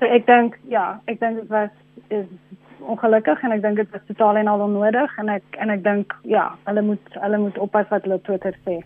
So 0.00 0.08
ek 0.08 0.26
dink 0.26 0.58
ja, 0.72 0.98
ek 1.06 1.20
dink 1.20 1.42
dit 1.42 1.50
was 1.52 1.70
is 2.08 2.26
ongelukkig 2.80 3.42
en 3.44 3.52
ek 3.52 3.62
dink 3.62 3.82
dit 3.82 3.98
is 4.00 4.06
totaal 4.10 4.40
en 4.40 4.50
al 4.50 4.64
onnodig 4.64 5.18
en 5.22 5.30
ek 5.36 5.58
en 5.62 5.70
ek 5.76 5.84
dink 5.84 6.14
ja, 6.24 6.48
hulle 6.66 6.82
moet 6.90 7.18
hulle 7.22 7.42
moet 7.46 7.58
oppas 7.62 7.90
wat 7.94 8.08
hulle 8.08 8.22
Twitter 8.26 8.56
sê 8.64 8.80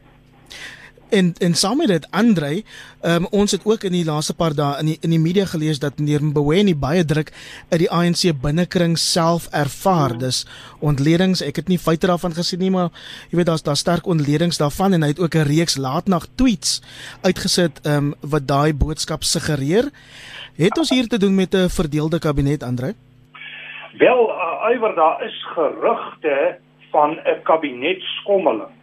en 1.12 1.32
en 1.40 1.54
saam 1.54 1.76
met 1.76 1.90
dit 1.92 2.06
Andre, 2.10 2.62
um, 3.04 3.26
ons 3.30 3.52
het 3.52 3.64
ook 3.68 3.84
in 3.88 3.92
die 3.92 4.04
laaste 4.04 4.34
paar 4.34 4.54
dae 4.56 4.80
in 4.80 4.92
die 4.92 4.96
in 5.04 5.12
die 5.14 5.20
media 5.20 5.44
gelees 5.50 5.80
dat 5.82 5.98
meneer 6.00 6.24
Mboweni 6.24 6.74
baie 6.74 7.04
druk 7.04 7.32
uit 7.70 7.80
die 7.84 7.90
ANC 7.90 8.32
binnekring 8.42 8.96
self 8.98 9.48
ervaar. 9.52 10.16
Dis 10.18 10.42
ontledings, 10.80 11.44
ek 11.44 11.62
het 11.62 11.68
nie 11.68 11.78
feite 11.78 12.08
daarvan 12.10 12.36
gesien 12.36 12.62
nie, 12.64 12.72
maar 12.72 12.90
jy 13.30 13.40
weet 13.40 13.50
daar's 13.50 13.66
daar 13.66 13.76
sterk 13.76 14.06
ontledings 14.06 14.60
daarvan 14.62 14.96
en 14.96 15.04
hy 15.04 15.12
het 15.12 15.20
ook 15.20 15.36
'n 15.36 15.48
reeks 15.48 15.76
laatnag 15.76 16.26
tweets 16.34 16.80
uitgesit 17.22 17.80
um, 17.86 18.14
wat 18.20 18.48
daai 18.48 18.72
boodskap 18.74 19.22
suggereer. 19.22 19.90
Het 20.56 20.78
ons 20.78 20.90
hier 20.90 21.08
te 21.08 21.18
doen 21.18 21.34
met 21.34 21.54
'n 21.54 21.68
verdeelde 21.68 22.18
kabinet 22.18 22.62
Andre? 22.62 22.94
Wel, 23.98 24.30
uh, 24.30 24.74
iwer 24.74 24.94
daar 24.94 25.24
is 25.24 25.46
gerugte 25.54 26.58
van 26.90 27.10
'n 27.10 27.42
kabinetskommeling 27.42 28.80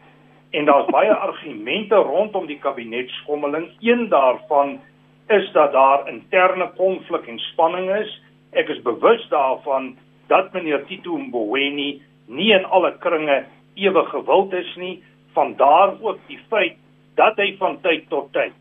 en 0.49 0.65
daar's 0.65 0.89
baie 0.89 1.13
argumente 1.13 1.95
rondom 1.95 2.47
die 2.49 2.59
kabinetskommeling. 2.59 3.69
Een 3.79 4.07
daarvan 4.09 4.79
is 5.27 5.51
dat 5.51 5.71
daar 5.71 6.07
interne 6.09 6.71
konflik 6.77 7.27
en 7.27 7.39
spanning 7.39 7.89
is. 7.95 8.21
Ek 8.57 8.69
is 8.69 8.81
bewus 8.81 9.27
daarvan 9.29 9.95
dat 10.27 10.53
meneer 10.53 10.85
Tito 10.85 11.17
Mboweni 11.17 12.01
nie 12.25 12.51
in 12.53 12.65
alle 12.65 12.95
kringe 12.97 13.43
ewe 13.75 14.05
gewild 14.05 14.53
is 14.53 14.75
nie. 14.75 15.03
Vandaar 15.33 15.93
ook 16.01 16.17
die 16.27 16.39
feit 16.49 16.77
dat 17.15 17.37
hy 17.37 17.53
van 17.59 17.77
tyd 17.81 18.09
tot 18.09 18.31
tyd 18.33 18.55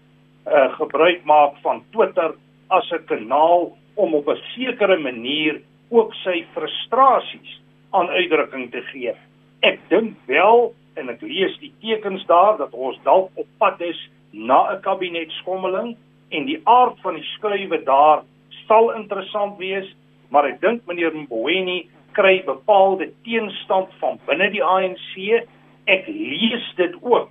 uh, 0.48 0.68
gebruik 0.76 1.24
maak 1.24 1.56
van 1.64 1.82
Twitter 1.92 2.34
as 2.68 2.90
'n 2.92 3.04
kanaal 3.04 3.72
om 3.94 4.14
op 4.14 4.28
'n 4.28 4.40
sekere 4.54 4.98
manier 4.98 5.60
ook 5.88 6.14
sy 6.14 6.44
frustrasies 6.52 7.60
aan 7.90 8.08
uitdrukking 8.08 8.70
te 8.70 8.82
gee. 8.92 9.14
Ek 9.60 9.80
dink 9.88 10.16
wel 10.26 10.74
en 10.98 11.10
ek 11.12 11.22
lees 11.22 11.54
die 11.62 11.72
tekens 11.82 12.24
daar 12.26 12.58
dat 12.58 12.74
ons 12.74 12.98
dalk 13.06 13.30
op 13.38 13.46
pad 13.58 13.80
is 13.80 13.98
na 14.32 14.74
'n 14.74 14.82
kabinetskommeling 14.82 15.96
en 16.30 16.44
die 16.44 16.60
aard 16.64 16.98
van 17.00 17.14
die 17.14 17.28
skuwe 17.34 17.78
daar 17.84 18.24
sal 18.66 18.90
interessant 18.90 19.56
wees, 19.58 19.88
maar 20.30 20.44
ek 20.44 20.60
dink 20.60 20.86
meneer 20.86 21.14
Mboweni 21.14 21.88
kry 22.12 22.42
bepaalde 22.44 23.10
teenstand 23.24 23.88
van 24.00 24.18
binne 24.26 24.50
die 24.50 24.64
ANC. 24.64 25.44
Ek 25.86 26.06
lees 26.06 26.66
dit 26.76 26.94
ook 27.00 27.30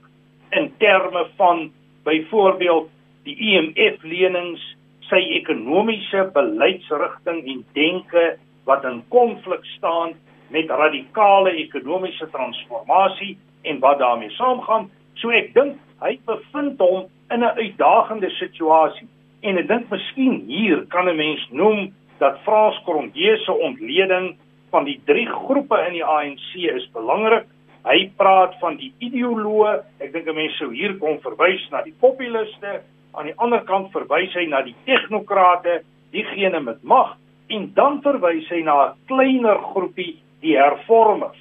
in 0.51 0.71
terme 0.77 1.27
van 1.37 1.71
byvoorbeeld 2.03 2.89
die 3.23 3.35
IMF 3.35 4.03
e 4.03 4.07
lenings, 4.07 4.63
sy 5.09 5.19
ekonomiese 5.39 6.29
beleidsrigting 6.33 7.43
en 7.47 7.65
denke 7.73 8.37
wat 8.65 8.83
in 8.83 9.03
konflik 9.09 9.65
staan 9.77 10.15
met 10.51 10.71
radikale 10.71 11.51
ekonomiese 11.51 12.27
transformasie 12.31 13.37
en 13.67 13.79
wat 13.79 13.99
daarmee 13.99 14.29
saamgaan. 14.29 14.89
So 15.21 15.29
ek 15.29 15.53
dink 15.53 15.77
hy 16.01 16.17
bevind 16.25 16.79
hom 16.79 17.07
in 17.33 17.43
'n 17.43 17.57
uitdagende 17.57 18.29
situasie. 18.29 19.07
En 19.41 19.57
ek 19.57 19.67
dink 19.67 19.89
miskien 19.89 20.43
hier 20.47 20.85
kan 20.89 21.09
'n 21.09 21.15
mens 21.15 21.47
noem 21.51 21.93
dat 22.19 22.39
Frans 22.43 22.81
Cronje 22.83 23.37
se 23.37 23.51
ontleding 23.51 24.35
van 24.69 24.83
die 24.83 24.99
drie 25.05 25.27
groepe 25.27 25.77
in 25.87 25.93
die 25.93 26.05
ANC 26.05 26.55
is 26.55 26.89
belangrik. 26.91 27.45
Hy 27.83 28.11
praat 28.17 28.55
van 28.59 28.75
die 28.75 28.93
ideoloë. 28.99 29.83
Ek 29.99 30.13
dink 30.13 30.27
'n 30.27 30.35
mens 30.35 30.57
sou 30.57 30.73
hier 30.73 30.97
kon 30.97 31.19
verwys 31.21 31.69
na 31.71 31.81
die 31.81 31.95
populiste, 31.99 32.81
aan 33.13 33.25
die 33.25 33.37
ander 33.37 33.63
kant 33.63 33.91
verwys 33.91 34.33
hy 34.33 34.45
na 34.45 34.61
die 34.61 34.75
tegnokrate, 34.85 35.81
diegene 36.11 36.59
met 36.59 36.83
mag 36.83 37.17
en 37.47 37.71
dan 37.73 38.01
verwys 38.03 38.47
hy 38.49 38.61
na 38.61 38.75
'n 38.85 38.95
kleiner 39.07 39.59
groepie, 39.71 40.17
die 40.41 40.57
hervormers. 40.57 41.39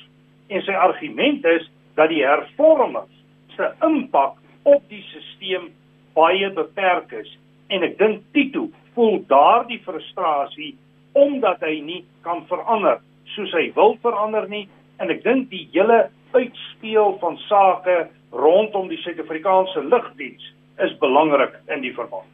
En 0.49 0.63
sy 0.63 0.73
argument 0.73 1.45
is 1.45 1.71
dat 1.97 2.13
die 2.13 2.25
hervormings 2.25 3.13
se 3.57 3.71
impak 3.85 4.37
op 4.63 4.83
die 4.89 5.03
stelsel 5.11 5.71
baie 6.17 6.49
beperk 6.57 7.13
is 7.13 7.31
en 7.69 7.85
ek 7.85 7.99
dink 7.99 8.23
Tito 8.33 8.69
voel 8.97 9.21
daardie 9.29 9.81
frustrasie 9.85 10.73
omdat 11.13 11.61
hy 11.65 11.81
nie 11.85 12.03
kan 12.25 12.45
verander 12.49 13.01
soos 13.35 13.53
hy 13.57 13.69
wil 13.77 13.97
verander 14.05 14.49
nie 14.49 14.67
en 15.03 15.13
ek 15.13 15.25
dink 15.25 15.51
die 15.53 15.67
hele 15.75 16.07
uitspeel 16.37 17.17
van 17.21 17.37
sake 17.49 18.07
rondom 18.37 18.89
die 18.89 19.01
Suid-Afrikaanse 19.05 19.85
lugdiens 19.85 20.53
is 20.85 20.93
belangrik 21.01 21.55
in 21.73 21.85
die 21.85 21.93
verband. 21.97 22.29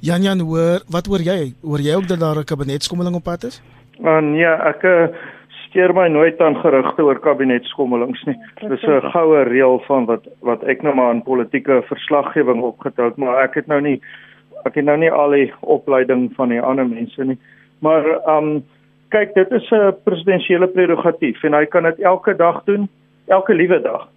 Jan 0.00 0.24
Jan 0.24 0.40
hoor, 0.40 0.84
wat 0.92 1.08
hoor 1.10 1.24
jy? 1.24 1.52
Hoor 1.64 1.82
jy 1.84 1.96
ook 1.96 2.08
dat 2.08 2.20
daar 2.20 2.38
'n 2.40 2.44
kabinetskommeling 2.44 3.16
op 3.16 3.24
pad 3.24 3.44
is? 3.44 3.60
Uh, 4.00 4.20
nee, 4.20 4.44
ek 4.44 4.82
uh, 4.82 5.08
steur 5.66 5.92
my 5.94 6.08
nooit 6.08 6.40
aan 6.40 6.56
gerugte 6.60 7.04
oor 7.04 7.18
kabinetskommelings 7.20 8.22
nie. 8.26 8.36
Dis 8.68 8.82
'n 8.82 9.10
goue 9.12 9.42
reël 9.44 9.78
van 9.86 10.06
wat 10.06 10.26
wat 10.40 10.62
ek 10.64 10.82
nou 10.82 10.94
maar 10.94 11.14
in 11.14 11.22
politieke 11.22 11.82
verslaggewing 11.88 12.62
opgetel 12.62 13.04
het, 13.04 13.16
maar 13.16 13.42
ek 13.44 13.54
het 13.54 13.66
nou 13.66 13.80
nie 13.80 14.00
ek 14.64 14.74
het 14.74 14.84
nou 14.84 14.96
nie 14.96 15.10
al 15.10 15.30
die 15.30 15.52
opleiding 15.60 16.32
van 16.34 16.48
die 16.48 16.60
ander 16.60 16.88
mense 16.88 17.24
nie. 17.24 17.38
Maar 17.80 18.04
um 18.26 18.64
kyk, 19.10 19.34
dit 19.34 19.50
is 19.52 19.70
'n 19.70 19.94
presidensiële 20.04 20.66
prerogatief 20.66 21.42
en 21.44 21.54
hy 21.54 21.66
kan 21.66 21.82
dit 21.82 22.00
elke 22.00 22.36
dag 22.36 22.64
doen, 22.64 22.88
elke 23.26 23.54
liewe 23.54 23.80
dag. 23.80 24.08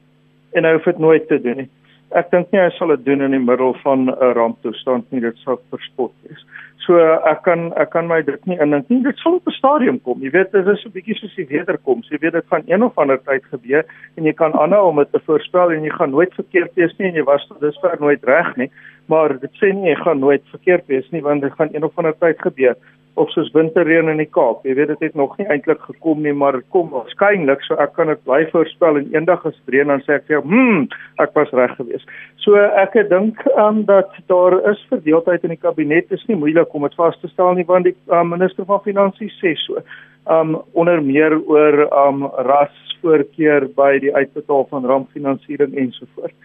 En 0.53 0.63
hy 0.63 0.71
hoef 0.73 0.83
dit 0.83 0.97
nooit 0.97 1.27
te 1.27 1.41
doen 1.41 1.57
nie. 1.57 1.69
Ek 2.11 2.31
dink 2.31 2.51
nie 2.51 2.61
hy 2.61 2.69
sal 2.69 2.87
dit 2.87 3.05
doen 3.05 3.21
in 3.21 3.31
die 3.31 3.45
middel 3.45 3.73
van 3.83 4.09
'n 4.09 4.33
ramptoestand 4.33 5.11
nie, 5.11 5.21
dit 5.21 5.37
sou 5.37 5.59
verspot 5.69 6.11
wees. 6.23 6.45
So 6.85 6.95
ek 7.27 7.41
kan 7.43 7.71
ek 7.75 7.91
kan 7.91 8.07
my 8.07 8.21
dit 8.23 8.45
nie 8.47 8.57
indink 8.63 8.87
nie. 8.89 9.01
Dit 9.03 9.17
sal 9.19 9.35
op 9.39 9.47
'n 9.47 9.57
stadium 9.57 9.99
kom. 10.01 10.21
Jy 10.23 10.31
weet 10.31 10.51
dit 10.51 10.67
is 10.67 10.85
'n 10.85 10.91
bietjie 10.95 11.15
soos 11.15 11.35
die 11.35 11.47
wederkoms. 11.47 12.07
Jy 12.09 12.17
weet 12.21 12.33
dit 12.33 12.45
gaan 12.47 12.63
een 12.65 12.83
of 12.83 12.97
ander 12.97 13.19
tyd 13.23 13.43
gebeur 13.51 13.83
en 14.17 14.23
jy 14.23 14.33
kan 14.33 14.53
aanhou 14.53 14.87
om 14.87 14.95
dit 14.95 15.11
te 15.11 15.19
voorspel 15.19 15.71
en 15.71 15.83
jy 15.83 15.91
gaan 15.91 16.11
nooit 16.11 16.33
verkeerd 16.33 16.71
wees 16.75 16.97
nie 16.97 17.07
en 17.07 17.15
jy 17.15 17.23
was 17.23 17.47
tot 17.47 17.59
dusver 17.59 17.97
nooit 17.99 18.23
reg 18.23 18.55
nie. 18.55 18.71
Maar 19.07 19.39
dit 19.39 19.51
sê 19.61 19.73
nie 19.73 19.89
jy 19.89 19.95
gaan 19.95 20.19
nooit 20.19 20.43
verkeerd 20.51 20.87
wees 20.87 21.09
nie 21.11 21.21
want 21.21 21.41
dit 21.41 21.53
gaan 21.53 21.69
een 21.73 21.83
of 21.83 21.97
ander 21.97 22.15
tyd 22.19 22.39
gebeur 22.41 22.75
of 23.13 23.29
soos 23.33 23.49
winterreën 23.51 24.09
in 24.11 24.21
die 24.21 24.29
Kaap. 24.29 24.63
Jy 24.67 24.75
weet 24.77 24.91
dit 24.93 25.05
het 25.07 25.15
nog 25.17 25.35
nie 25.37 25.47
eintlik 25.51 25.81
gekom 25.87 26.21
nie, 26.23 26.33
maar 26.33 26.59
kom 26.73 26.91
waarskynlik, 26.93 27.61
so 27.65 27.75
ek 27.81 27.93
kan 27.97 28.11
dit 28.11 28.21
bly 28.27 28.43
voorspel 28.51 28.99
en 29.01 29.09
eendag 29.15 29.45
as 29.47 29.57
dit 29.57 29.75
reën 29.75 29.91
dan 29.91 30.03
sê 30.05 30.15
ek 30.15 30.27
vir 30.27 30.37
jou, 30.37 30.43
"Hm, 30.47 30.87
ek 31.19 31.33
was 31.35 31.51
reg 31.51 31.75
geweest." 31.75 32.07
So 32.37 32.55
ek 32.55 32.93
dink 33.09 33.41
um, 33.57 33.83
dat 33.85 34.09
daar 34.27 34.53
is 34.71 34.85
verdeeldheid 34.89 35.43
in 35.43 35.49
die 35.49 35.59
kabinet. 35.61 36.11
Is 36.11 36.25
nie 36.27 36.35
moeilik 36.35 36.73
om 36.73 36.81
dit 36.83 36.95
vas 36.95 37.17
te 37.21 37.27
stel 37.27 37.53
nie 37.53 37.65
want 37.65 37.85
die 37.85 37.95
um, 38.07 38.29
minister 38.29 38.65
van 38.65 38.81
finansies 38.81 39.35
sê 39.43 39.55
so. 39.55 39.81
Um 40.27 40.61
onder 40.73 41.01
meer 41.03 41.35
oor 41.47 41.87
um 42.07 42.25
rasvoorkeur 42.47 43.67
by 43.75 43.99
die 43.99 44.15
uitbetaal 44.15 44.67
van 44.69 44.85
rampfinansiering 44.85 45.75
ensovoorts. 45.75 46.35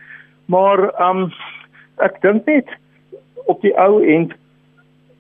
Maar 0.47 0.91
um 1.11 1.31
ek 2.03 2.21
dink 2.23 2.47
net 2.47 2.69
op 3.47 3.61
die 3.62 3.75
ou 3.79 4.03
end 4.03 4.35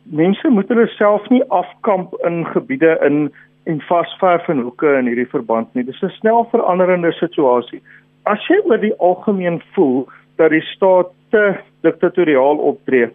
mense 0.04 0.48
moet 0.48 0.68
hulle 0.68 0.86
self 0.96 1.28
nie 1.32 1.42
afkamp 1.48 2.14
in 2.28 2.44
gebiede 2.52 2.98
in 3.06 3.32
en 3.64 3.80
vasverf 3.88 4.48
in 4.52 4.60
hoeke 4.60 4.90
in 4.98 5.06
hierdie 5.08 5.30
verband 5.32 5.74
nie. 5.74 5.84
Dis 5.84 6.02
'n 6.02 6.12
snel 6.20 6.44
veranderende 6.52 7.12
situasie. 7.12 7.80
As 8.24 8.46
jy 8.48 8.58
oor 8.64 8.78
die 8.78 8.96
algemeen 8.98 9.62
voel 9.72 10.08
dat 10.36 10.50
die 10.50 10.60
staat 10.60 11.08
te 11.30 11.56
diktatoriaal 11.80 12.56
optree, 12.56 13.08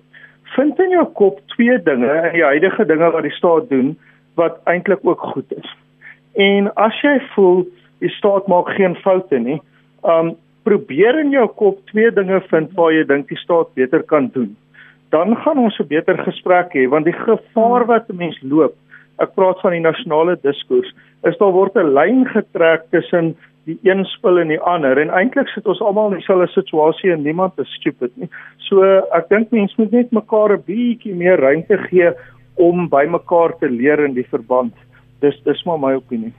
vind 0.56 0.80
in 0.80 0.90
jou 0.90 1.06
kop 1.06 1.40
twee 1.54 1.78
dinge 1.84 2.14
in 2.26 2.34
die 2.34 2.44
huidige 2.44 2.86
dinge 2.86 3.12
wat 3.12 3.24
die 3.24 3.38
staat 3.38 3.70
doen 3.70 3.98
wat 4.36 4.60
eintlik 4.66 5.00
ook 5.04 5.22
goed 5.22 5.54
is. 5.54 5.76
En 6.34 6.74
as 6.76 7.02
jy 7.02 7.20
voel 7.36 7.68
die 8.00 8.10
staat 8.10 8.48
maak 8.48 8.70
geen 8.70 8.96
foute 8.96 9.40
nie, 9.40 9.62
um 10.04 10.36
probeer 10.64 11.20
in 11.20 11.32
jou 11.32 11.48
kop 11.48 11.80
twee 11.86 12.12
dinge 12.12 12.42
vind 12.50 12.74
waar 12.78 12.92
jy 12.94 13.06
dink 13.08 13.28
die 13.28 13.38
staat 13.38 13.74
beter 13.74 14.04
kan 14.04 14.30
doen. 14.34 14.56
Dan 15.10 15.36
gaan 15.36 15.57
ons 15.57 15.80
'n 15.80 15.88
beter 15.88 16.18
gesprek 16.18 16.74
hê 16.74 16.88
want 16.89 17.05
die 17.05 17.14
gevaar 17.14 17.86
wat 17.86 18.10
'n 18.10 18.18
mens 18.18 18.38
loop 18.41 18.76
ek 19.20 19.36
praat 19.36 19.60
van 19.64 19.76
die 19.76 19.84
nasionale 19.84 20.38
diskurs, 20.43 20.91
is 21.28 21.38
daar 21.38 21.51
word 21.51 21.76
'n 21.76 21.93
lyn 21.93 22.26
getrek 22.26 22.89
tussen 22.91 23.36
die 23.66 23.78
een 23.84 24.05
spul 24.05 24.39
en 24.39 24.47
die 24.47 24.60
ander 24.60 24.97
en 24.97 25.10
eintlik 25.10 25.47
sit 25.47 25.68
ons 25.68 25.82
almal 25.82 26.12
in 26.12 26.20
dieselfde 26.20 26.47
situasie 26.53 27.12
en 27.12 27.24
niemand 27.24 27.60
is 27.60 27.74
stupid 27.80 28.12
nie. 28.18 28.30
So 28.70 28.84
ek 29.14 29.30
dink 29.30 29.51
mense 29.51 29.76
moet 29.78 29.91
net 29.91 30.12
mekaar 30.12 30.53
'n 30.53 30.64
bietjie 30.66 31.16
meer 31.16 31.38
ruimte 31.38 31.78
gee 31.89 32.12
om 32.55 32.88
by 32.89 33.05
mekaar 33.05 33.57
te 33.60 33.70
leer 33.70 34.05
in 34.05 34.14
die 34.14 34.28
verband. 34.32 34.74
Dis 35.22 35.36
dis 35.43 35.64
maar 35.66 35.80
my 35.80 35.93
opinie. 35.93 36.34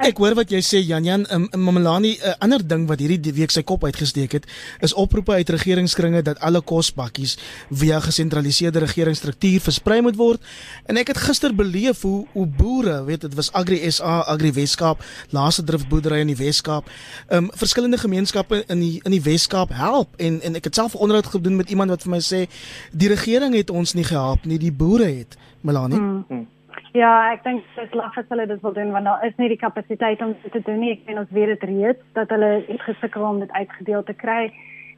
Ek 0.00 0.16
hoor 0.16 0.34
wat 0.38 0.52
jy 0.52 0.60
sê 0.64 0.80
Jan 0.80 1.04
Jan 1.04 1.26
um, 1.32 1.44
Mamelani 1.60 2.14
'n 2.16 2.24
uh, 2.24 2.34
ander 2.40 2.62
ding 2.66 2.86
wat 2.88 3.00
hierdie 3.00 3.32
week 3.32 3.50
sy 3.52 3.62
kop 3.62 3.84
uitgesteek 3.84 4.32
het 4.32 4.46
is 4.80 4.94
oproepe 4.94 5.32
uit 5.32 5.48
regeringskringe 5.48 6.22
dat 6.22 6.40
alle 6.40 6.60
kosbakkies 6.60 7.36
via 7.70 8.00
gesentraliseerde 8.00 8.78
regeringsstruktuur 8.80 9.60
versprei 9.60 10.00
moet 10.00 10.16
word. 10.16 10.40
En 10.86 10.96
ek 10.96 11.12
het 11.12 11.18
gister 11.18 11.54
beleef 11.54 12.02
hoe 12.02 12.26
hoe 12.32 12.46
boere 12.46 13.04
weet 13.04 13.20
dit 13.20 13.34
was 13.34 13.52
Agri 13.52 13.90
SA 13.90 14.24
Agri 14.26 14.52
Weskaap 14.52 15.04
laaste 15.30 15.64
drifboerdery 15.64 16.20
in 16.20 16.32
die 16.32 16.40
Weskaap 16.40 16.88
um, 17.30 17.50
verskillende 17.52 17.98
gemeenskappe 17.98 18.64
in 18.68 18.80
die 18.80 19.00
in 19.04 19.10
die 19.10 19.22
Weskaap 19.22 19.70
help. 19.72 20.16
En 20.16 20.40
en 20.40 20.56
ek 20.56 20.64
het 20.64 20.74
self 20.74 20.94
'n 20.94 20.98
onderhoud 20.98 21.26
gedoen 21.26 21.56
met 21.56 21.70
iemand 21.70 21.90
wat 21.90 22.02
vir 22.02 22.10
my 22.10 22.20
sê 22.20 22.46
die 22.92 23.08
regering 23.08 23.54
het 23.54 23.70
ons 23.70 23.92
nie 23.92 24.04
gehelp 24.04 24.44
nie 24.44 24.58
die 24.58 24.72
boere 24.72 25.04
het. 25.04 25.36
Melanie? 25.60 25.98
Hmm. 25.98 26.46
Ja, 26.94 27.32
ek 27.34 27.40
dink 27.42 27.64
dit 27.74 27.88
is 27.88 27.94
lag 27.98 28.14
as 28.20 28.28
hulle 28.30 28.44
dit 28.46 28.60
wil 28.62 28.72
doen 28.76 28.92
want 28.94 29.08
daar 29.08 29.22
is 29.26 29.34
nie 29.42 29.48
die 29.50 29.58
kapasiteit 29.58 30.20
om 30.22 30.36
dit 30.44 30.52
te 30.54 30.60
doen 30.62 30.76
nie. 30.78 30.92
Ek 30.94 31.00
sien 31.08 31.18
ons 31.18 31.32
weet 31.34 31.50
dit 31.50 31.64
reeds 31.66 32.04
dat 32.14 32.30
hulle 32.30 32.50
iets 32.70 32.86
gesukkel 32.86 33.24
om 33.26 33.40
dit 33.42 33.50
uitgedeel 33.50 34.04
te 34.06 34.14
kry. 34.14 34.52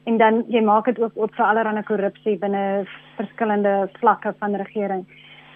En 0.05 0.19
dan 0.21 0.43
jy 0.53 0.61
maak 0.61 0.85
dit 0.85 1.01
ook 1.01 1.17
op 1.17 1.33
vir 1.33 1.45
allerlei 1.47 1.81
korrupsie 1.87 2.35
binne 2.37 2.85
verskillende 3.17 3.89
vlakke 3.97 4.35
van 4.37 4.59
regering. 4.61 5.07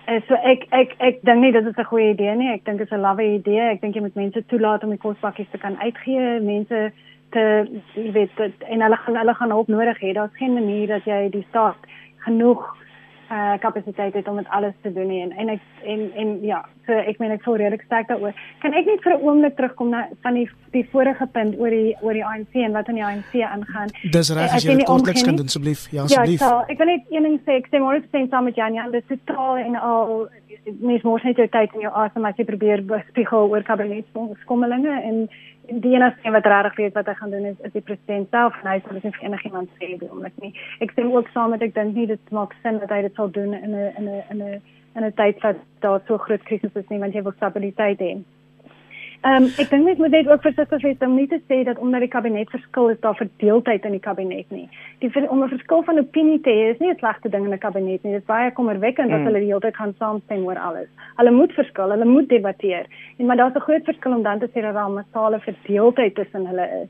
Uh, 0.10 0.18
so 0.26 0.34
ek 0.42 0.66
ek 0.74 0.98
ek 0.98 1.22
dink 1.30 1.46
nie 1.46 1.54
dit 1.54 1.70
is 1.70 1.78
'n 1.78 1.90
goeie 1.94 2.10
idee 2.16 2.36
nie. 2.36 2.50
Ek 2.56 2.66
dink 2.66 2.82
dit 2.82 2.90
is 2.90 2.98
'n 2.98 3.06
lawwe 3.06 3.24
idee. 3.38 3.70
Ek 3.78 3.82
dink 3.82 3.94
jy 3.96 4.02
moet 4.02 4.16
mense 4.16 4.46
toelaat 4.48 4.84
om 4.84 4.90
die 4.90 5.06
kospakkies 5.06 5.52
te 5.52 5.62
kan 5.62 5.78
uitgee. 5.78 6.42
Mense 6.42 6.92
te 7.30 7.46
weet 7.94 8.34
dat, 8.36 8.58
en 8.66 8.82
hulle 8.82 8.98
gaan 8.98 9.16
hulle 9.16 9.34
gaan 9.34 9.54
hulp 9.54 9.68
nodig 9.68 10.02
hê. 10.02 10.14
Daar's 10.14 10.42
geen 10.42 10.54
manier 10.54 10.88
dat 10.88 11.06
jy 11.06 11.30
die 11.30 11.46
staat 11.50 11.78
genoeg 12.26 12.66
uh 13.32 13.54
kapasiteit 13.60 14.14
het 14.14 14.28
om 14.28 14.38
dit 14.38 14.48
alles 14.50 14.74
te 14.82 14.94
doen. 14.94 15.10
En 15.10 15.32
en 15.32 15.62
en 15.84 16.12
en 16.14 16.42
ja 16.42 16.66
so 16.92 17.00
ek 17.12 17.20
meen 17.24 17.32
ek 17.36 17.46
voel 17.46 17.60
redelik 17.62 17.86
sterk 17.88 18.10
daaroor. 18.12 18.34
Kan 18.64 18.76
ek 18.78 18.90
net 18.90 19.04
vir 19.06 19.14
'n 19.16 19.24
oomblik 19.28 19.56
terugkom 19.56 19.90
na 19.90 20.08
van 20.24 20.34
die 20.40 20.50
die 20.72 20.86
vorige 20.92 21.28
punt 21.36 21.58
oor 21.60 21.70
die 21.70 21.96
oor 22.02 22.14
die 22.14 22.26
ANC 22.26 22.54
en 22.66 22.76
wat 22.78 22.88
aan 22.90 23.00
die 23.00 23.06
ANC 23.06 23.34
aangaan? 23.56 23.90
Dis 24.12 24.34
reg 24.34 24.54
as 24.56 24.64
jy 24.64 24.76
dit 24.76 24.86
kortliks 24.86 25.24
kan 25.24 25.36
doen 25.36 25.52
asseblief. 25.52 25.88
Ja 25.92 26.04
asseblief. 26.04 26.40
ja 26.40 26.48
so 26.48 26.64
ek 26.72 26.78
wil 26.78 26.88
net 26.88 27.04
een 27.10 27.24
ding 27.24 27.40
sê. 27.46 27.60
Ek 27.62 27.68
sê 27.72 27.80
môre 27.80 28.04
sê 28.12 28.28
saam 28.30 28.44
met 28.44 28.56
Janie. 28.56 28.80
En 28.80 28.92
dit 28.92 29.04
is 29.04 29.20
totaal 29.26 29.58
en 29.58 29.76
al 29.76 30.30
mens 30.80 31.02
moet 31.02 31.24
net 31.24 31.38
jou 31.38 31.48
tyd 31.48 31.74
in 31.74 31.82
jou 31.82 31.94
asem 31.94 32.26
as 32.26 32.38
jy 32.38 32.46
probeer 32.46 32.84
bespiegel 32.86 33.50
oor 33.50 33.64
kabinetskommelinge 33.64 35.02
en 35.10 35.30
die 35.80 35.96
enigste 35.96 36.32
wat 36.36 36.46
regtig 36.46 36.76
weet 36.76 36.94
wat 36.98 37.08
hy 37.08 37.14
gaan 37.20 37.32
doen 37.32 37.46
is 37.46 37.60
is 37.68 37.74
die 37.74 37.86
president 37.88 38.30
self 38.36 38.58
en 38.62 38.70
hy 38.72 38.78
sal 38.84 38.98
dit 38.98 39.04
nie 39.08 39.14
vir 39.18 39.28
enigiemand 39.30 39.70
sê 39.80 39.90
nie 39.94 40.10
omdat 40.10 40.44
nie. 40.44 40.54
Ek 40.84 40.92
stem 40.92 41.12
ook 41.14 41.30
saam 41.34 41.54
met 41.56 41.62
ek 41.62 41.76
dink 41.76 41.96
nie 41.96 42.08
dit 42.08 42.32
maak 42.36 42.56
sin 42.62 42.80
dat 42.84 42.92
hy 42.92 43.02
dit 43.08 43.16
sal 43.16 43.32
doen 43.32 43.54
in 43.54 43.76
'n 43.76 43.92
in 43.98 44.10
'n 44.10 44.24
in 44.32 44.42
'n 44.42 44.62
in 44.96 45.04
'n 45.06 45.14
tyd 45.14 45.42
wat 45.42 45.58
daar 45.80 46.02
so 46.08 46.18
groot 46.18 46.44
krisis 46.44 46.76
is 46.76 46.90
nie 46.90 47.00
want 47.00 47.14
jy 47.14 47.24
wil 47.24 47.34
stabiliteit 47.38 48.00
hê 48.00 48.14
Ehm 49.22 49.44
um, 49.44 49.52
ek 49.62 49.68
dink 49.70 49.86
net 49.86 50.00
moet 50.02 50.10
net 50.10 50.28
ook 50.28 50.42
versigtig 50.42 50.82
wees 50.82 51.04
om 51.06 51.12
nie 51.14 51.28
te 51.30 51.38
sê 51.50 51.60
dat 51.64 51.78
omdat 51.78 52.02
die 52.02 52.10
kabinet 52.10 52.50
verskil 52.50 52.88
is 52.90 53.02
daar 53.04 53.18
verdeeldheid 53.20 53.84
in 53.86 53.92
die 53.92 54.02
kabinet 54.02 54.50
nie. 54.50 54.70
Die 55.04 55.30
om 55.30 55.44
'n 55.44 55.50
verskil 55.50 55.84
van 55.84 56.00
opinie 56.00 56.40
te 56.42 56.50
hê 56.50 56.72
is 56.72 56.80
nie 56.80 56.90
'n 56.90 56.98
slegte 56.98 57.30
ding 57.30 57.46
in 57.46 57.54
'n 57.54 57.60
kabinet 57.60 58.04
nie. 58.04 58.14
Dit 58.14 58.22
is 58.22 58.26
baie 58.26 58.52
kommerwekkend 58.52 59.10
mm. 59.10 59.14
dat 59.18 59.26
hulle 59.28 59.40
die 59.40 59.52
hele 59.52 59.60
tyd 59.60 59.76
gaan 59.76 59.94
saamstem 60.00 60.46
oor 60.46 60.58
alles. 60.58 60.88
Hulle 61.18 61.32
moet 61.32 61.54
verskil, 61.54 61.90
hulle 61.90 62.06
moet 62.06 62.30
debatteer. 62.30 62.86
En 63.18 63.26
maar 63.26 63.38
daar's 63.38 63.56
'n 63.56 63.68
groot 63.68 63.84
verskil 63.84 64.16
om 64.16 64.24
dan 64.24 64.40
te 64.40 64.48
sê 64.48 64.62
dat 64.62 64.74
daar 64.74 64.90
'n 64.90 64.94
massale 64.94 65.40
verdeeldheid 65.40 66.16
tussen 66.16 66.48
hulle 66.48 66.68
is. 66.82 66.90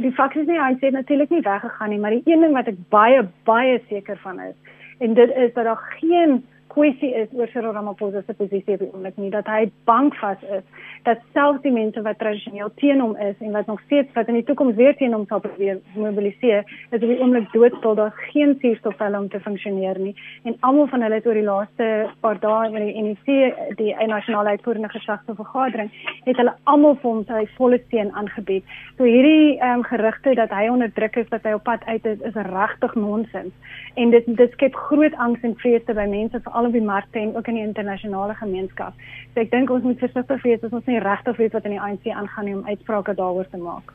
Die 0.00 0.12
feit 0.12 0.36
is 0.36 0.46
nie 0.46 0.58
hy 0.58 0.74
sê 0.74 0.90
natuurlik 0.90 1.30
nie 1.30 1.40
weggegaan 1.40 1.90
nie, 1.90 1.98
maar 1.98 2.10
die 2.10 2.22
een 2.24 2.40
ding 2.40 2.52
wat 2.52 2.66
ek 2.66 2.88
baie 2.88 3.28
baie 3.44 3.80
seker 3.88 4.16
van 4.16 4.40
is 4.40 4.56
en 4.98 5.14
dit 5.14 5.30
is 5.36 5.52
dat 5.54 5.64
daar 5.64 5.96
geen 6.00 6.44
kwessie 6.74 7.10
is 7.14 7.28
oor 7.36 7.48
Cyril 7.52 7.72
Ramaphosa 7.74 8.22
se 8.26 8.34
posisie 8.34 8.76
op 8.76 8.84
die 8.84 8.90
oomblik 8.92 9.16
nie 9.18 9.30
dat 9.34 9.48
hy 9.50 9.66
bankvas 9.90 10.42
is 10.58 10.64
dat 11.08 11.22
selfs 11.34 11.62
die 11.64 11.72
mense 11.72 12.02
wat 12.04 12.18
tradisioneel 12.20 12.70
teen 12.80 13.00
hom 13.00 13.16
is 13.16 13.38
en 13.40 13.54
wat 13.56 13.66
nog 13.70 13.80
steeds 13.86 14.12
wat 14.14 14.28
in 14.28 14.38
die 14.38 14.44
toekoms 14.48 14.76
weer 14.76 14.96
teen 14.98 15.14
hom 15.16 15.24
sal 15.28 15.40
probeer 15.44 15.80
mobiliseer 15.94 16.64
dat 16.90 17.02
op 17.02 17.08
die 17.08 17.18
oomblik 17.20 17.48
doodstil 17.54 17.96
daar 17.98 18.12
geen 18.32 18.56
suurstof 18.60 18.96
vir 19.00 19.16
hom 19.16 19.28
te 19.32 19.40
funksioneer 19.40 19.98
nie. 19.98 20.14
En 20.44 20.56
almal 20.60 20.88
van 20.92 21.02
hulle 21.06 21.18
het 21.20 21.26
oor 21.26 21.38
die 21.38 21.46
laaste 21.46 21.88
paar 22.20 22.40
dae 22.42 22.68
in 22.68 22.86
die 22.86 23.04
NEC 23.08 23.76
die 23.80 23.94
nasionale 24.12 24.56
uitvoerende 24.56 24.92
gesag 24.92 25.24
se 25.26 25.34
vergadering 25.38 25.90
het 26.26 26.36
hulle 26.36 26.54
almal 26.64 26.98
vir 27.00 27.10
hom 27.10 27.24
sy 27.28 27.46
volle 27.56 27.80
steun 27.86 28.12
aangebied. 28.20 28.64
So 28.98 29.08
hierdie 29.08 29.56
um, 29.64 29.84
gerugte 29.88 30.34
dat 30.38 30.52
hy 30.54 30.68
onder 30.68 30.92
druk 30.92 31.16
is 31.16 31.28
dat 31.32 31.46
hy 31.48 31.56
op 31.56 31.64
pad 31.64 31.84
uit 31.88 32.06
is 32.06 32.20
is 32.28 32.36
regtig 32.50 32.94
nonsens. 32.94 33.54
En 33.96 34.10
dit 34.10 34.28
dit 34.36 34.52
skep 34.52 34.76
groot 34.88 35.16
angs 35.16 35.40
en 35.46 35.56
vrees 35.62 35.84
by 35.90 36.06
mense 36.06 36.38
vir 36.44 36.59
veral 36.60 36.66
op 36.66 36.72
die 36.72 36.86
markte 36.86 37.18
en 37.18 37.36
ook 37.36 37.46
in 37.48 37.54
die 37.54 37.64
internasionale 37.64 38.34
gemeenskap. 38.34 38.94
So 39.34 39.40
ek 39.40 39.50
dink 39.50 39.70
ons 39.70 39.84
moet 39.84 39.98
versigtig 39.98 40.42
wees 40.44 40.62
as 40.66 40.72
ons 40.72 40.86
nie 40.86 41.00
regtig 41.00 41.36
weet 41.38 41.52
wat 41.56 41.64
in 41.64 41.76
die 41.76 41.80
ANC 41.80 42.10
aangaan 42.10 42.44
nie 42.44 42.54
om 42.54 42.66
uitsprake 42.66 43.14
daaroor 43.14 43.48
te 43.50 43.60
maak. 43.60 43.92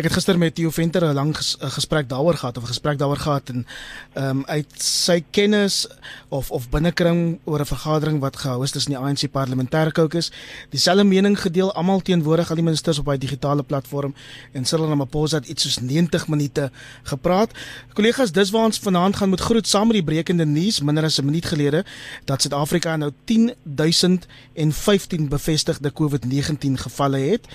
Ek 0.00 0.06
het 0.06 0.14
gister 0.14 0.38
met 0.38 0.54
Theo 0.54 0.70
Venter 0.70 1.04
'n 1.04 1.14
lang 1.14 1.36
ges 1.36 1.56
gesprek 1.60 2.08
daaroor 2.08 2.34
gehad 2.34 2.56
of 2.56 2.64
'n 2.64 2.72
gesprek 2.72 2.98
daaroor 2.98 3.20
gehad 3.20 3.48
en 3.48 3.66
ehm 4.14 4.38
um, 4.38 4.44
uit 4.46 4.72
sy 4.82 5.22
kennis 5.30 5.86
of 6.28 6.50
of 6.50 6.70
binnekring 6.70 7.38
oor 7.44 7.60
'n 7.60 7.66
vergadering 7.74 8.20
wat 8.20 8.36
gehou 8.36 8.62
is 8.64 8.70
tussen 8.70 8.92
die 8.92 8.98
ANC 8.98 9.28
parlementêre 9.30 9.92
kokes, 9.92 10.32
dieselfde 10.70 11.04
mening 11.04 11.40
gedeel 11.40 11.72
almal 11.74 12.00
teenwoordig 12.00 12.50
al 12.50 12.56
die 12.56 12.64
ministers 12.64 12.98
op 12.98 13.06
hy 13.06 13.18
digitale 13.18 13.62
platform 13.62 14.14
en 14.52 14.64
Cyril 14.64 14.88
Ramaphosa 14.88 15.36
het 15.36 15.48
iets 15.48 15.62
soos 15.62 15.80
90 15.80 16.28
minute 16.28 16.70
gepraat. 17.02 17.50
Kollegas, 17.92 18.32
dis 18.32 18.50
waar 18.50 18.64
ons 18.64 18.78
vanaand 18.78 19.16
gaan 19.16 19.28
moet 19.28 19.40
groet 19.40 19.66
saam 19.66 19.86
met 19.86 19.96
die 19.96 20.04
brekende 20.04 20.46
nuus 20.46 20.80
minder 20.80 21.04
as 21.04 21.18
'n 21.18 21.24
minuut 21.24 21.44
gelede 21.44 21.84
dat 22.24 22.42
Suid-Afrika 22.42 22.96
nou 22.96 23.12
10015 23.24 25.28
bevestigde 25.28 25.92
COVID-19 25.92 26.74
gevalle 26.74 27.18
het, 27.18 27.46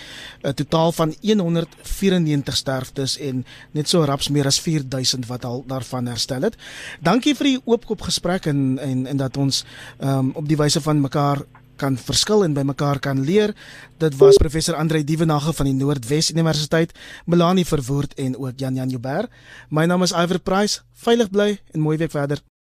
'n 0.41 0.53
totaal 0.53 0.91
van 0.91 1.15
194 1.21 2.55
sterftes 2.55 3.17
en 3.17 3.45
net 3.71 3.89
so 3.89 4.03
raps 4.03 4.29
meer 4.29 4.45
as 4.45 4.59
4000 4.59 5.25
wat 5.25 5.45
al 5.45 5.63
daarvan 5.67 6.05
herstel 6.05 6.41
het. 6.41 6.55
Dankie 6.99 7.35
vir 7.35 7.45
die 7.45 7.61
oopkop 7.63 8.01
gesprek 8.01 8.45
en 8.45 8.79
en 8.79 9.05
en 9.05 9.17
dat 9.17 9.37
ons 9.37 9.65
um, 9.99 10.31
op 10.33 10.47
die 10.47 10.57
wyse 10.57 10.81
van 10.81 11.01
mekaar 11.01 11.45
kan 11.75 11.97
verskil 11.99 12.43
en 12.45 12.55
by 12.55 12.63
mekaar 12.67 12.99
kan 13.03 13.21
leer. 13.27 13.53
Dit 13.99 14.15
was 14.19 14.39
professor 14.41 14.77
Andre 14.79 15.03
Dievenage 15.03 15.53
van 15.53 15.69
die 15.69 15.75
Noordwes 15.75 16.31
Universiteit, 16.31 16.95
Melanie 17.25 17.67
Verwoerd 17.67 18.15
en 18.19 18.37
ook 18.37 18.59
Jan 18.59 18.75
Jan 18.75 18.89
Joubert. 18.89 19.31
My 19.69 19.85
naam 19.85 20.03
is 20.03 20.15
Iver 20.15 20.39
Price. 20.39 20.81
Veilig 21.05 21.29
bly 21.29 21.59
en 21.73 21.79
mooi 21.79 21.97
week 21.97 22.15
verder. 22.15 22.45